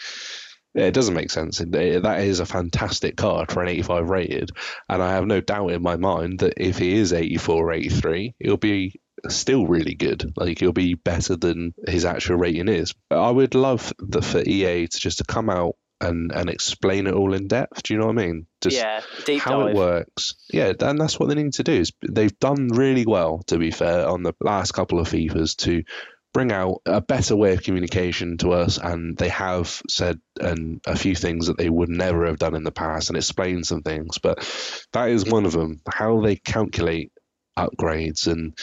it 0.75 0.93
doesn't 0.93 1.15
make 1.15 1.31
sense. 1.31 1.57
That 1.57 2.19
is 2.19 2.39
a 2.39 2.45
fantastic 2.45 3.17
card 3.17 3.51
for 3.51 3.63
an 3.63 3.69
85 3.69 4.09
rated, 4.09 4.51
and 4.87 5.01
I 5.01 5.13
have 5.13 5.25
no 5.25 5.41
doubt 5.41 5.71
in 5.71 5.81
my 5.81 5.95
mind 5.95 6.39
that 6.39 6.53
if 6.57 6.77
he 6.77 6.93
is 6.93 7.13
84 7.13 7.55
or 7.55 7.71
83, 7.71 8.35
he'll 8.39 8.57
be 8.57 8.99
still 9.27 9.65
really 9.65 9.95
good. 9.95 10.33
Like 10.35 10.59
he'll 10.59 10.73
be 10.73 10.93
better 10.93 11.35
than 11.35 11.73
his 11.87 12.05
actual 12.05 12.35
rating 12.35 12.67
is. 12.67 12.93
I 13.09 13.31
would 13.31 13.55
love 13.55 13.91
the, 13.97 14.21
for 14.21 14.41
EA 14.41 14.85
to 14.85 14.99
just 14.99 15.17
to 15.17 15.23
come 15.23 15.49
out 15.49 15.75
and 15.99 16.31
and 16.31 16.49
explain 16.49 17.07
it 17.07 17.13
all 17.13 17.33
in 17.33 17.47
depth. 17.47 17.83
Do 17.83 17.93
you 17.93 17.99
know 17.99 18.07
what 18.07 18.19
I 18.19 18.25
mean? 18.25 18.47
Just 18.61 18.77
yeah, 18.77 19.01
deep 19.25 19.41
how 19.41 19.61
dive. 19.61 19.69
it 19.69 19.75
works. 19.75 20.35
Yeah, 20.51 20.73
and 20.79 20.99
that's 20.99 21.19
what 21.19 21.29
they 21.29 21.35
need 21.35 21.53
to 21.53 21.63
do. 21.63 21.73
Is 21.73 21.91
they've 22.07 22.37
done 22.39 22.69
really 22.69 23.05
well, 23.05 23.43
to 23.47 23.57
be 23.57 23.71
fair, 23.71 24.07
on 24.07 24.23
the 24.23 24.33
last 24.41 24.71
couple 24.71 24.99
of 24.99 25.07
FIFAs 25.07 25.55
to 25.57 25.83
bring 26.33 26.51
out 26.51 26.81
a 26.85 27.01
better 27.01 27.35
way 27.35 27.53
of 27.53 27.63
communication 27.63 28.37
to 28.37 28.51
us, 28.51 28.77
and 28.77 29.17
they 29.17 29.29
have 29.29 29.81
said 29.89 30.19
and 30.39 30.81
a 30.85 30.95
few 30.95 31.15
things 31.15 31.47
that 31.47 31.57
they 31.57 31.69
would 31.69 31.89
never 31.89 32.27
have 32.27 32.37
done 32.37 32.55
in 32.55 32.63
the 32.63 32.71
past, 32.71 33.09
and 33.09 33.17
explained 33.17 33.65
some 33.65 33.81
things. 33.81 34.17
But 34.19 34.37
that 34.93 35.09
is 35.09 35.25
one 35.25 35.45
of 35.45 35.53
them. 35.53 35.81
How 35.91 36.21
they 36.21 36.35
calculate 36.35 37.11
upgrades. 37.57 38.27
And 38.27 38.57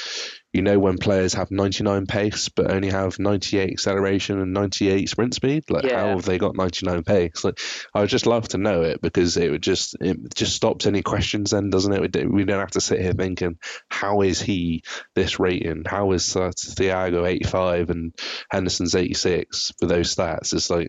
you 0.52 0.62
know 0.62 0.78
when 0.78 0.98
players 0.98 1.34
have 1.34 1.50
99 1.50 2.06
pace 2.06 2.48
but 2.48 2.70
only 2.70 2.88
have 2.90 3.18
98 3.18 3.72
acceleration 3.72 4.40
and 4.40 4.52
98 4.52 5.08
sprint 5.08 5.34
speed 5.34 5.64
like 5.68 5.84
Yeah. 5.84 5.98
how 6.00 6.06
have 6.10 6.24
they 6.24 6.38
got 6.38 6.54
99 6.56 7.02
pace? 7.02 7.42
Like 7.44 7.58
I 7.92 8.00
would 8.00 8.08
just 8.08 8.26
love 8.26 8.46
to 8.48 8.58
know 8.58 8.82
it 8.82 9.00
because 9.02 9.36
it 9.36 9.50
would 9.50 9.62
just 9.64 9.96
it 10.00 10.34
just 10.34 10.54
stops 10.54 10.86
any 10.86 11.02
questions 11.02 11.50
then 11.50 11.70
doesn't 11.70 11.92
it? 11.92 12.00
We 12.30 12.44
don't- 12.44 12.60
have 12.60 12.70
to 12.72 12.80
sit 12.80 13.00
here 13.00 13.12
thinking 13.12 13.58
how 13.88 14.20
is 14.22 14.40
he 14.40 14.84
this 15.16 15.40
rating? 15.40 15.82
How 15.86 16.12
is 16.12 16.36
uh, 16.36 16.50
Thiago 16.56 17.28
85 17.28 17.90
and 17.90 18.14
Henderson's 18.48 18.94
86 18.94 19.72
for 19.80 19.86
those 19.86 20.14
stats? 20.14 20.54
It's 20.54 20.70
like 20.70 20.88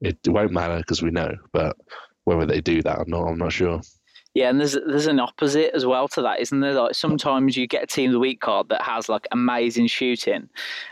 it, 0.00 0.18
it 0.24 0.30
won't 0.30 0.52
matter 0.52 0.78
because 0.78 1.02
we 1.02 1.10
know 1.10 1.32
but 1.52 1.76
whether 2.24 2.46
they 2.46 2.60
do 2.60 2.82
that 2.82 2.98
or 2.98 3.04
not 3.08 3.26
I'm 3.26 3.38
not 3.38 3.52
sure 3.52 3.80
Yeah, 4.36 4.50
and 4.50 4.60
there's 4.60 4.76
there's 4.86 5.06
an 5.06 5.18
opposite 5.18 5.74
as 5.74 5.86
well 5.86 6.08
to 6.08 6.20
that, 6.20 6.40
isn't 6.40 6.60
there? 6.60 6.74
Like 6.74 6.94
sometimes 6.94 7.56
you 7.56 7.66
get 7.66 7.82
a 7.82 7.86
team 7.86 8.10
of 8.10 8.12
the 8.12 8.18
week 8.18 8.40
card 8.42 8.68
that 8.68 8.82
has 8.82 9.08
like 9.08 9.26
amazing 9.32 9.86
shooting, 9.86 10.50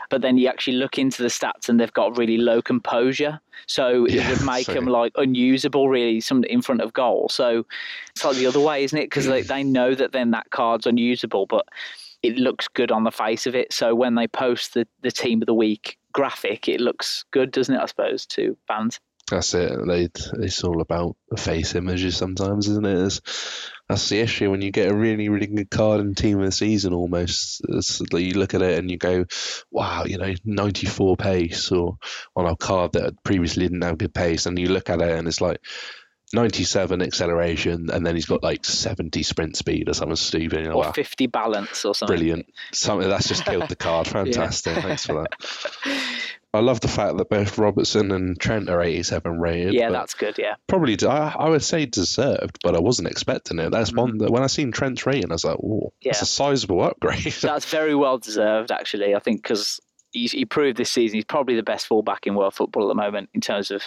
but 0.09 0.23
then 0.23 0.39
you 0.39 0.49
actually 0.49 0.79
look 0.79 0.97
into 0.97 1.23
the 1.23 1.29
stats 1.29 1.69
and 1.69 1.79
they've 1.79 1.93
got 1.93 2.17
really 2.17 2.39
low 2.39 2.63
composure. 2.63 3.39
So 3.67 4.07
it 4.07 4.13
Yeah, 4.15 4.31
would 4.31 4.47
make 4.47 4.65
so- 4.65 4.73
them 4.73 4.87
like 4.87 5.13
unusable 5.17 5.91
really 5.91 6.23
some 6.23 6.43
in 6.45 6.63
front 6.63 6.81
of 6.81 6.95
goal. 6.95 7.29
So 7.29 7.67
it's 8.13 8.25
like 8.25 8.37
the 8.37 8.47
other 8.47 8.61
way, 8.61 8.83
isn't 8.83 8.99
it? 8.99 9.11
Because 9.11 9.27
they, 9.27 9.43
they 9.55 9.63
know 9.63 9.95
that 9.95 10.13
then 10.13 10.31
that 10.31 10.49
card's 10.49 10.87
unusable, 10.87 11.45
but 11.45 11.67
it 12.23 12.37
looks 12.39 12.67
good 12.67 12.91
on 12.91 13.05
the 13.05 13.13
face 13.13 13.47
of 13.47 13.55
it. 13.55 13.75
So 13.75 13.95
when 13.95 14.15
they 14.15 14.27
post 14.27 14.73
the, 14.73 14.89
the 15.03 15.13
team 15.13 15.43
of 15.43 15.47
the 15.47 15.53
week 15.53 15.99
graphic, 16.15 16.67
it 16.67 16.81
looks 16.81 17.27
good, 17.31 17.51
doesn't 17.53 17.75
it, 17.75 17.79
I 17.83 17.85
suppose, 17.85 18.25
to 18.25 18.57
fans? 18.67 19.01
That's 19.31 19.55
it. 19.55 19.73
They, 19.87 20.09
it's 20.45 20.63
all 20.65 20.81
about 20.81 21.17
face 21.37 21.75
images 21.75 22.17
sometimes, 22.17 22.69
isn't 22.69 22.87
it? 22.87 23.07
It's, 23.07 23.71
that's 23.89 24.09
the 24.09 24.21
issue 24.21 24.51
when 24.51 24.63
you 24.63 24.71
get 24.71 24.91
a 24.91 24.95
really, 24.95 25.29
really 25.29 25.47
good 25.47 25.71
card 25.71 26.01
in 26.01 26.15
team 26.15 26.41
of 26.41 26.47
the 26.47 26.53
season 26.53 26.93
almost. 26.93 27.63
It's, 27.69 28.01
you 28.13 28.35
look 28.35 28.55
at 28.55 28.63
it 28.63 28.79
and 28.79 28.91
you 28.91 28.99
go, 28.99 29.25
wow, 29.71 30.05
you 30.05 30.19
know, 30.19 30.35
94 30.45 31.17
pace 31.17 31.71
or 31.73 31.99
on 32.37 32.47
a 32.47 32.57
card 32.57 32.93
that 32.93 33.23
previously 33.25 33.65
didn't 33.65 33.83
have 33.83 33.99
good 33.99 34.15
pace. 34.15 34.47
And 34.47 34.59
you 34.59 34.69
look 34.69 34.91
at 34.91 35.01
it 35.01 35.11
and 35.11 35.27
it's 35.27 35.41
like 35.41 35.61
97 36.35 37.01
acceleration, 37.01 37.91
and 37.91 38.05
then 38.05 38.15
he's 38.15 38.27
got 38.27 38.43
like 38.43 38.65
70 38.65 39.23
sprint 39.23 39.57
speed 39.57 39.89
or 39.89 39.95
something 39.95 40.17
stupid. 40.17 40.61
You 40.61 40.69
know, 40.69 40.75
or 40.75 40.85
wow, 40.85 40.93
50 40.93 41.27
balance 41.29 41.85
or 41.85 41.95
something. 41.95 42.17
brilliant. 42.17 42.47
Something 42.73 43.09
that's 43.09 43.29
just 43.29 43.45
killed 43.45 43.69
the 43.69 43.77
card. 43.77 44.09
Fantastic. 44.09 44.83
Thanks 44.83 45.07
for 45.07 45.23
that. 45.23 45.33
I 46.55 46.61
love 46.61 46.81
the 46.81 46.89
fact 46.89 47.17
that 47.19 47.29
both 47.29 47.59
Robertson 47.59 48.11
and 48.13 48.39
Trent 48.39 48.71
are 48.71 48.81
87 48.81 49.39
rated. 49.41 49.75
Yeah, 49.75 49.91
that's 49.91 50.15
good. 50.15 50.39
Yeah. 50.39 50.55
probably 50.69 50.97
I, 51.07 51.35
I 51.39 51.49
would 51.49 51.63
say 51.63 51.85
deserved, 51.87 52.59
but 52.63 52.75
I 52.77 52.81
wasn't 52.81 53.09
expecting 53.09 53.59
it. 53.59 53.71
That's 53.71 53.93
one 53.93 54.19
that 54.19 54.31
when 54.31 54.43
I 54.43 54.47
seen 54.47 54.73
Trent's 54.73 55.05
rating, 55.05 55.31
I 55.31 55.35
was 55.35 55.45
like, 55.45 55.59
"Oh, 55.63 55.93
that's 56.05 56.21
Mm. 56.21 56.23
A 56.23 56.27
sizable 56.27 56.83
upgrade." 56.83 57.33
That's 57.43 57.67
very 57.67 57.95
well 57.95 58.19
deserved, 58.19 58.71
actually. 58.71 59.15
I 59.15 59.19
think 59.19 59.43
because 59.43 59.81
he, 60.13 60.27
he 60.27 60.45
proved 60.45 60.77
this 60.77 60.91
season 60.93 61.17
he's 61.17 61.25
probably 61.25 61.57
the 61.57 61.63
best 61.65 61.87
fullback 61.89 62.27
in 62.27 62.35
world 62.37 62.55
football 62.55 62.85
at 62.85 62.89
the 62.89 62.95
moment 63.03 63.31
in 63.35 63.41
terms 63.41 63.71
of. 63.71 63.83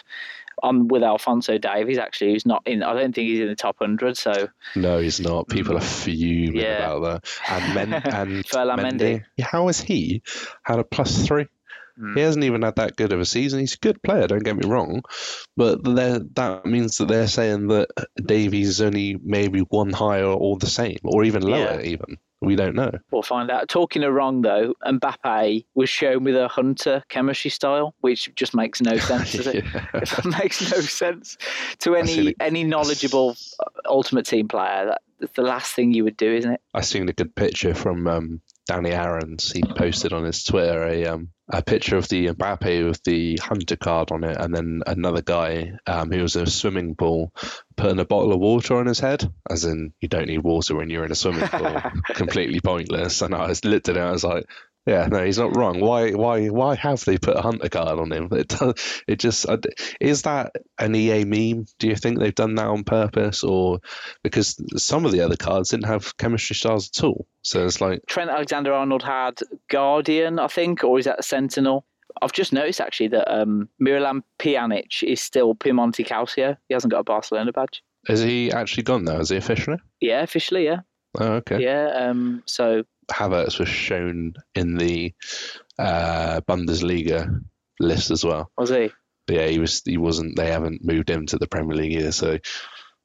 On 0.64 0.88
with 0.88 1.04
Alphonso 1.04 1.60
Davies, 1.60 2.00
actually, 2.00 2.32
who's 2.34 2.44
not 2.48 2.64
in. 2.66 2.82
I 2.82 2.94
don't 2.94 3.14
think 3.14 3.28
he's 3.30 3.42
in 3.42 3.48
the 3.48 3.56
top 3.56 3.76
hundred. 3.78 4.18
So 4.18 4.48
no, 4.76 4.98
he's 4.98 5.20
not. 5.20 5.48
People 5.50 5.78
are 5.78 5.82
fuming 5.82 6.54
Mm. 6.56 6.62
Yeah. 6.64 6.78
about 6.96 7.24
that. 7.24 7.30
And 7.48 7.76
Men 7.76 7.94
and 8.12 8.48
Ferland 8.48 8.82
Mendy. 8.82 9.24
How 9.40 9.68
has 9.68 9.80
he 9.80 10.24
had 10.64 10.80
a 10.80 10.84
plus 10.84 11.28
three? 11.28 11.46
Mm. 12.00 12.16
He 12.16 12.22
hasn't 12.22 12.46
even 12.46 12.62
had 12.62 12.76
that 12.76 12.96
good 12.96 13.14
of 13.14 13.20
a 13.20 13.26
season. 13.26 13.60
He's 13.60 13.74
a 13.74 13.80
good 13.80 14.02
player, 14.04 14.28
don't 14.28 14.44
get 14.44 14.58
me 14.58 14.68
wrong, 14.68 15.02
but 15.56 15.84
that 15.84 16.62
means 16.66 16.98
that 16.98 17.08
they're 17.08 17.28
saying 17.28 17.68
that 17.68 17.90
Davies 18.24 18.70
is 18.70 18.82
only 18.82 19.18
maybe 19.24 19.60
one 19.62 19.92
higher 19.92 20.26
or 20.26 20.58
the 20.58 20.68
same, 20.68 21.00
or 21.04 21.24
even 21.24 21.42
lower. 21.42 21.82
Yeah. 21.82 21.82
Even 21.82 22.18
we 22.42 22.56
don't 22.56 22.76
know. 22.76 22.92
We'll 23.12 23.24
find 23.24 23.50
out. 23.50 23.68
Talking 23.68 24.04
of 24.04 24.14
wrong 24.14 24.42
though, 24.42 24.74
Mbappe 24.86 25.66
was 25.74 25.90
shown 25.90 26.24
with 26.24 26.36
a 26.36 26.48
hunter 26.48 27.04
chemistry 27.10 27.50
style, 27.50 27.96
which 28.02 28.34
just 28.36 28.54
makes 28.54 28.80
no 28.82 28.98
sense, 28.98 29.34
does 29.34 29.48
it? 29.48 29.66
It 29.94 30.26
makes 30.26 30.72
no 30.72 30.80
sense 30.82 31.38
to 31.80 31.96
any 31.96 32.36
any 32.40 32.64
knowledgeable 32.64 33.36
ultimate 33.86 34.26
team 34.26 34.48
player. 34.48 34.86
That, 34.86 35.02
that's 35.20 35.34
the 35.34 35.42
last 35.42 35.74
thing 35.74 35.94
you 35.94 36.04
would 36.04 36.18
do, 36.18 36.32
isn't 36.32 36.52
it? 36.52 36.62
I 36.74 36.82
seen 36.82 37.10
a 37.10 37.14
good 37.14 37.36
picture 37.36 37.74
from 37.74 38.08
um, 38.08 38.42
Danny 38.68 38.92
Aarons. 38.92 39.52
He 39.52 39.64
posted 39.64 40.14
on 40.14 40.24
his 40.24 40.44
Twitter 40.44 40.84
a 40.84 41.06
um, 41.08 41.30
a 41.50 41.62
picture 41.62 41.98
of 41.98 42.10
the 42.10 42.28
Mbappe 42.28 42.88
with 42.88 43.04
the 43.04 43.38
hunter 43.38 43.76
card 43.78 44.12
on 44.12 44.24
it, 44.24 44.38
and 44.38 44.54
then 44.54 44.82
another 44.86 45.22
guy 45.22 45.74
um, 45.86 46.12
who 46.12 46.22
was 46.22 46.36
in 46.36 46.44
a 46.44 46.48
swimming 46.48 46.96
pool 46.96 47.34
putting 47.76 48.00
a 48.00 48.06
bottle 48.06 48.34
of 48.34 48.40
water 48.40 48.76
on 48.78 48.86
his 48.86 49.00
head, 49.00 49.32
as 49.50 49.64
in 49.64 49.94
you 50.02 50.10
don't 50.10 50.28
need 50.28 50.40
water 50.40 50.76
when 50.76 50.90
you're 50.90 51.06
in 51.06 51.12
a 51.12 51.16
swimming 51.16 51.48
pool. 51.48 51.82
Completely 52.16 52.60
pointless. 52.60 53.22
And 53.22 53.34
I 53.34 53.48
just 53.48 53.66
looked 53.66 53.90
at 53.90 53.96
it, 53.98 54.00
and 54.00 54.10
I 54.10 54.12
was 54.12 54.24
like. 54.24 54.46
Yeah, 54.88 55.08
no, 55.08 55.26
he's 55.26 55.38
not 55.38 55.54
wrong. 55.54 55.82
Why, 55.82 56.12
why, 56.12 56.48
why 56.48 56.76
have 56.76 57.04
they 57.04 57.18
put 57.18 57.36
a 57.36 57.42
hunter 57.42 57.68
card 57.68 58.00
on 58.00 58.12
him? 58.12 58.30
It, 58.38 58.50
does, 58.50 59.04
it 59.08 59.20
just 59.20 59.46
is 60.00 60.22
that 60.22 60.54
an 60.78 60.96
EA 60.96 61.26
meme? 61.26 61.66
Do 61.80 61.88
you 61.88 61.96
think 61.96 62.20
they've 62.20 62.34
done 62.34 62.56
that 62.56 62.68
on 62.68 62.84
purpose, 62.84 63.44
or 63.44 63.80
because 64.24 64.62
some 64.78 65.06
of 65.06 65.12
the 65.12 65.22
other 65.22 65.36
cards 65.36 65.70
didn't 65.70 65.88
have 65.88 66.16
chemistry 66.18 66.56
stars 66.56 66.90
at 66.96 67.04
all? 67.04 67.28
So 67.42 67.66
it's 67.66 67.82
like, 67.82 68.02
Trent 68.08 68.30
Alexander 68.30 68.72
Arnold 68.74 69.04
had 69.04 69.40
Guardian, 69.70 70.40
I 70.40 70.48
think, 70.48 70.84
or 70.84 71.00
is 71.00 71.06
that 71.06 71.26
Sentinel? 71.26 71.86
I've 72.22 72.32
just 72.32 72.54
noticed 72.54 72.80
actually 72.80 73.10
that 73.10 73.34
um, 73.34 73.70
Miralem 73.82 74.22
Pjanic 74.40 75.04
is 75.04 75.20
still 75.20 75.56
Piemonte 75.56 76.06
Calcio. 76.06 76.56
He 76.70 76.74
hasn't 76.74 76.92
got 76.92 77.00
a 77.00 77.04
Barcelona 77.04 77.52
badge. 77.52 77.84
is 78.08 78.22
he 78.22 78.52
actually 78.52 78.84
gone 78.84 79.04
now? 79.04 79.20
Is 79.20 79.30
he 79.30 79.38
officially? 79.38 79.78
Yeah, 80.00 80.22
officially, 80.22 80.66
yeah, 80.66 80.82
Oh, 81.20 81.34
okay. 81.36 81.62
yeah. 81.62 81.88
Um, 82.10 82.44
so 82.46 82.84
Havertz 83.12 83.60
was 83.60 83.70
shown 83.70 84.34
in 84.56 84.78
the 84.78 85.14
uh, 85.80 86.42
Bundesliga 86.48 87.42
list 87.80 88.12
as 88.12 88.24
well. 88.24 88.52
was 88.58 88.70
he? 88.70 88.92
But 89.26 89.36
yeah, 89.36 89.48
he 89.48 89.60
was. 89.60 89.82
He 89.84 89.98
wasn't. 89.98 90.38
They 90.38 90.52
haven't 90.52 90.86
moved 90.86 91.10
him 91.10 91.26
to 91.28 91.38
the 91.38 91.48
Premier 91.48 91.76
League 91.76 91.94
either, 91.94 92.12
so 92.14 92.38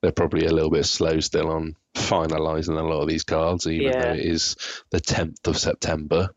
they're 0.03 0.13
probably 0.13 0.47
a 0.47 0.53
little 0.53 0.71
bit 0.71 0.87
slow 0.87 1.21
still 1.21 1.51
on 1.51 1.77
finalising 1.95 2.79
a 2.79 2.83
lot 2.83 3.01
of 3.03 3.09
these 3.09 3.23
cards, 3.23 3.67
even 3.67 3.93
Yeah. 3.93 4.01
though 4.01 4.13
it 4.15 4.21
is 4.25 4.57
the 4.91 5.01
tenth 5.01 5.47
of 5.47 5.59
September. 5.59 6.31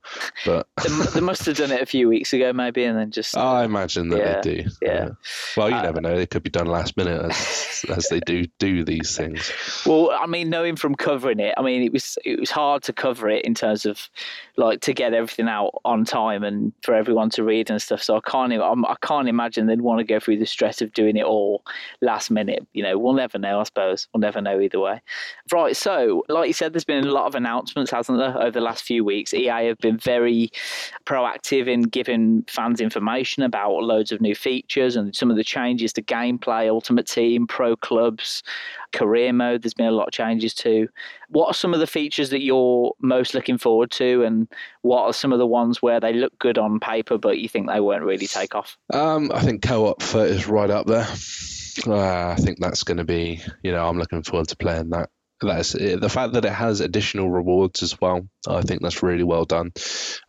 But 0.46 0.68
They, 0.84 0.90
they 1.16 1.22
must 1.22 1.46
have 1.46 1.58
done 1.58 1.72
it 1.72 1.82
a 1.82 1.86
few 1.86 2.10
weeks 2.10 2.34
ago, 2.34 2.52
maybe, 2.54 2.84
and 2.84 2.98
then 2.98 3.12
just 3.12 3.38
I 3.38 3.64
imagine 3.64 4.10
that 4.10 4.18
Yeah, 4.20 4.42
they 4.42 4.64
do. 4.64 4.70
yeah. 4.82 5.10
Well, 5.56 5.70
you 5.70 5.76
Uh, 5.78 5.82
never 5.82 6.02
know. 6.02 6.16
It 6.16 6.30
could 6.30 6.44
be 6.44 6.50
done 6.50 6.68
last 6.68 6.98
minute, 6.98 7.22
as, 7.22 7.86
as 7.96 8.10
they 8.10 8.20
do 8.20 8.46
do 8.60 8.84
these 8.84 9.16
things. 9.16 9.52
Well, 9.86 10.12
I 10.12 10.26
mean, 10.28 10.50
knowing 10.50 10.76
from 10.76 10.96
covering 10.96 11.40
it, 11.40 11.54
I 11.58 11.62
mean, 11.62 11.84
it 11.84 11.94
was 11.94 12.18
it 12.26 12.40
was 12.40 12.52
hard 12.52 12.84
to 12.84 12.94
cover 12.94 13.30
it 13.30 13.46
in 13.46 13.54
terms 13.54 13.86
of 13.86 14.10
like 14.58 14.82
to 14.82 14.94
get 14.94 15.14
everything 15.14 15.48
out 15.48 15.72
on 15.86 16.06
time 16.06 16.44
and 16.44 16.74
for 16.84 16.94
everyone 16.96 17.30
to 17.32 17.44
read 17.44 17.70
and 17.70 17.82
stuff. 17.82 18.02
So 18.04 18.16
I 18.18 18.22
can't 18.22 18.54
I'm, 18.54 18.86
I 18.86 18.96
can't 19.02 19.28
imagine 19.30 19.68
they'd 19.68 19.82
want 19.82 20.00
to 20.00 20.04
go 20.06 20.20
through 20.20 20.38
the 20.40 20.46
stress 20.46 20.82
of 20.82 20.94
doing 20.94 21.16
it 21.18 21.26
all 21.26 21.64
last 22.02 22.30
minute. 22.32 22.66
You 22.74 22.84
know, 22.84 22.98
we'll 22.98 23.14
never 23.14 23.38
know. 23.38 23.60
I 23.60 23.64
suppose 23.64 24.08
we'll 24.14 24.22
never 24.22 24.42
know 24.42 24.60
either 24.60 24.80
way. 24.80 25.02
Right. 25.52 25.78
So, 25.78 26.24
like 26.28 26.48
you 26.48 26.54
said, 26.54 26.74
there's 26.74 26.86
been 26.86 27.06
a 27.06 27.12
lot 27.12 27.28
of 27.28 27.36
announcements, 27.36 27.92
hasn't 27.92 28.18
there, 28.18 28.36
over 28.36 28.52
the 28.52 28.62
last 28.62 28.84
few 28.84 29.06
weeks? 29.06 29.32
EA 29.32 29.68
have 29.68 29.78
been 29.78 29.98
very 29.98 30.50
proactive 31.06 31.68
in 31.68 31.84
giving 31.84 32.44
fans 32.48 32.82
information 32.82 33.44
about 33.44 33.84
loads 33.84 34.12
of 34.12 34.22
new 34.22 34.34
features 34.34 34.96
and 34.96 35.16
some 35.16 35.30
of 35.30 35.38
the 35.38 35.44
changes 35.44 35.94
to 35.94 36.02
gameplay, 36.02 36.68
Ultimate 36.68 37.06
Team, 37.06 37.46
Pro 37.46 37.76
Clubs, 37.76 38.42
career 38.92 39.32
mode. 39.34 39.62
There's 39.62 39.76
been 39.76 39.86
a 39.86 39.92
lot 39.92 40.08
of 40.08 40.14
changes 40.14 40.56
too. 40.56 40.88
What 41.30 41.48
are 41.48 41.54
some 41.54 41.76
of 41.76 41.80
the 41.80 41.86
features 41.86 42.32
that 42.32 42.42
you're 42.42 42.94
most 43.00 43.36
looking 43.36 43.60
forward 43.60 43.92
to, 43.92 44.24
and 44.24 44.48
what 44.82 45.04
are 45.04 45.14
some 45.14 45.32
of 45.32 45.38
the 45.38 45.46
ones 45.46 45.80
where 45.80 46.00
they 46.00 46.14
look 46.14 46.38
good 46.40 46.58
on 46.58 46.80
paper 46.80 47.20
but 47.20 47.38
you 47.38 47.48
think 47.48 47.70
they 47.70 47.80
won't 47.80 48.04
really 48.04 48.28
take 48.28 48.56
off? 48.56 48.80
Um, 48.92 49.32
I 49.32 49.42
think 49.42 49.62
co-op 49.62 50.02
is 50.16 50.48
right 50.48 50.72
up 50.72 50.88
there. 50.88 51.08
Uh, 51.86 52.30
I 52.30 52.36
think 52.36 52.60
that's 52.60 52.84
going 52.84 52.98
to 52.98 53.04
be, 53.04 53.42
you 53.62 53.72
know, 53.72 53.88
I'm 53.88 54.00
looking 54.00 54.24
forward 54.24 54.48
to 54.48 54.58
playing 54.58 54.90
that. 54.90 55.10
That's 55.46 55.74
the 55.74 56.10
fact 56.10 56.34
that 56.34 56.46
it 56.46 56.52
has 56.52 56.82
additional 56.82 57.30
rewards 57.30 57.84
as 57.84 58.00
well. 58.00 58.28
I 58.48 58.62
think 58.62 58.82
that's 58.82 59.04
really 59.04 59.24
well 59.24 59.46
done. 59.46 59.72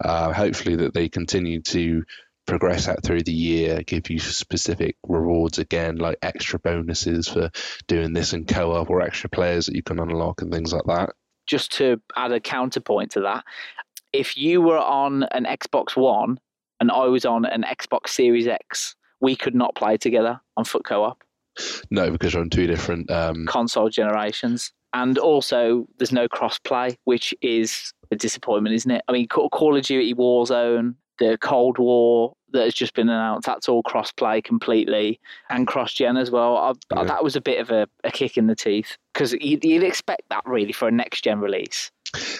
Uh, 0.02 0.32
hopefully 0.32 0.76
that 0.76 0.94
they 0.94 1.08
continue 1.08 1.62
to 1.62 2.04
progress 2.46 2.86
that 2.86 3.02
through 3.02 3.22
the 3.22 3.32
year, 3.32 3.82
give 3.82 4.08
you 4.08 4.18
specific 4.18 4.96
rewards 5.02 5.58
again, 5.58 5.96
like 5.96 6.18
extra 6.22 6.58
bonuses 6.58 7.28
for 7.28 7.50
doing 7.88 8.12
this 8.12 8.32
in 8.32 8.46
co-op 8.46 8.88
or 8.88 9.02
extra 9.02 9.28
players 9.28 9.66
that 9.66 9.74
you 9.74 9.82
can 9.82 9.98
unlock 9.98 10.42
and 10.42 10.52
things 10.52 10.72
like 10.72 10.84
that. 10.86 11.10
Just 11.46 11.72
to 11.74 12.00
add 12.14 12.32
a 12.32 12.40
counterpoint 12.40 13.12
to 13.12 13.20
that, 13.22 13.44
if 14.12 14.36
you 14.36 14.62
were 14.62 14.78
on 14.78 15.24
an 15.24 15.44
Xbox 15.44 15.96
One 15.96 16.38
and 16.80 16.90
I 16.90 17.06
was 17.06 17.24
on 17.24 17.44
an 17.44 17.64
Xbox 17.64 18.08
Series 18.10 18.46
X, 18.46 18.94
we 19.20 19.36
could 19.36 19.54
not 19.54 19.74
play 19.74 19.96
together 19.96 20.40
on 20.56 20.64
FUT 20.64 20.84
Co-op. 20.84 21.22
No, 21.90 22.10
because 22.10 22.34
you're 22.34 22.42
on 22.42 22.50
two 22.50 22.66
different. 22.66 23.10
Um, 23.10 23.46
console 23.46 23.88
generations. 23.88 24.72
And 24.96 25.18
also, 25.18 25.86
there's 25.98 26.10
no 26.10 26.26
cross 26.26 26.58
play, 26.58 26.96
which 27.04 27.34
is 27.42 27.92
a 28.10 28.16
disappointment, 28.16 28.74
isn't 28.76 28.90
it? 28.90 29.04
I 29.06 29.12
mean, 29.12 29.28
Ca- 29.28 29.50
Call 29.50 29.76
of 29.76 29.82
Duty 29.82 30.14
Warzone, 30.14 30.94
the 31.18 31.36
Cold 31.38 31.76
War 31.76 32.32
that 32.52 32.64
has 32.64 32.72
just 32.72 32.94
been 32.94 33.10
announced, 33.10 33.44
that's 33.44 33.68
all 33.68 33.82
cross 33.82 34.10
play 34.10 34.40
completely 34.40 35.20
and 35.50 35.66
cross 35.66 35.92
gen 35.92 36.16
as 36.16 36.30
well. 36.30 36.56
I, 36.56 36.72
Yeah. 36.94 37.04
That 37.04 37.22
was 37.22 37.36
a 37.36 37.42
bit 37.42 37.60
of 37.60 37.70
a, 37.70 37.86
a 38.04 38.10
kick 38.10 38.38
in 38.38 38.46
the 38.46 38.54
teeth 38.54 38.96
because 39.12 39.34
you'd, 39.34 39.66
you'd 39.66 39.82
expect 39.82 40.22
that 40.30 40.44
really 40.46 40.72
for 40.72 40.88
a 40.88 40.92
next 40.92 41.24
gen 41.24 41.40
release. 41.40 41.90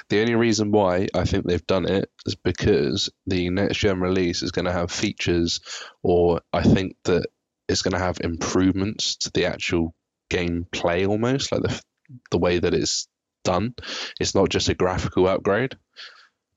The 0.09 0.23
only 0.23 0.35
reason 0.35 0.71
why 0.71 1.09
I 1.13 1.25
think 1.25 1.45
they've 1.45 1.67
done 1.67 1.85
it 1.85 2.11
is 2.25 2.37
because 2.37 3.11
the 3.27 3.51
next 3.51 3.77
gen 3.77 4.01
release 4.01 4.43
is 4.43 4.51
going 4.51 4.65
to 4.65 4.73
have 4.73 4.91
features, 4.91 5.61
or 6.03 6.41
I 6.55 6.63
think 6.63 6.97
that 7.05 7.27
it's 7.69 7.83
going 7.83 7.93
to 7.93 7.99
have 7.99 8.19
improvements 8.23 9.17
to 9.17 9.31
the 9.31 9.45
actual 9.45 9.95
gameplay 10.31 11.07
almost, 11.07 11.53
like 11.53 11.61
the 11.61 11.83
the 12.31 12.39
way 12.39 12.59
that 12.59 12.75
it's 12.75 13.09
done. 13.45 13.75
It's 14.21 14.35
not 14.35 14.49
just 14.49 14.69
a 14.69 14.75
graphical 14.75 15.29
upgrade, 15.29 15.77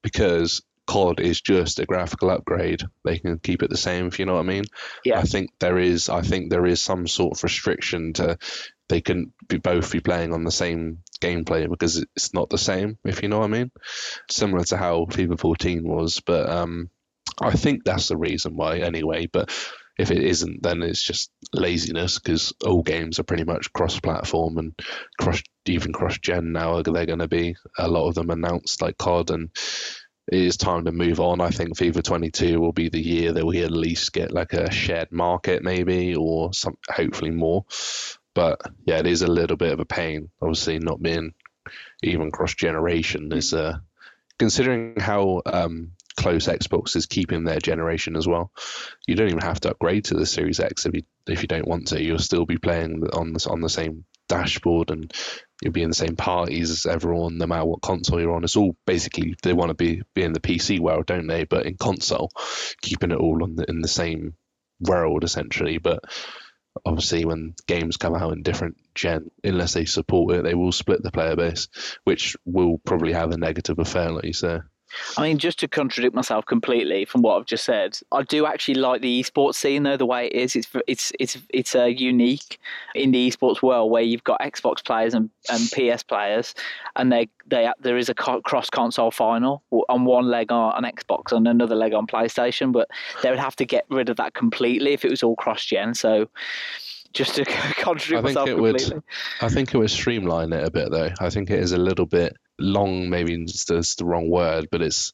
because 0.02 0.62
COD 0.90 1.20
is 1.20 1.40
just 1.40 1.80
a 1.80 1.86
graphical 1.86 2.32
upgrade. 2.32 2.82
They 3.06 3.20
can 3.20 3.38
keep 3.38 3.62
it 3.62 3.70
the 3.70 3.78
same, 3.78 4.08
if 4.08 4.18
you 4.18 4.26
know 4.26 4.34
what 4.34 4.40
I 4.40 4.44
mean. 4.44 4.64
Yeah. 5.06 5.20
I 5.20 5.24
think 5.24 5.52
there 5.60 5.78
is. 5.78 6.10
I 6.10 6.22
think 6.22 6.50
there 6.50 6.66
is 6.66 6.82
some 6.82 7.08
sort 7.08 7.38
of 7.38 7.44
restriction 7.44 8.14
to. 8.14 8.38
They 8.88 9.02
can 9.02 9.32
be 9.48 9.58
both 9.58 9.92
be 9.92 10.00
playing 10.00 10.34
on 10.34 10.44
the 10.44 10.52
same 10.52 11.04
gameplay 11.22 11.70
because 11.70 12.04
it's 12.16 12.34
not 12.34 12.50
the 12.50 12.58
same, 12.58 12.98
if 13.06 13.22
you 13.22 13.30
know 13.30 13.38
what 13.38 13.46
I 13.46 13.50
mean. 13.50 13.72
Similar 14.32 14.64
to 14.66 14.78
how 14.78 15.06
FIFA 15.06 15.40
14 15.40 15.88
was, 15.88 16.22
but 16.22 16.50
um, 16.50 16.90
I 17.40 17.52
think 17.52 17.84
that's 17.84 18.08
the 18.08 18.18
reason 18.18 18.56
why 18.56 18.80
anyway. 18.80 19.28
But 19.28 19.52
if 20.00 20.12
it 20.12 20.24
isn't, 20.24 20.64
then 20.64 20.82
it's 20.82 21.04
just 21.04 21.30
laziness 21.52 22.20
because 22.20 22.54
all 22.66 22.82
games 22.82 23.20
are 23.20 23.24
pretty 23.24 23.44
much 23.44 23.74
cross-platform 23.74 24.58
and 24.58 24.74
cross, 25.20 25.44
even 25.66 25.92
cross-gen 25.92 26.54
now. 26.54 26.82
They're 26.82 27.06
going 27.06 27.20
to 27.20 27.28
be 27.28 27.58
a 27.78 27.90
lot 27.90 28.08
of 28.08 28.16
them 28.16 28.30
announced 28.30 28.82
like 28.82 28.98
COD, 28.98 29.32
and 29.32 29.50
it 30.32 30.42
is 30.42 30.56
time 30.56 30.86
to 30.86 30.94
move 30.94 31.20
on. 31.20 31.42
I 31.42 31.50
think 31.50 31.78
FIFA 31.78 32.02
22 32.02 32.62
will 32.62 32.72
be 32.72 32.88
the 32.88 33.02
year 33.02 33.34
that 33.34 33.46
we 33.46 33.62
at 33.62 33.72
least 33.72 34.14
get 34.14 34.32
like 34.32 34.54
a 34.54 34.72
shared 34.72 35.12
market, 35.12 35.64
maybe, 35.64 36.16
or 36.16 36.54
some 36.54 36.78
hopefully 36.90 37.32
more. 37.32 37.66
But 38.34 38.62
yeah, 38.86 39.00
it 39.00 39.08
is 39.08 39.22
a 39.22 39.28
little 39.28 39.58
bit 39.58 39.74
of 39.74 39.82
a 39.82 39.86
pain. 39.86 40.30
Obviously, 40.42 40.80
not 40.80 41.02
being 41.02 41.34
even 42.04 42.32
cross 42.32 42.56
generation 42.56 43.34
is 43.34 43.54
uh, 43.54 43.80
considering 44.38 44.98
how 44.98 45.42
um, 45.46 45.92
close 46.20 46.48
Xboxes 46.48 47.08
keeping 47.08 47.46
their 47.46 47.60
generation 47.60 48.16
as 48.16 48.28
well. 48.28 48.52
You 49.08 49.16
don't 49.16 49.30
even 49.30 49.42
have 49.42 49.62
to 49.62 49.72
upgrade 49.72 50.06
to 50.06 50.16
the 50.16 50.26
Series 50.26 50.60
X 50.60 50.86
if 50.86 50.94
you 50.94 51.04
if 51.28 51.42
you 51.42 51.48
don't 51.48 51.68
want 51.68 51.88
to. 51.88 52.04
You'll 52.04 52.20
still 52.20 52.46
be 52.46 52.58
playing 52.58 53.04
on 53.14 53.34
the, 53.34 53.50
on 53.50 53.62
the 53.62 53.70
same 53.70 54.06
dashboard 54.28 54.92
and 54.92 55.12
you'll 55.62 55.74
be 55.74 55.82
in 55.82 55.90
the 55.90 55.96
same 55.96 56.16
parties 56.16 56.70
as 56.70 56.86
everyone, 56.86 57.38
no 57.38 57.48
matter 57.48 57.66
what 57.66 57.82
console 57.82 58.20
you're 58.20 58.36
on. 58.36 58.44
It's 58.44 58.58
all 58.58 58.76
basically 58.86 59.36
they 59.42 59.54
want 59.54 59.70
to 59.70 59.76
be 59.76 60.02
be 60.14 60.24
in 60.24 60.34
the 60.34 60.40
PC 60.40 60.80
world, 60.80 61.06
don't 61.06 61.28
they? 61.28 61.46
But 61.46 61.66
in 61.66 61.78
console, 61.78 62.30
keeping 62.82 63.12
it 63.12 63.18
all 63.18 63.42
on 63.44 63.56
the, 63.56 63.66
in 63.70 63.82
the 63.82 63.88
same 63.88 64.36
world 64.82 65.24
essentially. 65.24 65.78
But 65.78 66.04
obviously, 66.86 67.24
when 67.26 67.56
games 67.66 67.98
come 67.98 68.16
out 68.16 68.34
in 68.34 68.44
different 68.44 68.78
gen, 68.94 69.32
unless 69.44 69.74
they 69.74 69.86
support 69.86 70.36
it, 70.36 70.44
they 70.44 70.54
will 70.54 70.74
split 70.74 71.02
the 71.02 71.12
player 71.12 71.36
base, 71.36 71.70
which 72.04 72.36
will 72.46 72.78
probably 72.78 73.14
have 73.14 73.32
a 73.32 73.38
negative 73.38 73.80
effect, 73.80 74.12
like 74.12 74.26
you 74.26 74.34
say. 74.34 74.60
I 75.18 75.24
mean, 75.24 75.38
just 75.38 75.60
to 75.60 75.68
contradict 75.68 76.16
myself 76.16 76.46
completely 76.46 77.06
from 77.06 77.22
what 77.22 77.38
I've 77.38 77.46
just 77.46 77.64
said, 77.64 77.98
I 78.12 78.24
do 78.24 78.46
actually 78.46 78.76
like 78.76 79.02
the 79.02 79.22
esports 79.22 79.56
scene 79.56 79.84
though. 79.84 79.98
The 79.98 80.06
way 80.06 80.28
it 80.28 80.34
is, 80.34 80.56
it's 80.56 80.68
it's 80.88 81.12
it's 81.20 81.38
it's 81.50 81.76
a 81.76 81.84
uh, 81.84 81.86
unique 81.86 82.60
in 82.96 83.12
the 83.12 83.30
esports 83.30 83.62
world 83.62 83.92
where 83.92 84.02
you've 84.02 84.24
got 84.24 84.40
Xbox 84.42 84.84
players 84.84 85.14
and, 85.14 85.30
and 85.50 85.72
PS 85.72 86.04
players, 86.04 86.56
and 86.96 87.12
they 87.12 87.30
they 87.48 87.70
there 87.80 87.98
is 87.98 88.10
a 88.10 88.14
cross 88.14 88.70
console 88.70 89.12
final 89.12 89.64
on 89.90 90.06
one 90.06 90.26
leg 90.26 90.52
on, 90.52 90.74
on 90.74 90.92
Xbox 90.92 91.32
and 91.32 91.48
another 91.48 91.76
leg 91.76 91.94
on 91.94 92.08
PlayStation, 92.08 92.72
but 92.72 92.90
they 93.24 93.30
would 93.30 93.40
have 93.40 93.56
to 93.58 93.66
get 93.66 93.86
rid 93.90 94.10
of 94.10 94.18
that 94.18 94.34
completely 94.34 94.94
if 94.94 95.06
it 95.06 95.12
was 95.12 95.24
all 95.24 95.36
cross 95.36 95.66
gen. 95.66 95.94
So 95.94 96.30
just 97.14 97.36
to 97.36 97.46
contradict 97.78 98.24
myself 98.24 98.50
completely. 98.50 98.96
Would, 98.96 99.04
I 99.42 99.50
think 99.50 99.74
it 99.74 99.78
would 99.78 99.90
streamline 99.90 100.54
it 100.54 100.64
a 100.64 100.72
bit, 100.72 100.92
though. 100.92 101.10
I 101.20 101.30
think 101.30 101.50
it 101.50 101.60
is 101.60 101.72
a 101.72 101.78
little 101.78 102.06
bit 102.06 102.38
long. 102.60 103.10
Maybe 103.10 103.34
it's 103.34 103.96
the 103.96 104.06
wrong 104.06 104.30
word, 104.30 104.68
but 104.72 104.82
it's 104.82 105.14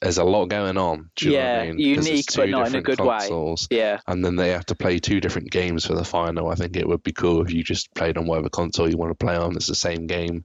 there's 0.00 0.18
a 0.18 0.24
lot 0.24 0.46
going 0.46 0.76
on. 0.76 1.10
yeah, 1.20 1.60
I 1.62 1.66
mean? 1.68 1.78
unique, 1.78 2.26
but 2.36 2.48
not 2.50 2.68
in 2.68 2.74
a 2.74 2.82
good 2.82 2.98
consoles, 2.98 3.68
way. 3.70 3.78
Yeah, 3.78 4.00
and 4.06 4.24
then 4.24 4.36
they 4.36 4.50
have 4.50 4.66
to 4.66 4.74
play 4.74 4.98
two 4.98 5.20
different 5.20 5.50
games 5.50 5.86
for 5.86 5.94
the 5.94 6.04
final. 6.04 6.50
I 6.50 6.56
think 6.56 6.76
it 6.76 6.86
would 6.86 7.02
be 7.02 7.12
cool 7.12 7.42
if 7.42 7.52
you 7.52 7.64
just 7.64 7.94
played 7.94 8.18
on 8.18 8.26
whatever 8.26 8.50
console 8.50 8.90
you 8.90 8.98
want 8.98 9.18
to 9.18 9.24
play 9.24 9.36
on. 9.36 9.56
It's 9.56 9.66
the 9.66 9.74
same 9.74 10.06
game. 10.06 10.44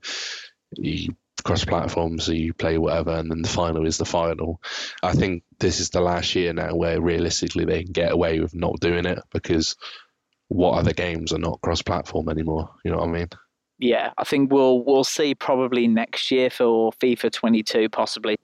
You 0.78 1.16
cross 1.44 1.66
platform, 1.66 2.20
so 2.20 2.32
you 2.32 2.54
play 2.54 2.78
whatever, 2.78 3.12
and 3.12 3.30
then 3.30 3.42
the 3.42 3.50
final 3.50 3.86
is 3.86 3.98
the 3.98 4.06
final. 4.06 4.62
I 5.04 5.14
think 5.14 5.44
this 5.60 5.80
is 5.80 5.90
the 5.90 6.02
last 6.02 6.36
year 6.36 6.54
now 6.54 6.76
where 6.76 7.02
realistically 7.02 7.66
they 7.66 7.84
can 7.84 7.92
get 7.92 8.12
away 8.12 8.40
with 8.40 8.54
not 8.54 8.80
doing 8.80 9.06
it 9.06 9.20
because 9.32 9.76
what 10.48 10.78
other 10.78 10.94
games 10.94 11.34
are 11.34 11.40
not 11.40 11.62
cross-platform 11.62 12.30
anymore? 12.30 12.72
You 12.84 12.92
know 12.92 12.98
what 12.98 13.10
I 13.10 13.12
mean? 13.12 13.30
Yeah, 13.80 14.12
I 14.18 14.26
think 14.26 14.52
we'll 14.52 14.84
we'll 14.84 15.06
see 15.06 15.34
probably 15.34 15.88
next 15.88 16.30
year 16.32 16.50
for 16.50 16.92
FIFA 16.94 17.32
22 17.32 17.90
possibly 17.90 18.38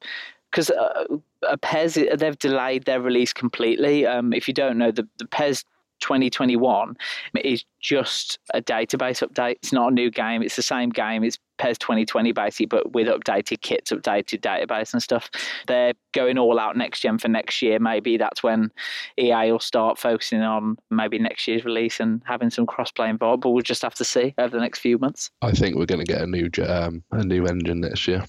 because 0.49 0.69
uh, 0.69 1.17
PES 1.61 1.99
they've 2.15 2.39
delayed 2.39 2.85
their 2.85 3.01
release 3.01 3.33
completely. 3.33 4.05
Um, 4.05 4.31
if 4.31 4.47
you 4.47 4.53
don't 4.53 4.77
know, 4.77 4.91
the 4.91 5.07
the 5.17 5.27
PES 5.27 5.65
2021 5.99 6.95
is 7.43 7.63
just 7.79 8.39
a 8.53 8.61
database 8.61 9.25
update. 9.27 9.53
It's 9.53 9.73
not 9.73 9.91
a 9.91 9.95
new 9.95 10.09
game. 10.09 10.41
It's 10.41 10.55
the 10.55 10.61
same 10.61 10.89
game. 10.89 11.23
It's 11.23 11.37
PES 11.57 11.77
2020 11.77 12.31
basically, 12.31 12.65
but 12.65 12.93
with 12.93 13.07
updated 13.07 13.61
kits, 13.61 13.91
updated 13.91 14.41
database 14.41 14.93
and 14.93 15.01
stuff. 15.01 15.29
They're 15.67 15.93
going 16.13 16.37
all 16.37 16.59
out 16.59 16.75
next 16.75 17.01
gen 17.01 17.17
for 17.17 17.27
next 17.27 17.61
year. 17.61 17.79
Maybe 17.79 18.17
that's 18.17 18.43
when 18.43 18.71
EA 19.17 19.51
will 19.51 19.59
start 19.59 19.97
focusing 19.97 20.41
on 20.41 20.77
maybe 20.89 21.19
next 21.19 21.47
year's 21.47 21.65
release 21.65 21.99
and 21.99 22.21
having 22.25 22.49
some 22.49 22.65
crossplay 22.65 23.09
involved. 23.09 23.41
But 23.41 23.51
we'll 23.51 23.63
just 23.63 23.83
have 23.83 23.95
to 23.95 24.05
see 24.05 24.33
over 24.37 24.55
the 24.55 24.61
next 24.61 24.79
few 24.79 24.97
months. 24.97 25.31
I 25.41 25.51
think 25.51 25.75
we're 25.75 25.85
going 25.85 26.05
to 26.05 26.11
get 26.11 26.21
a 26.21 26.27
new 26.27 26.49
um, 26.67 27.03
a 27.11 27.23
new 27.23 27.45
engine 27.45 27.81
next 27.81 28.07
year. 28.07 28.25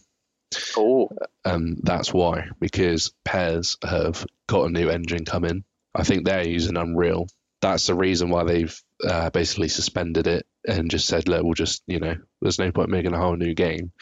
Oh, 0.77 1.11
and 1.45 1.79
that's 1.83 2.15
why 2.15 2.49
because 2.61 3.13
PES 3.25 3.79
have 3.83 4.25
got 4.47 4.67
a 4.67 4.73
new 4.73 4.89
engine 4.89 5.25
coming. 5.25 5.65
I 5.95 6.05
think 6.05 6.25
they're 6.25 6.47
using 6.47 6.77
Unreal 6.77 7.27
that's 7.61 7.87
the 7.87 7.95
reason 7.95 8.31
why 8.31 8.45
they've 8.45 8.83
uh, 9.07 9.31
basically 9.31 9.69
suspended 9.69 10.27
it 10.27 10.47
and 10.67 10.91
just 10.91 11.07
said, 11.07 11.29
look, 11.29 11.43
we'll 11.43 11.55
just, 11.55 11.83
you 11.87 11.99
know, 11.99 12.15
there's 12.41 12.59
no 12.59 12.71
point 12.71 12.91
making 12.91 13.15
a 13.15 13.19
whole 13.19 13.37
new 13.37 13.55
game 13.55 13.93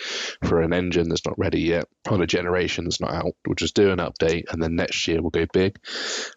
for 0.44 0.60
an 0.60 0.72
engine 0.72 1.08
that's 1.08 1.26
not 1.26 1.38
ready 1.38 1.60
yet, 1.60 1.86
on 2.08 2.22
a 2.22 2.26
generation 2.26 2.84
that's 2.84 3.00
not 3.00 3.12
out. 3.12 3.34
We'll 3.46 3.54
just 3.54 3.76
do 3.76 3.90
an 3.90 3.98
update 3.98 4.44
and 4.50 4.62
then 4.62 4.76
next 4.76 5.06
year 5.06 5.20
we'll 5.20 5.30
go 5.30 5.46
big. 5.52 5.78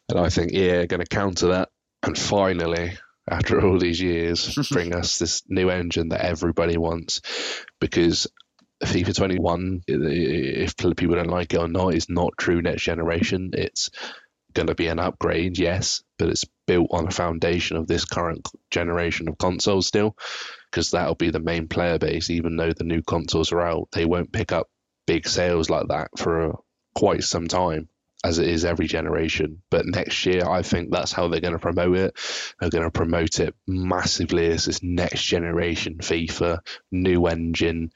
And 0.09 0.19
I 0.19 0.29
think, 0.29 0.51
yeah, 0.53 0.85
going 0.85 1.01
to 1.01 1.07
counter 1.07 1.49
that. 1.49 1.69
And 2.03 2.17
finally, 2.17 2.97
after 3.29 3.61
all 3.65 3.79
these 3.79 4.01
years, 4.01 4.55
bring 4.71 4.93
us 4.93 5.17
this 5.17 5.43
new 5.47 5.69
engine 5.69 6.09
that 6.09 6.25
everybody 6.25 6.77
wants 6.77 7.21
because 7.79 8.27
FIFA 8.83 9.15
21, 9.15 9.81
if 9.87 10.77
people 10.77 11.15
don't 11.15 11.29
like 11.29 11.53
it 11.53 11.59
or 11.59 11.67
not, 11.67 11.95
is 11.95 12.09
not 12.09 12.37
true 12.37 12.61
next 12.61 12.83
generation. 12.83 13.51
It's 13.53 13.89
going 14.57 14.67
to 14.67 14.75
be 14.75 14.87
an 14.87 14.99
upgrade, 14.99 15.57
yes, 15.57 16.03
but 16.17 16.29
it's 16.29 16.45
built 16.65 16.87
on 16.91 17.07
a 17.07 17.11
foundation 17.11 17.77
of 17.77 17.87
this 17.87 18.05
current 18.05 18.49
generation 18.71 19.29
of 19.29 19.37
consoles 19.37 19.87
still, 19.87 20.17
because 20.69 20.91
that'll 20.91 21.15
be 21.15 21.29
the 21.29 21.39
main 21.39 21.67
player 21.67 21.99
base. 21.99 22.31
Even 22.31 22.57
though 22.57 22.73
the 22.73 22.83
new 22.83 23.03
consoles 23.03 23.51
are 23.51 23.61
out, 23.61 23.87
they 23.91 24.03
won't 24.05 24.33
pick 24.33 24.51
up 24.51 24.67
big 25.05 25.27
sales 25.27 25.69
like 25.69 25.87
that 25.89 26.09
for 26.17 26.51
uh, 26.51 26.55
quite 26.95 27.23
some 27.23 27.47
time, 27.47 27.87
as 28.23 28.39
it 28.39 28.49
is 28.49 28.65
every 28.65 28.87
generation. 28.87 29.61
But 29.69 29.85
next 29.85 30.25
year, 30.25 30.43
I 30.49 30.63
think 30.63 30.91
that's 30.91 31.11
how 31.11 31.27
they're 31.27 31.39
going 31.39 31.53
to 31.53 31.59
promote 31.59 31.95
it. 31.95 32.19
They're 32.59 32.71
going 32.71 32.83
to 32.83 32.91
promote 32.91 33.39
it 33.39 33.55
massively 33.67 34.47
as 34.47 34.65
this 34.65 34.81
next 34.81 35.21
generation 35.21 35.99
FIFA, 35.99 36.59
new 36.91 37.27
engine. 37.27 37.91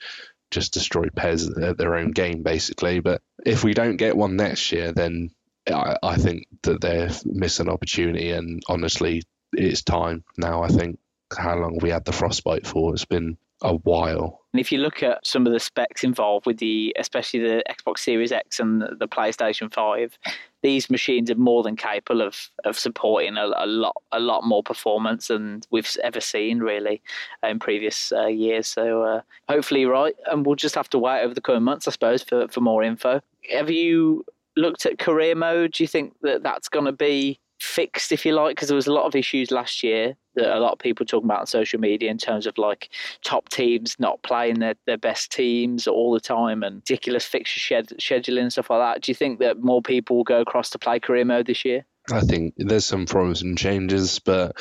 Just 0.52 0.74
destroy 0.74 1.08
PES 1.16 1.58
at 1.58 1.78
their 1.78 1.96
own 1.96 2.12
game, 2.12 2.44
basically. 2.44 3.00
But 3.00 3.22
if 3.46 3.64
we 3.64 3.74
don't 3.74 3.98
get 3.98 4.16
one 4.16 4.36
next 4.36 4.72
year, 4.72 4.92
then 4.92 5.32
I, 5.72 5.98
I 6.04 6.18
think 6.18 6.48
that 6.64 6.82
they're 6.82 7.10
missing 7.26 7.70
opportunity, 7.70 8.32
and 8.32 8.62
honestly, 8.68 9.24
it's 9.54 9.82
time 9.82 10.24
now. 10.38 10.64
I 10.64 10.68
think 10.68 11.00
how 11.38 11.56
long 11.56 11.80
we 11.82 11.90
had 11.90 12.06
the 12.06 12.12
frostbite 12.12 12.68
for? 12.68 12.94
It's 12.94 13.06
been 13.06 13.38
a 13.62 13.76
while. 13.76 14.42
And 14.54 14.60
if 14.60 14.72
you 14.72 14.80
look 14.80 15.02
at 15.02 15.26
some 15.26 15.48
of 15.48 15.54
the 15.54 15.60
specs 15.60 16.04
involved 16.04 16.46
with 16.46 16.58
the, 16.58 16.94
especially 17.00 17.40
the 17.40 17.64
Xbox 17.70 18.00
Series 18.00 18.32
X 18.32 18.60
and 18.60 18.82
the, 18.82 18.96
the 19.00 19.08
PlayStation 19.08 19.74
Five, 19.74 20.18
these 20.62 20.90
machines 20.90 21.32
are 21.32 21.36
more 21.36 21.64
than 21.64 21.76
capable 21.76 22.22
of 22.22 22.50
of 22.66 22.78
supporting 22.78 23.38
a, 23.38 23.46
a 23.56 23.66
lot 23.66 23.96
a 24.12 24.20
lot 24.20 24.44
more 24.44 24.64
performance 24.64 25.28
than 25.28 25.62
we've 25.72 25.90
ever 26.04 26.20
seen 26.20 26.60
really 26.60 27.02
in 27.44 27.60
previous 27.60 28.12
uh, 28.12 28.28
years. 28.28 28.68
So 28.68 29.04
uh, 29.04 29.22
hopefully, 29.48 29.86
right, 29.86 30.16
and 30.30 30.46
we'll 30.46 30.56
just 30.56 30.76
have 30.76 30.90
to 30.90 31.00
wait 31.00 31.22
over 31.22 31.34
the 31.34 31.42
coming 31.42 31.64
months, 31.64 31.88
I 31.88 31.92
suppose, 31.92 32.24
for 32.24 32.48
for 32.48 32.62
more 32.62 32.84
info. 32.84 33.22
Have 33.52 33.70
you 33.72 34.26
looked 34.56 34.86
at 34.86 35.00
career 35.00 35.36
mode? 35.36 35.74
Do 35.74 35.84
you 35.84 35.88
think 35.88 36.14
that 36.22 36.44
that's 36.44 36.70
going 36.70 36.86
to 36.86 36.92
be 36.92 37.40
fixed, 37.60 38.12
if 38.12 38.26
you 38.26 38.34
like? 38.34 38.56
Because 38.56 38.68
there 38.68 38.76
was 38.76 38.88
a 38.88 38.94
lot 38.94 39.06
of 39.06 39.16
issues 39.16 39.52
last 39.52 39.84
year 39.84 40.16
that 40.36 40.56
a 40.56 40.60
lot 40.60 40.72
of 40.72 40.80
people 40.80 41.06
talking 41.06 41.28
about 41.28 41.42
on 41.42 41.46
social 41.46 41.80
media 41.80 42.10
in 42.10 42.18
terms 42.18 42.48
of 42.48 42.58
like 42.58 42.90
top 43.24 43.50
teams 43.50 43.98
not 44.00 44.22
playing 44.24 44.60
their, 44.60 44.76
their 44.86 44.98
best 44.98 45.32
teams 45.32 45.88
all 45.88 46.14
the 46.14 46.20
time 46.20 46.64
and 46.64 46.76
ridiculous 46.76 47.26
fixture 47.26 47.60
shed, 47.60 47.88
scheduling 48.00 48.42
and 48.42 48.52
stuff 48.52 48.70
like 48.70 48.80
that. 48.80 49.02
Do 49.02 49.12
you 49.12 49.16
think 49.16 49.40
that 49.40 49.62
more 49.62 49.82
people 49.82 50.18
will 50.18 50.24
go 50.24 50.42
across 50.42 50.70
to 50.72 50.80
play 50.80 51.00
career 51.00 51.26
mode 51.26 51.48
this 51.48 51.66
year? 51.66 51.86
I 52.12 52.22
think 52.22 52.56
there's 52.58 52.86
some 52.86 53.06
promising 53.06 53.56
changes, 53.56 54.20
but 54.20 54.54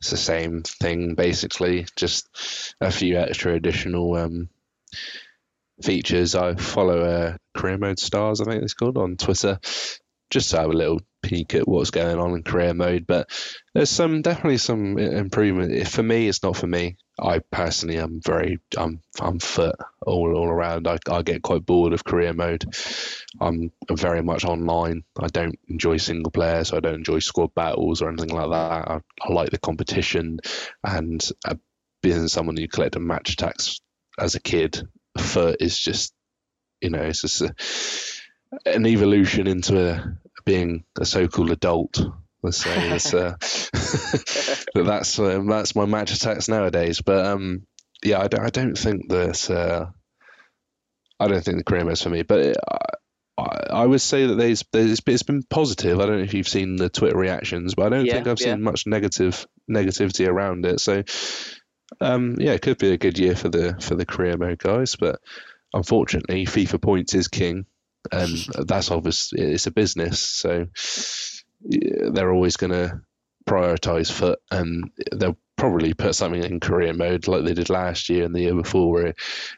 it's 0.00 0.10
the 0.10 0.16
same 0.16 0.62
thing 0.62 1.14
basically, 1.14 1.86
just 1.96 2.28
a 2.80 2.90
few 2.90 3.16
extra 3.16 3.54
additional 3.54 4.14
um, 4.14 4.48
features. 5.82 6.34
I 6.34 6.54
follow 6.54 7.00
uh, 7.00 7.36
Career 7.54 7.78
Mode 7.78 7.98
Stars, 7.98 8.40
I 8.40 8.44
think 8.44 8.62
it's 8.62 8.74
called, 8.74 8.98
on 8.98 9.16
Twitter, 9.16 9.58
just 10.30 10.50
to 10.50 10.58
have 10.58 10.70
a 10.70 10.74
little 10.74 11.00
peek 11.22 11.54
at 11.54 11.66
what's 11.66 11.90
going 11.90 12.18
on 12.18 12.34
in 12.34 12.42
career 12.42 12.74
mode. 12.74 13.06
But 13.06 13.30
there's 13.74 13.90
some 13.90 14.22
definitely 14.22 14.58
some 14.58 14.98
improvement. 14.98 15.88
For 15.88 16.02
me, 16.02 16.28
it's 16.28 16.42
not 16.42 16.56
for 16.56 16.66
me. 16.66 16.96
I 17.18 17.38
personally 17.38 17.98
am 17.98 18.20
very 18.22 18.58
I'm 18.76 19.00
I'm 19.20 19.38
FUT 19.38 19.74
all 20.06 20.36
all 20.36 20.48
around. 20.48 20.86
I, 20.86 20.98
I 21.10 21.22
get 21.22 21.42
quite 21.42 21.64
bored 21.64 21.92
of 21.92 22.04
career 22.04 22.34
mode. 22.34 22.64
I'm 23.40 23.72
very 23.90 24.22
much 24.22 24.44
online. 24.44 25.04
I 25.18 25.28
don't 25.28 25.58
enjoy 25.68 25.96
single 25.96 26.30
player, 26.30 26.64
so 26.64 26.76
I 26.76 26.80
don't 26.80 26.94
enjoy 26.94 27.20
squad 27.20 27.54
battles 27.54 28.02
or 28.02 28.08
anything 28.08 28.30
like 28.30 28.50
that. 28.50 28.88
I, 28.90 29.00
I 29.22 29.32
like 29.32 29.50
the 29.50 29.58
competition, 29.58 30.40
and 30.84 31.26
uh, 31.46 31.54
being 32.02 32.28
someone 32.28 32.56
who 32.56 32.68
collected 32.68 33.00
Match 33.00 33.36
Attax 33.36 33.80
as 34.18 34.34
a 34.34 34.40
kid, 34.40 34.86
FUT 35.20 35.56
is 35.60 35.78
just 35.78 36.12
you 36.80 36.90
know 36.90 37.02
it's 37.02 37.22
just 37.22 37.40
a, 37.40 37.54
an 38.66 38.86
evolution 38.86 39.46
into 39.46 39.90
a, 39.90 40.18
being 40.44 40.84
a 40.98 41.04
so-called 41.04 41.50
adult. 41.50 42.00
Let's 42.42 42.58
say 42.58 42.90
it's, 42.90 43.12
uh, 43.12 43.34
that's 44.74 45.18
uh, 45.18 45.42
that's 45.48 45.74
my 45.74 45.84
Match 45.84 46.12
Attax 46.12 46.48
nowadays. 46.48 47.00
But 47.00 47.26
um, 47.26 47.66
yeah, 48.04 48.20
I 48.20 48.28
don't, 48.28 48.44
I 48.44 48.50
don't 48.50 48.78
think 48.78 49.08
that 49.08 49.50
uh, 49.50 49.86
I 51.18 51.28
don't 51.28 51.44
think 51.44 51.58
the 51.58 51.64
career 51.64 51.84
mode's 51.84 52.02
for 52.02 52.10
me. 52.10 52.22
But 52.22 52.40
it, 52.40 52.56
I, 53.38 53.44
I 53.70 53.86
would 53.86 54.00
say 54.00 54.26
that 54.26 54.36
there's, 54.36 54.64
there's 54.72 55.00
it's 55.04 55.22
been 55.22 55.42
positive. 55.42 55.98
I 55.98 56.06
don't 56.06 56.18
know 56.18 56.24
if 56.24 56.34
you've 56.34 56.48
seen 56.48 56.76
the 56.76 56.88
Twitter 56.88 57.18
reactions, 57.18 57.74
but 57.74 57.86
I 57.86 57.88
don't 57.88 58.06
yeah, 58.06 58.14
think 58.14 58.28
I've 58.28 58.40
yeah. 58.40 58.52
seen 58.52 58.62
much 58.62 58.86
negative 58.86 59.46
negativity 59.70 60.28
around 60.28 60.64
it. 60.64 60.80
So 60.80 61.02
um, 62.00 62.36
yeah, 62.38 62.52
it 62.52 62.62
could 62.62 62.78
be 62.78 62.92
a 62.92 62.98
good 62.98 63.18
year 63.18 63.36
for 63.36 63.48
the 63.48 63.76
for 63.80 63.94
the 63.94 64.06
career 64.06 64.36
mode 64.36 64.58
guys, 64.58 64.96
but 64.96 65.20
unfortunately, 65.72 66.44
FIFA 66.44 66.80
points 66.80 67.14
is 67.14 67.28
king. 67.28 67.66
and 68.12 68.28
that's 68.66 68.90
obvious. 68.90 69.32
It's 69.32 69.66
a 69.66 69.70
business, 69.70 70.20
so 70.20 70.66
they're 71.60 72.32
always 72.32 72.56
going 72.56 72.72
to 72.72 73.00
prioritize 73.48 74.10
FUT, 74.10 74.38
and 74.50 74.90
they'll 75.12 75.38
probably 75.56 75.94
put 75.94 76.14
something 76.14 76.44
in 76.44 76.60
career 76.60 76.92
mode 76.92 77.26
like 77.28 77.44
they 77.44 77.54
did 77.54 77.70
last 77.70 78.10
year 78.10 78.24
and 78.24 78.34
the 78.34 78.42
year 78.42 78.54
before, 78.54 78.92
where 78.92 79.06
it, 79.06 79.16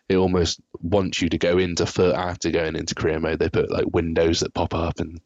it 0.09 0.17
almost 0.17 0.61
wants 0.81 1.21
you 1.21 1.29
to 1.29 1.39
go 1.39 1.59
into 1.59 1.87
FUT 1.87 2.15
after 2.15 2.51
going 2.51 2.77
into 2.77 2.95
career 2.95 3.19
mode. 3.19 3.39
They 3.39 3.49
put 3.49 3.71
like 3.71 3.87
windows 3.93 4.41
that 4.41 4.55
pop 4.55 4.75
up 4.75 5.01
and 5.01 5.21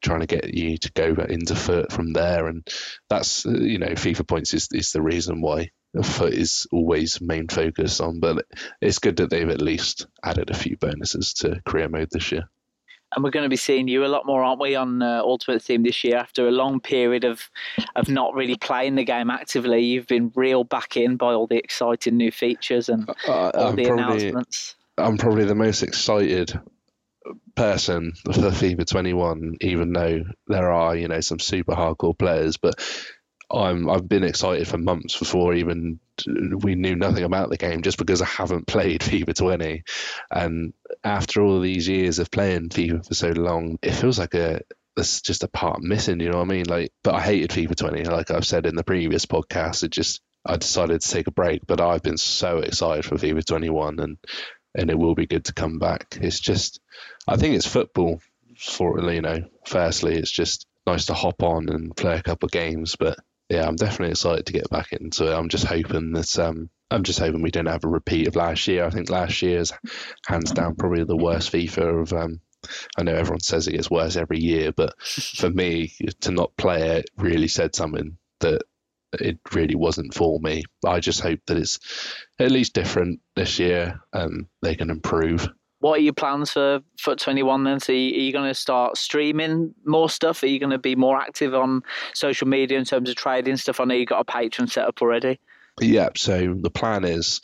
trying 0.00 0.20
to 0.20 0.26
get 0.26 0.54
you 0.54 0.78
to 0.78 0.92
go 0.92 1.14
into 1.28 1.54
FUT 1.54 1.92
from 1.92 2.12
there, 2.12 2.46
and 2.46 2.66
that's 3.10 3.44
you 3.44 3.78
know 3.78 3.88
FIFA 3.88 4.26
points 4.26 4.54
is 4.54 4.68
is 4.72 4.92
the 4.92 5.02
reason 5.02 5.40
why 5.40 5.70
FUT 6.02 6.32
is 6.32 6.66
always 6.72 7.20
main 7.20 7.48
focus 7.48 8.00
on. 8.00 8.20
But 8.20 8.46
it's 8.80 8.98
good 8.98 9.16
that 9.16 9.30
they've 9.30 9.48
at 9.48 9.62
least 9.62 10.06
added 10.22 10.50
a 10.50 10.54
few 10.54 10.76
bonuses 10.76 11.34
to 11.34 11.60
career 11.64 11.88
mode 11.88 12.10
this 12.10 12.32
year 12.32 12.48
and 13.14 13.22
we're 13.22 13.30
going 13.30 13.44
to 13.44 13.50
be 13.50 13.56
seeing 13.56 13.88
you 13.88 14.04
a 14.04 14.08
lot 14.08 14.26
more, 14.26 14.42
aren't 14.42 14.60
we, 14.60 14.74
on 14.74 15.00
uh, 15.00 15.20
Ultimate 15.22 15.64
Team 15.64 15.82
this 15.82 16.02
year? 16.02 16.16
After 16.16 16.48
a 16.48 16.50
long 16.50 16.80
period 16.80 17.24
of 17.24 17.50
of 17.94 18.08
not 18.08 18.34
really 18.34 18.56
playing 18.56 18.96
the 18.96 19.04
game 19.04 19.30
actively, 19.30 19.84
you've 19.84 20.06
been 20.06 20.32
reeled 20.34 20.68
back 20.68 20.96
in 20.96 21.16
by 21.16 21.32
all 21.32 21.46
the 21.46 21.56
exciting 21.56 22.16
new 22.16 22.30
features 22.30 22.88
and 22.88 23.08
uh, 23.28 23.50
all 23.54 23.68
I'm 23.68 23.76
the 23.76 23.84
probably, 23.84 24.02
announcements. 24.02 24.76
I'm 24.98 25.18
probably 25.18 25.44
the 25.44 25.54
most 25.54 25.82
excited 25.82 26.58
person 27.54 28.12
for 28.24 28.32
FIFA 28.32 28.86
21, 28.86 29.56
even 29.60 29.92
though 29.92 30.24
there 30.48 30.70
are 30.70 30.96
you 30.96 31.08
know 31.08 31.20
some 31.20 31.38
super 31.38 31.74
hardcore 31.74 32.18
players, 32.18 32.56
but 32.56 32.74
I'm 33.50 33.88
I've 33.88 34.08
been 34.08 34.24
excited 34.24 34.66
for 34.66 34.78
months 34.78 35.18
before 35.18 35.54
even 35.54 36.00
we 36.26 36.74
knew 36.74 36.96
nothing 36.96 37.24
about 37.24 37.50
the 37.50 37.56
game 37.56 37.82
just 37.82 37.98
because 37.98 38.20
I 38.20 38.26
haven't 38.26 38.66
played 38.66 39.00
FIFA 39.02 39.34
20 39.34 39.82
and 40.30 40.72
after 41.04 41.42
all 41.42 41.60
these 41.60 41.86
years 41.86 42.18
of 42.18 42.30
playing 42.30 42.70
FIFA 42.70 43.06
for 43.06 43.14
so 43.14 43.28
long 43.28 43.78
it 43.82 43.92
feels 43.92 44.18
like 44.18 44.34
a 44.34 44.62
there's 44.96 45.20
just 45.20 45.44
a 45.44 45.48
part 45.48 45.82
missing 45.82 46.20
you 46.20 46.30
know 46.30 46.38
what 46.38 46.50
I 46.50 46.54
mean? 46.54 46.66
Like 46.66 46.92
but 47.04 47.14
I 47.14 47.20
hated 47.20 47.50
FIFA 47.50 47.76
20 47.76 48.04
like 48.04 48.30
I've 48.30 48.46
said 48.46 48.66
in 48.66 48.74
the 48.74 48.84
previous 48.84 49.26
podcast 49.26 49.84
it 49.84 49.90
just 49.90 50.22
I 50.44 50.56
decided 50.56 51.00
to 51.00 51.08
take 51.08 51.26
a 51.26 51.32
break 51.32 51.66
but 51.66 51.80
I've 51.80 52.02
been 52.02 52.18
so 52.18 52.58
excited 52.58 53.04
for 53.04 53.16
FIFA 53.16 53.44
21 53.44 54.00
and 54.00 54.18
and 54.74 54.90
it 54.90 54.98
will 54.98 55.14
be 55.14 55.26
good 55.26 55.46
to 55.46 55.54
come 55.54 55.78
back. 55.78 56.18
It's 56.20 56.40
just 56.40 56.80
I 57.26 57.36
think 57.36 57.54
it's 57.54 57.66
football 57.66 58.20
for 58.58 59.00
you 59.12 59.22
know 59.22 59.44
firstly 59.66 60.16
it's 60.16 60.30
just 60.30 60.66
nice 60.86 61.06
to 61.06 61.14
hop 61.14 61.42
on 61.42 61.68
and 61.68 61.96
play 61.96 62.16
a 62.16 62.22
couple 62.22 62.46
of 62.46 62.52
games 62.52 62.96
but 62.98 63.18
yeah, 63.48 63.66
I'm 63.66 63.76
definitely 63.76 64.12
excited 64.12 64.46
to 64.46 64.52
get 64.52 64.70
back 64.70 64.92
into 64.92 65.30
it. 65.30 65.34
I'm 65.34 65.48
just 65.48 65.64
hoping 65.64 66.12
that 66.12 66.38
um, 66.38 66.68
I'm 66.90 67.04
just 67.04 67.18
hoping 67.18 67.42
we 67.42 67.50
don't 67.50 67.66
have 67.66 67.84
a 67.84 67.88
repeat 67.88 68.28
of 68.28 68.36
last 68.36 68.66
year. 68.66 68.84
I 68.84 68.90
think 68.90 69.10
last 69.10 69.40
year's 69.42 69.72
hands 70.26 70.52
down 70.52 70.76
probably 70.76 71.04
the 71.04 71.16
worst 71.16 71.52
FIFA 71.52 72.02
of. 72.02 72.12
Um, 72.12 72.40
I 72.98 73.04
know 73.04 73.14
everyone 73.14 73.40
says 73.40 73.68
it 73.68 73.72
gets 73.72 73.90
worse 73.90 74.16
every 74.16 74.40
year, 74.40 74.72
but 74.72 75.00
for 75.00 75.50
me 75.50 75.92
to 76.22 76.32
not 76.32 76.56
play 76.56 76.98
it 76.98 77.10
really 77.16 77.48
said 77.48 77.76
something 77.76 78.16
that 78.40 78.62
it 79.12 79.38
really 79.52 79.76
wasn't 79.76 80.14
for 80.14 80.40
me. 80.40 80.64
I 80.84 80.98
just 80.98 81.20
hope 81.20 81.40
that 81.46 81.56
it's 81.56 81.78
at 82.38 82.50
least 82.50 82.74
different 82.74 83.20
this 83.36 83.58
year 83.58 84.00
and 84.12 84.46
they 84.62 84.74
can 84.74 84.90
improve 84.90 85.48
what 85.86 86.00
are 86.00 86.02
your 86.02 86.14
plans 86.14 86.50
for 86.50 86.80
FUT 86.98 87.20
21 87.20 87.62
then? 87.62 87.78
So, 87.78 87.92
are 87.92 87.96
you 87.96 88.32
going 88.32 88.48
to 88.48 88.54
start 88.54 88.96
streaming 88.96 89.72
more 89.84 90.10
stuff? 90.10 90.42
Are 90.42 90.48
you 90.48 90.58
going 90.58 90.70
to 90.70 90.78
be 90.78 90.96
more 90.96 91.16
active 91.16 91.54
on 91.54 91.82
social 92.12 92.48
media 92.48 92.76
in 92.76 92.84
terms 92.84 93.08
of 93.08 93.14
trading 93.14 93.56
stuff? 93.56 93.78
I 93.78 93.84
know 93.84 93.94
you've 93.94 94.08
got 94.08 94.20
a 94.20 94.24
Patreon 94.24 94.68
set 94.68 94.88
up 94.88 95.00
already. 95.00 95.38
Yeah, 95.80 96.08
so 96.16 96.56
the 96.58 96.70
plan 96.70 97.04
is 97.04 97.40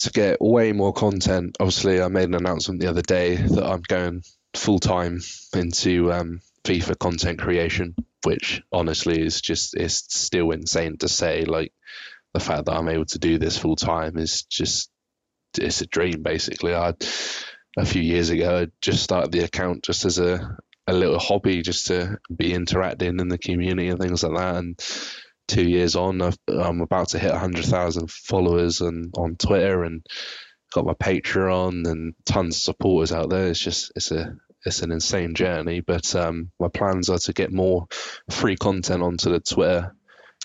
to 0.00 0.10
get 0.10 0.42
way 0.42 0.72
more 0.72 0.92
content. 0.92 1.56
Obviously, 1.60 2.02
I 2.02 2.08
made 2.08 2.28
an 2.28 2.34
announcement 2.34 2.82
the 2.82 2.90
other 2.90 3.00
day 3.00 3.36
that 3.36 3.64
I'm 3.64 3.80
going 3.88 4.22
full 4.52 4.78
time 4.78 5.20
into 5.54 6.12
um, 6.12 6.40
FIFA 6.64 6.98
content 6.98 7.38
creation, 7.38 7.94
which 8.24 8.60
honestly 8.70 9.22
is 9.22 9.40
just 9.40 9.74
is 9.78 9.96
still 9.96 10.50
insane 10.50 10.98
to 10.98 11.08
say. 11.08 11.46
Like 11.46 11.72
the 12.34 12.40
fact 12.40 12.66
that 12.66 12.74
I'm 12.74 12.90
able 12.90 13.06
to 13.06 13.18
do 13.18 13.38
this 13.38 13.56
full 13.56 13.76
time 13.76 14.18
is 14.18 14.42
just 14.42 14.90
it's 15.58 15.80
a 15.80 15.86
dream 15.86 16.22
basically. 16.22 16.74
I 16.74 16.94
a 17.76 17.84
few 17.84 18.02
years 18.02 18.30
ago 18.30 18.62
I 18.62 18.66
just 18.80 19.02
started 19.02 19.32
the 19.32 19.44
account 19.44 19.84
just 19.84 20.04
as 20.04 20.18
a 20.18 20.56
a 20.86 20.92
little 20.92 21.18
hobby, 21.18 21.62
just 21.62 21.86
to 21.86 22.18
be 22.34 22.52
interacting 22.52 23.18
in 23.20 23.28
the 23.28 23.38
community 23.38 23.88
and 23.88 23.98
things 23.98 24.22
like 24.22 24.36
that. 24.36 24.56
And 24.56 24.78
two 25.48 25.66
years 25.66 25.96
on, 25.96 26.20
i 26.22 26.32
am 26.48 26.80
about 26.80 27.10
to 27.10 27.18
hit 27.18 27.32
hundred 27.32 27.64
thousand 27.64 28.10
followers 28.10 28.80
and 28.80 29.12
on 29.16 29.36
Twitter 29.36 29.84
and 29.84 30.04
got 30.72 30.84
my 30.84 30.94
Patreon 30.94 31.88
and 31.88 32.14
tons 32.24 32.56
of 32.56 32.62
supporters 32.62 33.12
out 33.12 33.30
there. 33.30 33.48
It's 33.48 33.60
just 33.60 33.92
it's 33.96 34.10
a 34.10 34.36
it's 34.66 34.82
an 34.82 34.92
insane 34.92 35.34
journey. 35.34 35.80
But 35.80 36.14
um, 36.14 36.50
my 36.58 36.68
plans 36.68 37.08
are 37.08 37.18
to 37.18 37.32
get 37.32 37.52
more 37.52 37.86
free 38.30 38.56
content 38.56 39.02
onto 39.02 39.30
the 39.30 39.40
Twitter 39.40 39.94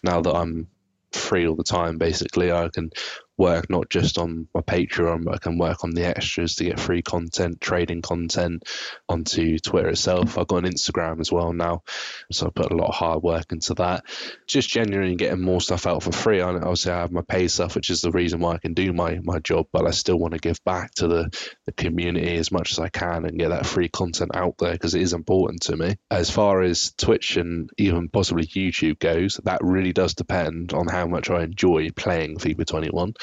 now 0.04 0.22
that 0.22 0.36
I'm 0.36 0.68
free 1.12 1.48
all 1.48 1.56
the 1.56 1.64
time. 1.64 1.98
Basically, 1.98 2.52
I 2.52 2.70
can 2.74 2.92
work 3.40 3.70
not 3.70 3.90
just 3.90 4.18
on 4.18 4.48
my 4.54 4.62
Patreon, 4.62 5.24
but 5.24 5.36
I 5.36 5.38
can 5.38 5.58
work 5.58 5.84
on 5.84 5.92
the 5.92 6.06
extras 6.06 6.56
to 6.56 6.66
get 6.66 6.80
free 6.80 7.02
content, 7.02 7.62
trading 7.62 8.02
content 8.02 8.64
onto 9.08 9.58
Twitter 9.58 9.90
itself. 9.90 10.38
I've 10.38 10.48
got 10.48 10.66
an 10.66 10.72
Instagram 10.72 11.22
as 11.22 11.32
well 11.32 11.54
now, 11.54 11.84
so 12.32 12.48
I 12.48 12.50
put 12.50 12.72
a 12.72 12.76
lot 12.76 12.90
of 12.90 12.96
hard 12.96 13.24
work 13.24 13.52
into 13.52 13.74
that. 13.76 14.04
Just 14.46 14.70
genuinely 14.70 15.16
getting 15.16 15.42
more 15.42 15.62
stuff 15.62 15.88
out 15.88 16.04
for 16.04 16.12
free. 16.12 16.42
I 16.42 16.50
obviously 16.50 16.92
I 16.92 17.00
have 17.00 17.12
my 17.12 17.22
pay 17.22 17.48
stuff, 17.48 17.76
which 17.76 17.90
is 17.90 18.02
the 18.02 18.12
reason 18.12 18.42
why 18.42 18.56
I 18.56 18.58
can 18.58 18.74
do 18.74 18.92
my 18.92 19.20
my 19.24 19.40
job, 19.40 19.68
but 19.72 19.88
I 19.88 19.92
still 19.92 20.20
want 20.20 20.34
to 20.34 20.40
give 20.40 20.64
back 20.66 20.92
to 20.96 21.08
the 21.08 21.56
the 21.66 21.72
community 21.72 22.36
as 22.36 22.52
much 22.52 22.72
as 22.72 22.80
I 22.80 22.90
can 22.90 23.26
and 23.26 23.40
get 23.40 23.50
that 23.50 23.66
free 23.66 23.88
content 23.88 24.32
out 24.36 24.56
there 24.60 24.74
because 24.74 24.96
it 24.96 25.02
is 25.02 25.14
important 25.14 25.64
to 25.64 25.78
me. 25.78 25.96
As 26.12 26.30
far 26.30 26.62
as 26.62 26.92
Twitch 26.98 27.38
and 27.38 27.70
even 27.78 28.10
possibly 28.10 28.46
YouTube 28.46 29.00
goes, 29.00 29.40
that 29.46 29.60
really 29.64 29.94
does 29.94 30.14
depend 30.14 30.74
on 30.74 30.88
how 30.88 31.08
much 31.08 31.30
I 31.30 31.44
enjoy 31.44 31.92
playing 31.92 32.38
FIFA 32.38 32.66
21. 32.66 33.14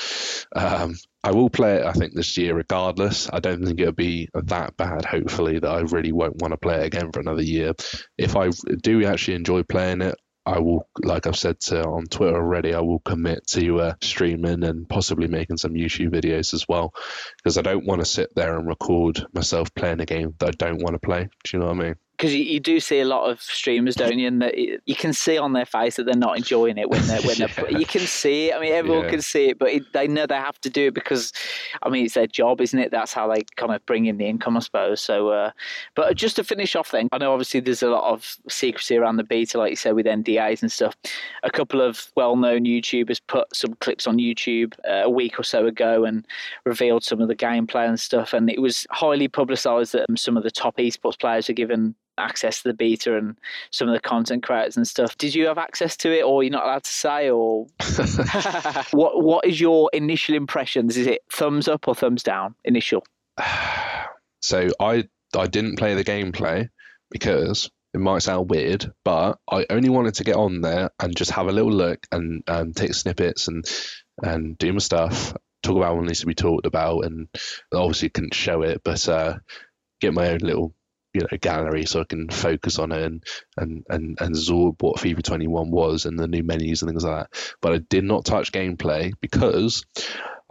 Um, 0.54 0.94
I 1.24 1.32
will 1.32 1.50
play 1.50 1.76
it, 1.76 1.84
I 1.84 1.92
think, 1.92 2.14
this 2.14 2.36
year 2.36 2.54
regardless. 2.54 3.28
I 3.32 3.40
don't 3.40 3.64
think 3.64 3.80
it'll 3.80 3.92
be 3.92 4.28
that 4.34 4.76
bad, 4.76 5.04
hopefully, 5.04 5.58
that 5.58 5.68
I 5.70 5.80
really 5.80 6.12
won't 6.12 6.40
want 6.40 6.52
to 6.52 6.58
play 6.58 6.76
it 6.80 6.86
again 6.86 7.10
for 7.12 7.20
another 7.20 7.42
year. 7.42 7.74
If 8.16 8.36
I 8.36 8.50
do 8.82 9.04
actually 9.04 9.34
enjoy 9.34 9.64
playing 9.64 10.02
it, 10.02 10.14
I 10.48 10.60
will, 10.60 10.88
like 11.02 11.26
I've 11.26 11.36
said 11.36 11.58
to, 11.62 11.82
on 11.84 12.04
Twitter 12.04 12.36
already, 12.36 12.72
I 12.72 12.78
will 12.78 13.00
commit 13.00 13.44
to 13.48 13.80
uh, 13.80 13.94
streaming 14.00 14.62
and 14.62 14.88
possibly 14.88 15.26
making 15.26 15.56
some 15.56 15.74
YouTube 15.74 16.10
videos 16.10 16.54
as 16.54 16.66
well, 16.68 16.94
because 17.38 17.58
I 17.58 17.62
don't 17.62 17.84
want 17.84 18.00
to 18.00 18.04
sit 18.04 18.30
there 18.36 18.56
and 18.56 18.68
record 18.68 19.26
myself 19.32 19.74
playing 19.74 20.00
a 20.00 20.06
game 20.06 20.34
that 20.38 20.48
I 20.50 20.52
don't 20.52 20.80
want 20.80 20.94
to 20.94 21.00
play. 21.00 21.28
Do 21.42 21.50
you 21.52 21.58
know 21.58 21.66
what 21.66 21.80
I 21.80 21.82
mean? 21.82 21.94
Because 22.16 22.34
you, 22.34 22.42
you, 22.42 22.60
do 22.60 22.80
see 22.80 23.00
a 23.00 23.04
lot 23.04 23.30
of 23.30 23.42
streamers, 23.42 23.94
don't 23.94 24.18
you? 24.18 24.26
And 24.26 24.40
that 24.40 24.56
you 24.56 24.94
can 24.94 25.12
see 25.12 25.36
on 25.36 25.52
their 25.52 25.66
face 25.66 25.96
that 25.96 26.04
they're 26.04 26.14
not 26.16 26.36
enjoying 26.36 26.78
it 26.78 26.88
when 26.88 27.06
they're 27.06 27.20
when 27.22 27.36
yeah. 27.36 27.48
they're. 27.48 27.78
You 27.78 27.84
can 27.84 28.02
see 28.02 28.48
it. 28.48 28.54
I 28.54 28.60
mean, 28.60 28.72
everyone 28.72 29.04
yeah. 29.04 29.10
can 29.10 29.22
see 29.22 29.50
it, 29.50 29.58
but 29.58 29.70
it, 29.70 29.92
they 29.92 30.08
know 30.08 30.26
they 30.26 30.36
have 30.36 30.58
to 30.62 30.70
do 30.70 30.86
it 30.86 30.94
because, 30.94 31.32
I 31.82 31.90
mean, 31.90 32.06
it's 32.06 32.14
their 32.14 32.26
job, 32.26 32.60
isn't 32.62 32.78
it? 32.78 32.90
That's 32.90 33.12
how 33.12 33.28
they 33.28 33.42
kind 33.56 33.74
of 33.74 33.84
bring 33.84 34.06
in 34.06 34.16
the 34.16 34.26
income, 34.26 34.56
I 34.56 34.60
suppose. 34.60 35.00
So, 35.00 35.28
uh, 35.28 35.50
but 35.94 36.16
just 36.16 36.36
to 36.36 36.44
finish 36.44 36.74
off, 36.74 36.90
then 36.90 37.08
I 37.12 37.18
know 37.18 37.32
obviously 37.32 37.60
there's 37.60 37.82
a 37.82 37.90
lot 37.90 38.04
of 38.04 38.36
secrecy 38.48 38.96
around 38.96 39.16
the 39.16 39.24
beta, 39.24 39.58
like 39.58 39.70
you 39.70 39.76
said, 39.76 39.94
with 39.94 40.06
NDAs 40.06 40.62
and 40.62 40.72
stuff. 40.72 40.96
A 41.42 41.50
couple 41.50 41.82
of 41.82 42.10
well-known 42.16 42.64
YouTubers 42.64 43.20
put 43.26 43.54
some 43.54 43.74
clips 43.74 44.06
on 44.06 44.16
YouTube 44.16 44.74
uh, 44.88 45.02
a 45.04 45.10
week 45.10 45.38
or 45.38 45.42
so 45.42 45.66
ago 45.66 46.04
and 46.04 46.26
revealed 46.64 47.04
some 47.04 47.20
of 47.20 47.28
the 47.28 47.36
gameplay 47.36 47.86
and 47.86 48.00
stuff, 48.00 48.32
and 48.32 48.48
it 48.50 48.62
was 48.62 48.86
highly 48.90 49.28
publicised 49.28 49.92
that 49.92 50.06
some 50.16 50.36
of 50.36 50.42
the 50.42 50.50
top 50.50 50.76
esports 50.78 51.18
players 51.18 51.50
are 51.50 51.54
given 51.54 51.94
access 52.18 52.62
to 52.62 52.68
the 52.68 52.74
beta 52.74 53.16
and 53.16 53.36
some 53.70 53.88
of 53.88 53.94
the 53.94 54.00
content 54.00 54.42
creators 54.42 54.76
and 54.76 54.86
stuff. 54.86 55.16
Did 55.18 55.34
you 55.34 55.46
have 55.46 55.58
access 55.58 55.96
to 55.98 56.12
it, 56.12 56.22
or 56.22 56.42
you're 56.42 56.52
not 56.52 56.64
allowed 56.64 56.84
to 56.84 56.90
say, 56.90 57.30
or 57.30 57.66
what? 58.92 59.22
What 59.22 59.46
is 59.46 59.60
your 59.60 59.90
initial 59.92 60.34
impressions? 60.34 60.96
Is 60.96 61.06
it 61.06 61.22
thumbs 61.30 61.68
up 61.68 61.88
or 61.88 61.94
thumbs 61.94 62.22
down? 62.22 62.54
Initial. 62.64 63.04
So 64.42 64.68
I 64.78 65.08
I 65.36 65.48
didn't 65.48 65.76
play 65.76 65.94
the 65.94 66.04
gameplay 66.04 66.68
because 67.10 67.68
it 67.94 68.00
might 68.00 68.22
sound 68.22 68.50
weird, 68.50 68.92
but 69.04 69.38
I 69.50 69.66
only 69.70 69.88
wanted 69.88 70.14
to 70.16 70.24
get 70.24 70.36
on 70.36 70.60
there 70.60 70.90
and 71.00 71.16
just 71.16 71.30
have 71.32 71.48
a 71.48 71.52
little 71.52 71.72
look 71.72 72.06
and 72.12 72.44
um, 72.46 72.72
take 72.74 72.94
snippets 72.94 73.48
and 73.48 73.64
and 74.22 74.56
do 74.58 74.72
my 74.72 74.78
stuff. 74.78 75.34
Talk 75.62 75.76
about 75.76 75.96
what 75.96 76.04
needs 76.04 76.20
to 76.20 76.26
be 76.26 76.34
talked 76.34 76.66
about, 76.66 77.06
and 77.06 77.28
obviously 77.72 78.10
couldn't 78.10 78.34
show 78.34 78.62
it, 78.62 78.82
but 78.84 79.08
uh, 79.08 79.38
get 80.00 80.14
my 80.14 80.28
own 80.28 80.38
little 80.38 80.74
you 81.16 81.22
know 81.22 81.38
gallery 81.38 81.86
so 81.86 82.02
I 82.02 82.04
can 82.04 82.28
focus 82.28 82.78
on 82.78 82.92
it 82.92 83.02
and 83.02 83.24
and 83.56 83.84
and, 83.88 84.18
and 84.20 84.30
absorb 84.30 84.82
what 84.82 84.98
FIFA 84.98 85.22
21 85.22 85.70
was 85.70 86.04
and 86.04 86.18
the 86.18 86.28
new 86.28 86.42
menus 86.42 86.82
and 86.82 86.90
things 86.90 87.04
like 87.04 87.30
that. 87.30 87.56
But 87.62 87.72
I 87.72 87.78
did 87.78 88.04
not 88.04 88.26
touch 88.26 88.52
gameplay 88.52 89.12
because 89.20 89.86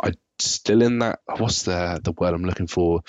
I 0.01 0.13
still 0.39 0.81
in 0.81 0.99
that 0.99 1.19
what's 1.37 1.63
the 1.63 1.99
the 2.03 2.13
word 2.13 2.33
I'm 2.33 2.45
looking 2.45 2.67
for. 2.67 3.01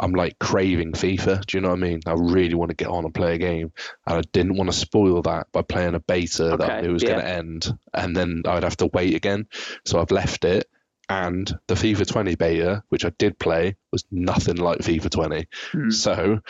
I'm 0.00 0.12
like 0.12 0.38
craving 0.38 0.92
FIFA. 0.92 1.44
Do 1.44 1.56
you 1.56 1.60
know 1.60 1.70
what 1.70 1.78
I 1.78 1.82
mean? 1.82 2.00
I 2.06 2.12
really 2.12 2.54
want 2.54 2.70
to 2.70 2.76
get 2.76 2.88
on 2.88 3.04
and 3.04 3.14
play 3.14 3.34
a 3.34 3.38
game, 3.38 3.72
and 4.06 4.18
I 4.18 4.22
didn't 4.32 4.56
want 4.56 4.70
to 4.70 4.76
spoil 4.76 5.22
that 5.22 5.48
by 5.50 5.62
playing 5.62 5.96
a 5.96 6.00
beta 6.00 6.52
okay, 6.52 6.66
that 6.66 6.84
it 6.84 6.90
was 6.90 7.02
yeah. 7.02 7.08
going 7.10 7.20
to 7.20 7.28
end, 7.28 7.78
and 7.92 8.16
then 8.16 8.42
I'd 8.46 8.62
have 8.62 8.76
to 8.76 8.90
wait 8.92 9.16
again. 9.16 9.48
So 9.84 10.00
I've 10.00 10.12
left 10.12 10.44
it, 10.44 10.68
and 11.08 11.50
the 11.68 11.74
FIFA 11.74 12.06
20 12.06 12.34
beta, 12.34 12.82
which 12.90 13.04
I 13.04 13.10
did 13.18 13.38
play, 13.38 13.76
was 13.90 14.04
nothing 14.10 14.56
like 14.56 14.80
FIFA 14.80 15.10
20. 15.10 15.48
Hmm. 15.72 15.90
So 15.90 16.40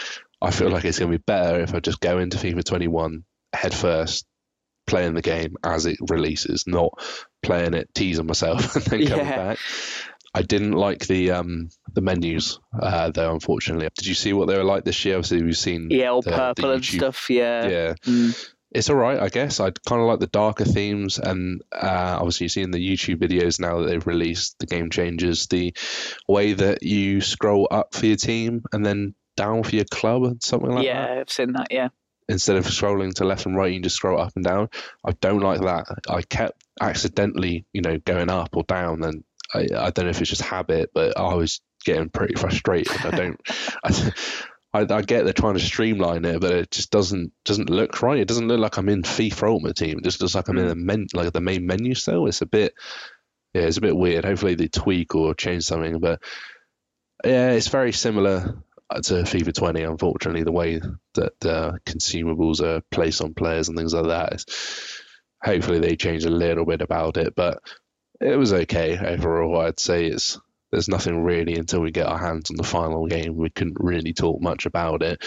I 0.41 0.51
feel 0.51 0.71
like 0.71 0.85
it's 0.85 0.99
going 0.99 1.11
to 1.11 1.19
be 1.19 1.23
better 1.27 1.61
if 1.61 1.75
I 1.75 1.81
just 1.81 2.01
go 2.01 2.19
into 2.19 2.37
FIFA 2.39 2.65
21 2.65 3.25
head 3.53 3.75
first, 3.75 4.25
playing 4.87 5.15
the 5.15 5.23
game 5.23 5.57
as 5.65 5.87
it 5.87 5.97
releases, 6.09 6.65
not 6.67 6.91
playing 7.43 7.75
it, 7.75 7.93
teasing 7.95 8.27
myself, 8.27 8.77
and 8.77 8.85
then 8.85 9.07
coming 9.07 9.27
Yeah. 9.27 9.37
back. 9.37 9.59
I 10.35 10.43
didn't 10.43 10.73
like 10.73 11.07
the 11.07 11.31
um 11.33 11.71
the 11.95 12.03
menus 12.03 12.61
uh, 12.79 13.11
though. 13.11 13.33
Unfortunately, 13.33 13.89
did 13.97 14.07
you 14.07 14.15
see 14.15 14.33
what 14.35 14.47
they 14.47 14.57
were 14.57 14.63
like 14.65 14.85
this 14.85 15.05
year? 15.05 15.17
Obviously, 15.17 15.43
we've 15.43 15.57
seen 15.57 15.89
Yeah, 15.91 16.09
all 16.11 16.23
the- 16.23 16.31
the 16.31 16.37
purple 16.37 16.71
and 16.73 16.85
stuff. 16.85 17.31
Yeah. 17.31 17.67
Yeah, 17.67 17.95
Mm. 18.07 18.49
it's 18.71 18.91
all 18.91 18.97
right, 18.97 19.19
I 19.19 19.31
guess. 19.31 19.59
I 19.59 19.71
kind 19.71 20.03
of 20.03 20.07
like 20.07 20.21
the 20.21 20.27
darker 20.29 20.65
themes, 20.67 21.19
and 21.19 21.63
uh, 21.73 22.19
obviously, 22.21 22.45
you've 22.45 22.53
seen 22.53 22.71
the 22.71 22.79
YouTube 22.79 23.17
videos 23.17 23.59
now 23.59 23.79
that 23.81 23.87
they've 23.87 24.07
released. 24.07 24.57
The 24.61 24.67
game 24.67 24.91
changes 24.91 25.47
the 25.47 25.75
way 26.29 26.53
that 26.53 26.83
you 26.83 27.23
scroll 27.23 27.67
up 27.71 27.95
for 27.95 28.05
your 28.07 28.17
team 28.17 28.63
and 28.73 28.85
then 28.85 29.15
down 29.39 29.63
for 29.63 29.77
your 29.77 29.85
club 29.85 30.25
and 30.25 30.43
something 30.43 30.71
like 30.71 30.85
yeah, 30.85 31.07
that. 31.07 31.15
Yeah, 31.15 31.21
I've 31.21 31.31
seen 31.31 31.53
that. 31.53 31.69
Yeah. 31.71 31.89
Instead 32.29 32.57
of 32.57 32.67
scrolling 32.67 33.15
to 33.15 33.25
left 33.25 33.47
and 33.47 33.57
right, 33.57 33.69
you 33.69 33.77
can 33.77 33.85
just 33.85 33.97
scroll 33.97 34.21
up 34.21 34.33
and 34.35 34.45
down. 34.45 34.69
I 35.07 35.13
don't 35.13 35.41
like 35.41 35.61
that. 35.61 35.87
I 36.11 36.23
kept 36.23 36.63
accidentally, 36.81 37.65
you 37.73 37.81
know, 37.81 37.99
going 37.99 38.29
up 38.29 38.55
or 38.55 38.65
down, 38.65 39.03
and 39.03 39.25
I, 39.55 39.61
I 39.75 39.91
don't 39.91 40.05
know 40.05 40.11
if 40.11 40.21
it's 40.21 40.29
just 40.29 40.43
habit, 40.43 40.91
but 40.93 41.17
I 41.17 41.35
was 41.35 41.63
getting 41.87 42.11
pretty 42.11 42.35
frustrated. 42.35 43.01
I 43.07 43.11
don't. 43.11 43.41
I, 43.85 44.13
I, 44.75 44.81
I 44.81 45.03
get 45.03 45.25
they're 45.25 45.33
trying 45.33 45.55
to 45.55 45.61
streamline 45.61 46.27
it, 46.27 46.41
but 46.43 46.53
it 46.53 46.71
just 46.71 46.91
doesn't 46.91 47.33
doesn't 47.47 47.71
look 47.71 48.03
right. 48.03 48.21
It 48.21 48.29
doesn't 48.29 48.49
look 48.49 48.61
like 48.61 48.77
I'm 48.77 48.91
in 48.91 49.03
FIFA 49.03 49.49
Ultimate 49.49 49.77
Team. 49.77 49.99
It 49.99 50.05
just 50.05 50.21
looks 50.21 50.35
like 50.35 50.49
I'm 50.49 50.59
in 50.59 50.65
hmm. 50.65 50.69
the 50.69 50.77
men 50.77 51.07
like 51.15 51.33
the 51.33 51.41
main 51.41 51.67
menu 51.67 51.95
still. 51.95 52.27
It's 52.27 52.43
a 52.43 52.47
bit 52.47 52.75
yeah, 53.55 53.63
it's 53.63 53.79
a 53.79 53.83
bit 53.83 53.97
weird. 53.97 54.27
Hopefully 54.27 54.55
they 54.55 54.69
tweak 54.69 55.15
or 55.15 55.35
change 55.35 55.65
something, 55.65 55.99
but 55.99 56.21
yeah, 57.25 57.53
it's 57.53 57.69
very 57.69 57.93
similar 57.93 58.63
Uh, 58.91 59.01
to 59.03 59.15
FIFA 59.15 59.53
20. 59.53 59.83
Unfortunately, 59.83 60.45
the 60.45 60.53
way 60.53 60.81
that 61.15 61.33
the 61.41 61.79
consumables 61.85 62.63
are 62.63 62.81
placed 62.91 63.21
on 63.21 63.35
players 63.35 63.69
and 63.69 63.77
things 63.77 63.93
like 63.93 64.07
that. 64.07 64.33
Is, 64.33 64.47
hopefully 65.43 65.79
they 65.79 65.97
change 65.97 66.25
a 66.25 66.31
little 66.31 66.65
bit 66.65 66.81
about 66.81 67.17
it, 67.17 67.35
but 67.37 67.59
it 68.21 68.37
was 68.37 68.53
okay 68.53 68.99
overall. 68.99 69.61
I'd 69.61 69.79
say 69.79 70.07
it's 70.07 70.39
there's 70.71 70.89
nothing 70.89 71.23
really 71.23 71.55
until 71.57 71.81
we 71.81 71.91
get 71.91 72.07
our 72.07 72.19
hands 72.19 72.51
on 72.51 72.57
the 72.57 72.63
final 72.63 73.07
game. 73.07 73.37
We 73.37 73.51
couldn't 73.51 73.79
really 73.81 74.13
talk 74.13 74.41
much 74.41 74.67
about 74.67 75.03
it. 75.03 75.25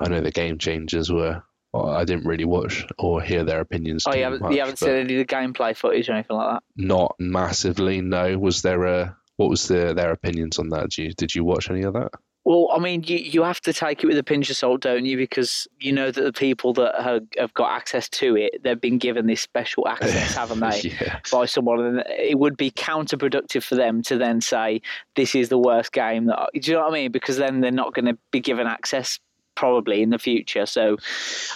I 0.00 0.08
know 0.08 0.20
the 0.20 0.30
game 0.30 0.58
changers 0.58 1.10
were. 1.10 1.42
Well, 1.72 1.90
I 1.90 2.04
didn't 2.04 2.24
really 2.24 2.46
watch 2.46 2.86
or 2.98 3.20
hear 3.20 3.44
their 3.44 3.60
opinions. 3.60 4.04
Oh, 4.06 4.14
you 4.14 4.22
haven't, 4.22 4.40
much, 4.40 4.52
you 4.54 4.60
haven't 4.60 4.78
seen 4.78 4.88
any 4.88 5.20
of 5.20 5.26
the 5.26 5.34
gameplay 5.34 5.76
footage 5.76 6.08
or 6.08 6.14
anything 6.14 6.36
like 6.36 6.54
that? 6.54 6.62
Not 6.76 7.14
massively. 7.18 8.00
No. 8.00 8.38
Was 8.38 8.62
there 8.62 8.84
a? 8.84 9.16
What 9.36 9.50
was 9.50 9.68
the, 9.68 9.92
their 9.94 10.10
opinions 10.10 10.58
on 10.58 10.70
that? 10.70 10.90
Did 10.90 10.98
you 10.98 11.12
did 11.12 11.34
you 11.34 11.44
watch 11.44 11.70
any 11.70 11.82
of 11.82 11.92
that? 11.92 12.12
Well, 12.48 12.70
I 12.72 12.78
mean, 12.78 13.02
you, 13.06 13.18
you 13.18 13.42
have 13.42 13.60
to 13.60 13.74
take 13.74 14.02
it 14.02 14.06
with 14.06 14.16
a 14.16 14.22
pinch 14.22 14.48
of 14.48 14.56
salt, 14.56 14.80
don't 14.80 15.04
you? 15.04 15.18
Because 15.18 15.68
you 15.80 15.92
know 15.92 16.10
that 16.10 16.22
the 16.22 16.32
people 16.32 16.72
that 16.72 16.94
have, 16.98 17.22
have 17.36 17.52
got 17.52 17.72
access 17.72 18.08
to 18.08 18.36
it, 18.38 18.62
they've 18.62 18.80
been 18.80 18.96
given 18.96 19.26
this 19.26 19.42
special 19.42 19.86
access, 19.86 20.34
haven't 20.34 20.60
they? 20.60 20.96
yeah. 20.98 21.20
by 21.30 21.44
someone, 21.44 21.84
and 21.84 22.04
it 22.08 22.38
would 22.38 22.56
be 22.56 22.70
counterproductive 22.70 23.62
for 23.62 23.74
them 23.74 24.00
to 24.04 24.16
then 24.16 24.40
say 24.40 24.80
this 25.14 25.34
is 25.34 25.50
the 25.50 25.58
worst 25.58 25.92
game. 25.92 26.24
That 26.24 26.48
do 26.54 26.70
you 26.70 26.74
know 26.78 26.84
what 26.84 26.92
I 26.92 26.94
mean? 26.94 27.12
Because 27.12 27.36
then 27.36 27.60
they're 27.60 27.70
not 27.70 27.92
going 27.92 28.06
to 28.06 28.16
be 28.30 28.40
given 28.40 28.66
access 28.66 29.20
probably 29.54 30.00
in 30.00 30.08
the 30.08 30.18
future. 30.18 30.64
So, 30.64 30.96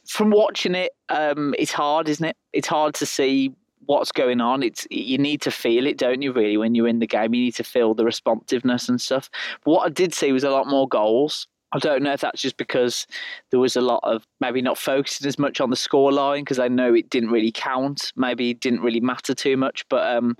from 0.07 0.28
watching 0.28 0.74
it, 0.74 0.93
um, 1.09 1.55
it's 1.59 1.72
hard, 1.72 2.07
isn't 2.11 2.26
it? 2.26 2.36
It's 2.53 2.68
hard 2.68 2.93
to 2.97 3.07
see 3.07 3.55
what's 3.87 4.12
going 4.12 4.41
on. 4.41 4.62
It's 4.62 4.87
you 4.91 5.18
need 5.18 5.41
to 5.43 5.51
feel 5.51 5.87
it, 5.87 5.99
don't 5.99 6.22
you? 6.22 6.33
Really, 6.33 6.57
when 6.57 6.74
you're 6.74 6.89
in 6.89 6.99
the 6.99 7.07
game, 7.07 7.35
you 7.35 7.45
need 7.45 7.57
to 7.57 7.64
feel 7.64 7.95
the 7.95 8.05
responsiveness 8.05 8.89
and 8.89 9.01
stuff. 9.01 9.30
What 9.64 9.87
I 9.87 9.89
did 9.89 10.14
see 10.14 10.33
was 10.33 10.45
a 10.45 10.51
lot 10.51 10.66
more 10.66 10.89
goals. 10.89 11.47
I 11.74 11.78
don't 11.78 12.03
know 12.03 12.12
if 12.12 12.20
that's 12.20 12.43
just 12.43 12.59
because 12.59 13.07
there 13.51 13.61
was 13.61 13.76
a 13.76 13.80
lot 13.80 14.01
of 14.03 14.26
maybe 14.41 14.61
not 14.61 14.76
focusing 14.76 15.26
as 15.26 15.39
much 15.39 15.61
on 15.61 15.70
the 15.70 15.76
score 15.76 16.12
line 16.12 16.43
because 16.43 16.59
I 16.59 16.68
know 16.68 16.93
it 16.93 17.09
didn't 17.09 17.30
really 17.30 17.53
count. 17.53 18.12
Maybe 18.14 18.51
it 18.51 18.61
didn't 18.61 18.83
really 18.83 19.01
matter 19.01 19.35
too 19.35 19.57
much. 19.57 19.87
But 19.89 20.16
um, 20.16 20.37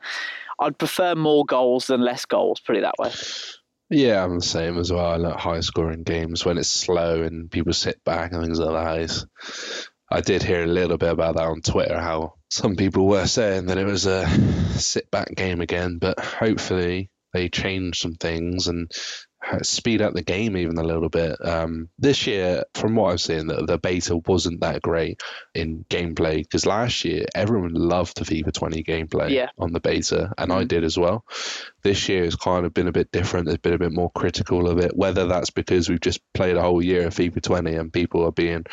I'd 0.59 0.77
prefer 0.79 1.15
more 1.15 1.47
goals 1.47 1.87
than 1.87 2.03
less 2.03 2.27
goals. 2.27 2.61
Put 2.61 2.77
it 2.77 2.83
that 2.83 2.99
way. 2.99 3.13
Yeah, 3.89 4.25
I'm 4.25 4.39
the 4.39 4.45
same 4.45 4.79
as 4.79 4.93
well. 4.93 5.05
I 5.05 5.17
like 5.17 5.37
high 5.37 5.61
scoring 5.61 6.03
games 6.03 6.45
when 6.45 6.59
it's 6.59 6.69
slow 6.69 7.23
and 7.23 7.51
people 7.51 7.73
sit 7.73 8.03
back 8.05 8.33
and 8.33 8.43
things 8.43 8.59
like 8.59 8.73
that. 8.73 9.01
It's, 9.01 9.91
I 10.13 10.21
did 10.21 10.43
hear 10.43 10.63
a 10.65 10.67
little 10.67 10.99
bit 10.99 11.11
about 11.11 11.37
that 11.37 11.47
on 11.47 11.61
Twitter, 11.63 11.99
how 11.99 12.35
some 12.51 12.77
people 12.77 13.07
were 13.07 13.27
saying 13.27 13.67
that 13.67 13.79
it 13.79 13.87
was 13.87 14.07
a 14.07 14.29
sit 14.79 15.11
back 15.11 15.35
game 15.35 15.61
again, 15.61 15.99
but 15.99 16.21
hopefully 16.21 17.11
they 17.33 17.49
change 17.49 17.99
some 17.99 18.15
things 18.15 18.67
and 18.67 18.91
speed 19.63 20.01
up 20.01 20.15
the 20.15 20.23
game 20.23 20.57
even 20.57 20.79
a 20.79 20.85
little 20.85 21.09
bit. 21.09 21.37
Um, 21.45 21.89
this 21.99 22.27
year, 22.29 22.63
from 22.75 22.95
what 22.95 23.11
I've 23.13 23.21
seen, 23.21 23.49
the, 23.49 23.65
the 23.67 23.77
beta 23.77 24.17
wasn't 24.17 24.61
that 24.61 24.83
great 24.83 25.21
in 25.55 25.85
gameplay 25.91 26.39
because 26.39 26.65
last 26.65 27.05
year 27.05 27.25
everyone 27.35 27.75
loved 27.75 28.19
the 28.19 28.25
FIFA 28.25 28.53
20 28.53 28.85
gameplay 28.85 29.31
Yeah. 29.31 29.49
on 29.59 29.73
the 29.73 29.81
beta, 29.81 30.33
and 30.39 30.53
I 30.53 30.63
Mhm. 30.65 30.69
did 30.69 30.85
as 30.85 30.97
well. 30.97 31.25
This 31.83 32.09
year 32.09 32.25
has 32.25 32.37
kind 32.37 32.65
of 32.67 32.73
been 32.73 32.87
a 32.87 32.93
bit 32.93 33.11
different. 33.11 33.47
There's 33.47 33.59
been 33.59 33.73
a 33.75 33.79
bit 33.79 33.93
more 33.93 34.13
critical 34.15 34.69
of 34.69 34.79
it. 34.79 34.97
Whether 34.97 35.27
that's 35.27 35.51
because 35.51 35.89
we've 35.89 36.01
just 36.01 36.21
played 36.35 36.57
a 36.57 36.63
whole 36.63 36.81
year 36.83 37.09
of 37.09 37.15
FIFA 37.15 37.43
20 37.43 37.75
and 37.75 37.93
people 37.93 38.25
are 38.25 38.31
being 38.33 38.65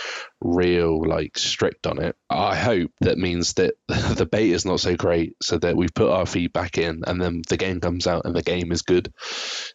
real 0.42 1.02
like 1.06 1.38
strict 1.38 1.88
on 1.88 2.02
it. 2.02 2.16
I 2.30 2.56
hope 2.56 2.92
that 3.02 3.18
means 3.18 3.54
that 3.54 3.76
the 3.88 4.28
beta 4.30 4.56
is 4.56 4.66
not 4.66 4.80
so 4.80 4.96
great, 4.96 5.36
so 5.42 5.58
that 5.58 5.76
we've 5.76 5.94
put 5.94 6.12
our 6.12 6.26
feedback 6.26 6.78
in, 6.78 7.04
and 7.06 7.22
then 7.22 7.42
the 7.48 7.58
game 7.58 7.80
comes 7.80 8.08
out 8.08 8.26
and 8.26 8.36
the 8.36 8.42
game 8.42 8.72
is 8.72 8.82
good. 8.82 9.14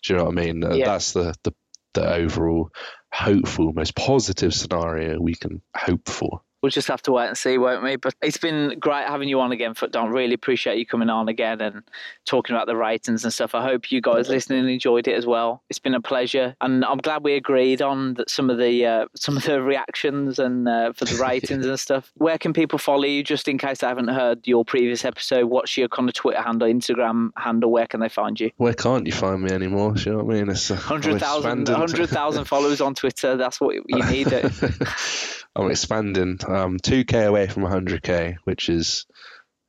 Do 0.03 0.13
you 0.13 0.19
know 0.19 0.25
what 0.25 0.39
I 0.39 0.45
mean? 0.45 0.63
Yeah. 0.63 0.87
That's 0.87 1.13
the, 1.13 1.35
the 1.43 1.55
the 1.95 2.13
overall 2.13 2.71
hopeful, 3.13 3.73
most 3.73 3.95
positive 3.95 4.53
scenario 4.53 5.21
we 5.21 5.35
can 5.35 5.63
hope 5.75 6.09
for. 6.09 6.43
We'll 6.65 6.71
just 6.71 6.89
have 6.89 7.03
to 7.03 7.13
wait 7.13 7.27
and 7.27 7.37
see, 7.37 7.59
won't 7.59 7.83
we? 7.83 7.97
But 7.97 8.15
it's 8.23 8.39
been 8.39 8.79
great 8.79 9.07
having 9.07 9.29
you 9.29 9.39
on 9.39 9.53
again, 9.53 9.75
FUTDonk. 9.75 10.11
Really 10.15 10.33
appreciate 10.33 10.79
you 10.79 10.87
coming 10.87 11.11
on 11.11 11.29
again 11.29 11.61
and 11.61 11.83
talking 12.25 12.57
about 12.57 12.67
the 12.67 12.75
ratings 12.75 13.23
and 13.23 13.31
stuff. 13.31 13.55
I 13.55 13.63
hope 13.63 13.93
you 13.93 14.01
guys 14.01 14.31
listening 14.31 14.67
enjoyed 14.67 15.07
it 15.07 15.15
as 15.15 15.27
well. 15.27 15.63
It's 15.69 15.79
been 15.79 15.95
a 15.95 16.01
pleasure, 16.01 16.57
and 16.63 16.83
I'm 16.83 16.97
glad 16.97 17.23
we 17.23 17.35
agreed 17.35 17.83
on 17.83 18.15
that 18.15 18.31
some 18.31 18.49
of 18.49 18.57
the 18.57 18.87
uh, 18.87 19.05
some 19.15 19.37
of 19.37 19.45
the 19.45 19.61
reactions 19.61 20.39
and 20.39 20.67
uh, 20.67 20.95
for 20.95 21.05
the 21.05 21.17
ratings 21.23 21.67
and 21.67 21.79
stuff. 21.79 22.11
Where 22.15 22.39
can 22.39 22.55
people 22.55 22.79
follow 22.79 23.05
you? 23.05 23.23
Just 23.23 23.47
in 23.47 23.59
case 23.59 23.83
I 23.83 23.89
haven't 23.89 24.09
heard 24.09 24.49
your 24.49 24.65
previous 24.65 25.05
episode, 25.05 25.45
what's 25.45 25.77
your 25.77 25.89
kind 25.89 26.09
of 26.09 26.15
Twitter 26.15 26.41
handle, 26.41 26.67
Instagram 26.67 27.29
handle? 27.37 27.71
Where 27.73 27.87
can 27.87 28.01
they 28.01 28.09
find 28.09 28.41
you? 28.41 28.53
Where 28.57 28.73
can't 28.73 29.07
you 29.07 29.13
find 29.13 29.43
me 29.43 29.51
anymore? 29.51 29.93
You 29.97 30.13
know 30.13 30.25
what 30.25 30.35
I 30.35 30.39
mean? 30.39 30.49
It's 30.49 30.71
uh, 30.71 30.77
I'm 30.77 31.03
100,000 31.03 31.19
expanding. 31.19 31.75
100,000 31.75 32.45
followers 32.47 32.81
on 32.81 32.95
Twitter. 32.95 33.37
That's 33.37 33.61
what 33.61 33.75
you 33.75 34.03
need. 34.03 34.33
I'm 35.57 35.71
expanding. 35.71 36.39
Um, 36.47 36.79
2k 36.79 37.27
away 37.27 37.47
from 37.47 37.63
100k, 37.65 38.37
which 38.45 38.69
is 38.69 39.07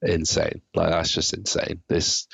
insane. 0.01 0.61
Like 0.73 0.89
that's 0.89 1.11
just 1.11 1.33
insane. 1.33 1.81
This, 1.87 2.27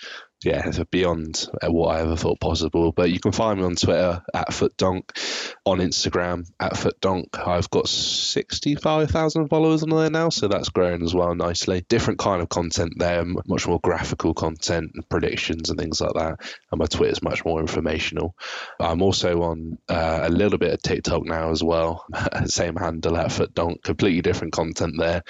yeah, 0.44 0.68
it's 0.68 0.80
beyond 0.86 1.48
uh, 1.62 1.72
what 1.72 1.96
I 1.96 2.02
ever 2.02 2.16
thought 2.16 2.40
possible. 2.40 2.92
But 2.92 3.12
you 3.12 3.20
can 3.20 3.32
find 3.32 3.60
me 3.60 3.66
on 3.66 3.76
Twitter 3.76 4.24
at 4.34 4.50
FUTDonk, 4.50 5.56
on 5.66 5.78
Instagram 5.78 6.50
at 6.60 6.74
FUTDonk. 6.74 7.38
I've 7.38 7.70
got 7.70 7.88
65,000 7.88 9.50
followers 9.50 9.84
on 9.84 9.90
there 9.90 10.10
now, 10.10 10.30
so 10.30 10.48
that's 10.48 10.70
growing 10.70 11.04
as 11.04 11.14
well 11.14 11.36
nicely. 11.36 11.86
Different 11.88 12.20
kind 12.20 12.42
of 12.42 12.50
content 12.50 12.94
there, 12.98 13.24
much 13.24 13.68
more 13.68 13.80
graphical 13.84 14.34
content 14.34 14.92
and 14.96 15.08
predictions 15.08 15.70
and 15.70 15.80
things 15.80 16.02
like 16.02 16.14
that. 16.14 16.40
And 16.72 16.80
my 16.80 16.86
Twitter 16.88 17.12
is 17.12 17.22
much 17.22 17.46
more 17.46 17.60
informational. 17.60 18.36
I'm 18.80 19.04
also 19.04 19.44
on 19.44 19.78
uh, 19.90 20.22
a 20.24 20.30
little 20.30 20.58
bit 20.58 20.74
of 20.74 20.82
TikTok 20.82 21.24
now 21.24 21.52
as 21.52 21.64
well. 21.64 22.06
Same 22.46 22.76
handle 22.76 23.16
at 23.18 23.28
FUTDonk. 23.28 23.84
Completely 23.84 24.22
different 24.22 24.54
content 24.54 24.96
there. 24.98 25.22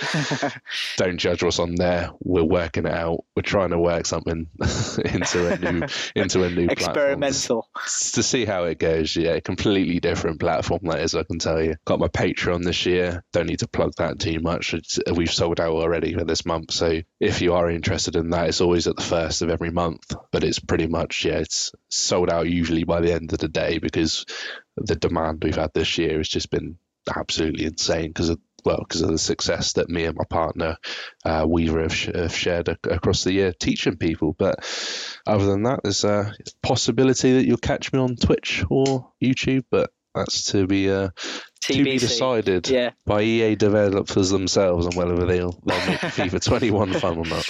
Don't 0.98 1.18
judge 1.18 1.44
what's 1.44 1.60
on 1.60 1.76
there. 1.76 2.12
We're 2.22 2.44
working 2.46 2.86
it 2.86 2.94
out. 2.94 3.26
We're 3.36 3.42
trying 3.42 3.72
to 3.72 3.80
work 3.80 4.06
something 4.06 4.48
into 5.06 5.48
a 5.48 5.58
new 5.58 5.88
into 6.16 6.44
a 6.44 6.50
new 6.50 6.68
Experimental. 6.68 7.68
to 8.14 8.24
see 8.24 8.46
how 8.46 8.66
it 8.66 8.80
goes. 8.80 9.16
Yeah, 9.16 9.40
completely 9.40 10.00
different 10.00 10.40
platform 10.40 10.82
that 10.84 11.00
is. 11.02 11.16
I 11.16 11.24
can 11.24 11.40
tell 11.40 11.62
you. 11.62 11.76
Got 11.86 12.00
my 12.00 12.08
Patreon 12.08 12.64
this 12.64 12.86
year. 12.86 13.24
Don't 13.34 13.48
need 13.48 13.60
to 13.60 13.68
plug 13.68 13.94
that 13.98 14.20
too 14.20 14.40
much. 14.40 14.74
It's, 14.74 15.00
uh, 15.00 15.14
we've 15.14 15.32
sold 15.32 15.60
out 15.60 15.72
already 15.72 16.14
for 16.14 16.24
this 16.24 16.46
month. 16.46 16.72
So 16.72 17.02
if 17.20 17.42
you 17.42 17.54
are 17.54 17.70
interested 17.70 18.16
in 18.16 18.30
that, 18.32 18.50
it's 18.50 18.62
always 18.62 18.88
at 18.88 18.96
the 18.96 19.04
first 19.04 19.42
of 19.42 19.50
every 19.50 19.72
month. 19.72 20.14
But 20.32 20.44
it's 20.44 20.60
pretty 20.60 20.88
much 20.88 21.26
yeah, 21.26 21.40
it's 21.40 21.72
sold 21.90 22.30
out 22.30 22.50
usually 22.50 22.84
by 22.84 23.02
the 23.02 23.14
end 23.14 23.34
of 23.34 23.40
the 23.40 23.48
day 23.48 23.80
because 23.80 24.26
the 24.78 24.96
demand 24.96 25.44
we've 25.44 25.56
had 25.56 25.74
this 25.74 25.98
year 25.98 26.18
has 26.18 26.28
just 26.30 26.50
been 26.50 26.78
absolutely 27.16 27.66
insane 27.66 28.10
because 28.10 28.30
of 28.30 28.40
well 28.66 28.80
because 28.88 29.02
of 29.02 29.10
the 29.10 29.18
success 29.18 29.74
that 29.74 29.90
me 29.90 30.06
and 30.06 30.16
my 30.18 30.24
partner 30.30 30.78
uh, 31.26 31.46
Weaver 31.48 31.82
have, 31.84 31.96
sh- 31.96 32.10
have 32.14 32.36
shared 32.36 32.70
ac- 32.70 32.78
across 32.86 33.24
the 33.24 33.34
year 33.34 33.54
teaching 33.54 33.98
people. 33.98 34.34
But 34.38 34.56
other 35.28 35.46
than 35.46 35.64
that, 35.64 35.82
there's 35.84 36.04
a 36.04 36.34
possibility 36.64 37.34
that 37.34 37.46
you'll 37.46 37.58
catch 37.58 37.92
me 37.94 38.00
on 38.00 38.16
Twitch 38.16 38.64
or 38.70 39.12
YouTube, 39.24 39.64
but 39.72 39.90
that's 40.14 40.46
to 40.52 40.68
be 40.68 40.92
uh, 40.92 41.10
to 41.62 41.84
be 41.84 41.98
decided 41.98 42.68
Yeah. 42.68 42.92
by 43.06 43.22
EA 43.22 43.56
developers 43.56 44.30
themselves 44.30 44.86
on 44.88 44.96
whether 44.96 45.26
they'll 45.26 45.58
they'll 45.66 45.88
make 45.88 46.00
FIFA 46.00 46.44
21 46.44 46.94
fun 46.94 47.18
or 47.18 47.26
not. 47.26 47.46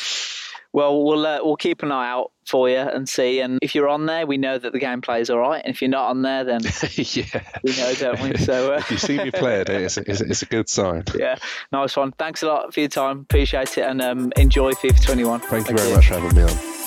Well, 0.74 1.04
we'll 1.04 1.26
uh, 1.26 1.40
we'll 1.44 1.58
keep 1.58 1.84
an 1.84 1.92
eye 1.92 2.10
out 2.10 2.32
for 2.48 2.70
you 2.70 2.78
and 2.78 3.08
see. 3.08 3.40
And 3.40 3.60
if 3.62 3.76
you're 3.76 3.90
on 3.90 4.06
there, 4.06 4.26
we 4.26 4.38
know 4.38 4.58
that 4.58 4.72
the 4.72 4.80
gameplay 4.80 5.20
is 5.22 5.30
all 5.30 5.40
right. 5.40 5.62
And 5.64 5.74
if 5.74 5.82
you're 5.82 5.90
not 5.90 6.10
on 6.10 6.22
there, 6.22 6.44
then 6.44 6.62
yeah, 6.94 7.44
we 7.64 7.76
know, 7.76 7.94
don't 7.96 8.22
we? 8.22 8.38
So 8.38 8.74
uh, 8.74 8.78
if 8.78 8.92
you 8.92 8.98
see 8.98 9.18
me 9.18 9.32
play 9.32 9.62
it, 9.62 9.70
it's, 9.70 9.98
it's, 9.98 10.22
it's, 10.22 10.42
a 10.42 10.46
good 10.46 10.70
sign. 10.70 11.04
Yeah, 11.18 11.36
nice 11.72 11.96
one. 11.96 12.14
Thanks 12.14 12.42
a 12.42 12.48
lot 12.48 12.74
for 12.74 12.80
your 12.80 12.90
time. 12.90 13.20
Appreciate 13.20 13.78
it, 13.78 13.82
and 13.82 14.02
um, 14.02 14.34
enjoy 14.38 14.72
FIFA 14.72 15.04
21. 15.04 15.40
Thank, 15.42 15.52
Thank 15.52 15.70
you 15.70 15.78
very 15.78 15.90
you. 15.90 15.96
much 15.96 16.08
for 16.08 16.20
having 16.20 16.36
me 16.36 16.44
on. 16.44 16.81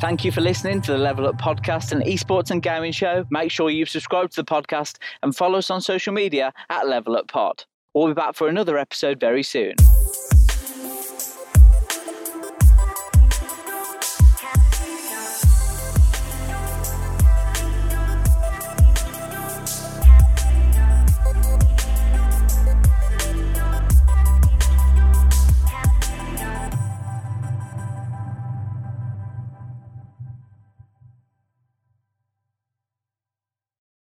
Thank 0.00 0.24
you 0.24 0.32
for 0.32 0.40
listening 0.40 0.80
to 0.82 0.92
the 0.92 0.98
Level 0.98 1.26
Up 1.26 1.36
podcast 1.36 1.92
and 1.92 2.02
esports 2.02 2.50
and 2.50 2.62
gaming 2.62 2.90
show. 2.90 3.26
Make 3.30 3.50
sure 3.50 3.68
you 3.68 3.84
subscribe 3.84 4.30
to 4.30 4.42
the 4.42 4.46
podcast 4.46 4.96
and 5.22 5.36
follow 5.36 5.58
us 5.58 5.68
on 5.68 5.82
social 5.82 6.14
media 6.14 6.54
at 6.70 6.88
Level 6.88 7.16
Up 7.16 7.28
Pod. 7.28 7.64
We'll 7.92 8.08
be 8.08 8.14
back 8.14 8.34
for 8.34 8.48
another 8.48 8.78
episode 8.78 9.20
very 9.20 9.42
soon. 9.42 9.74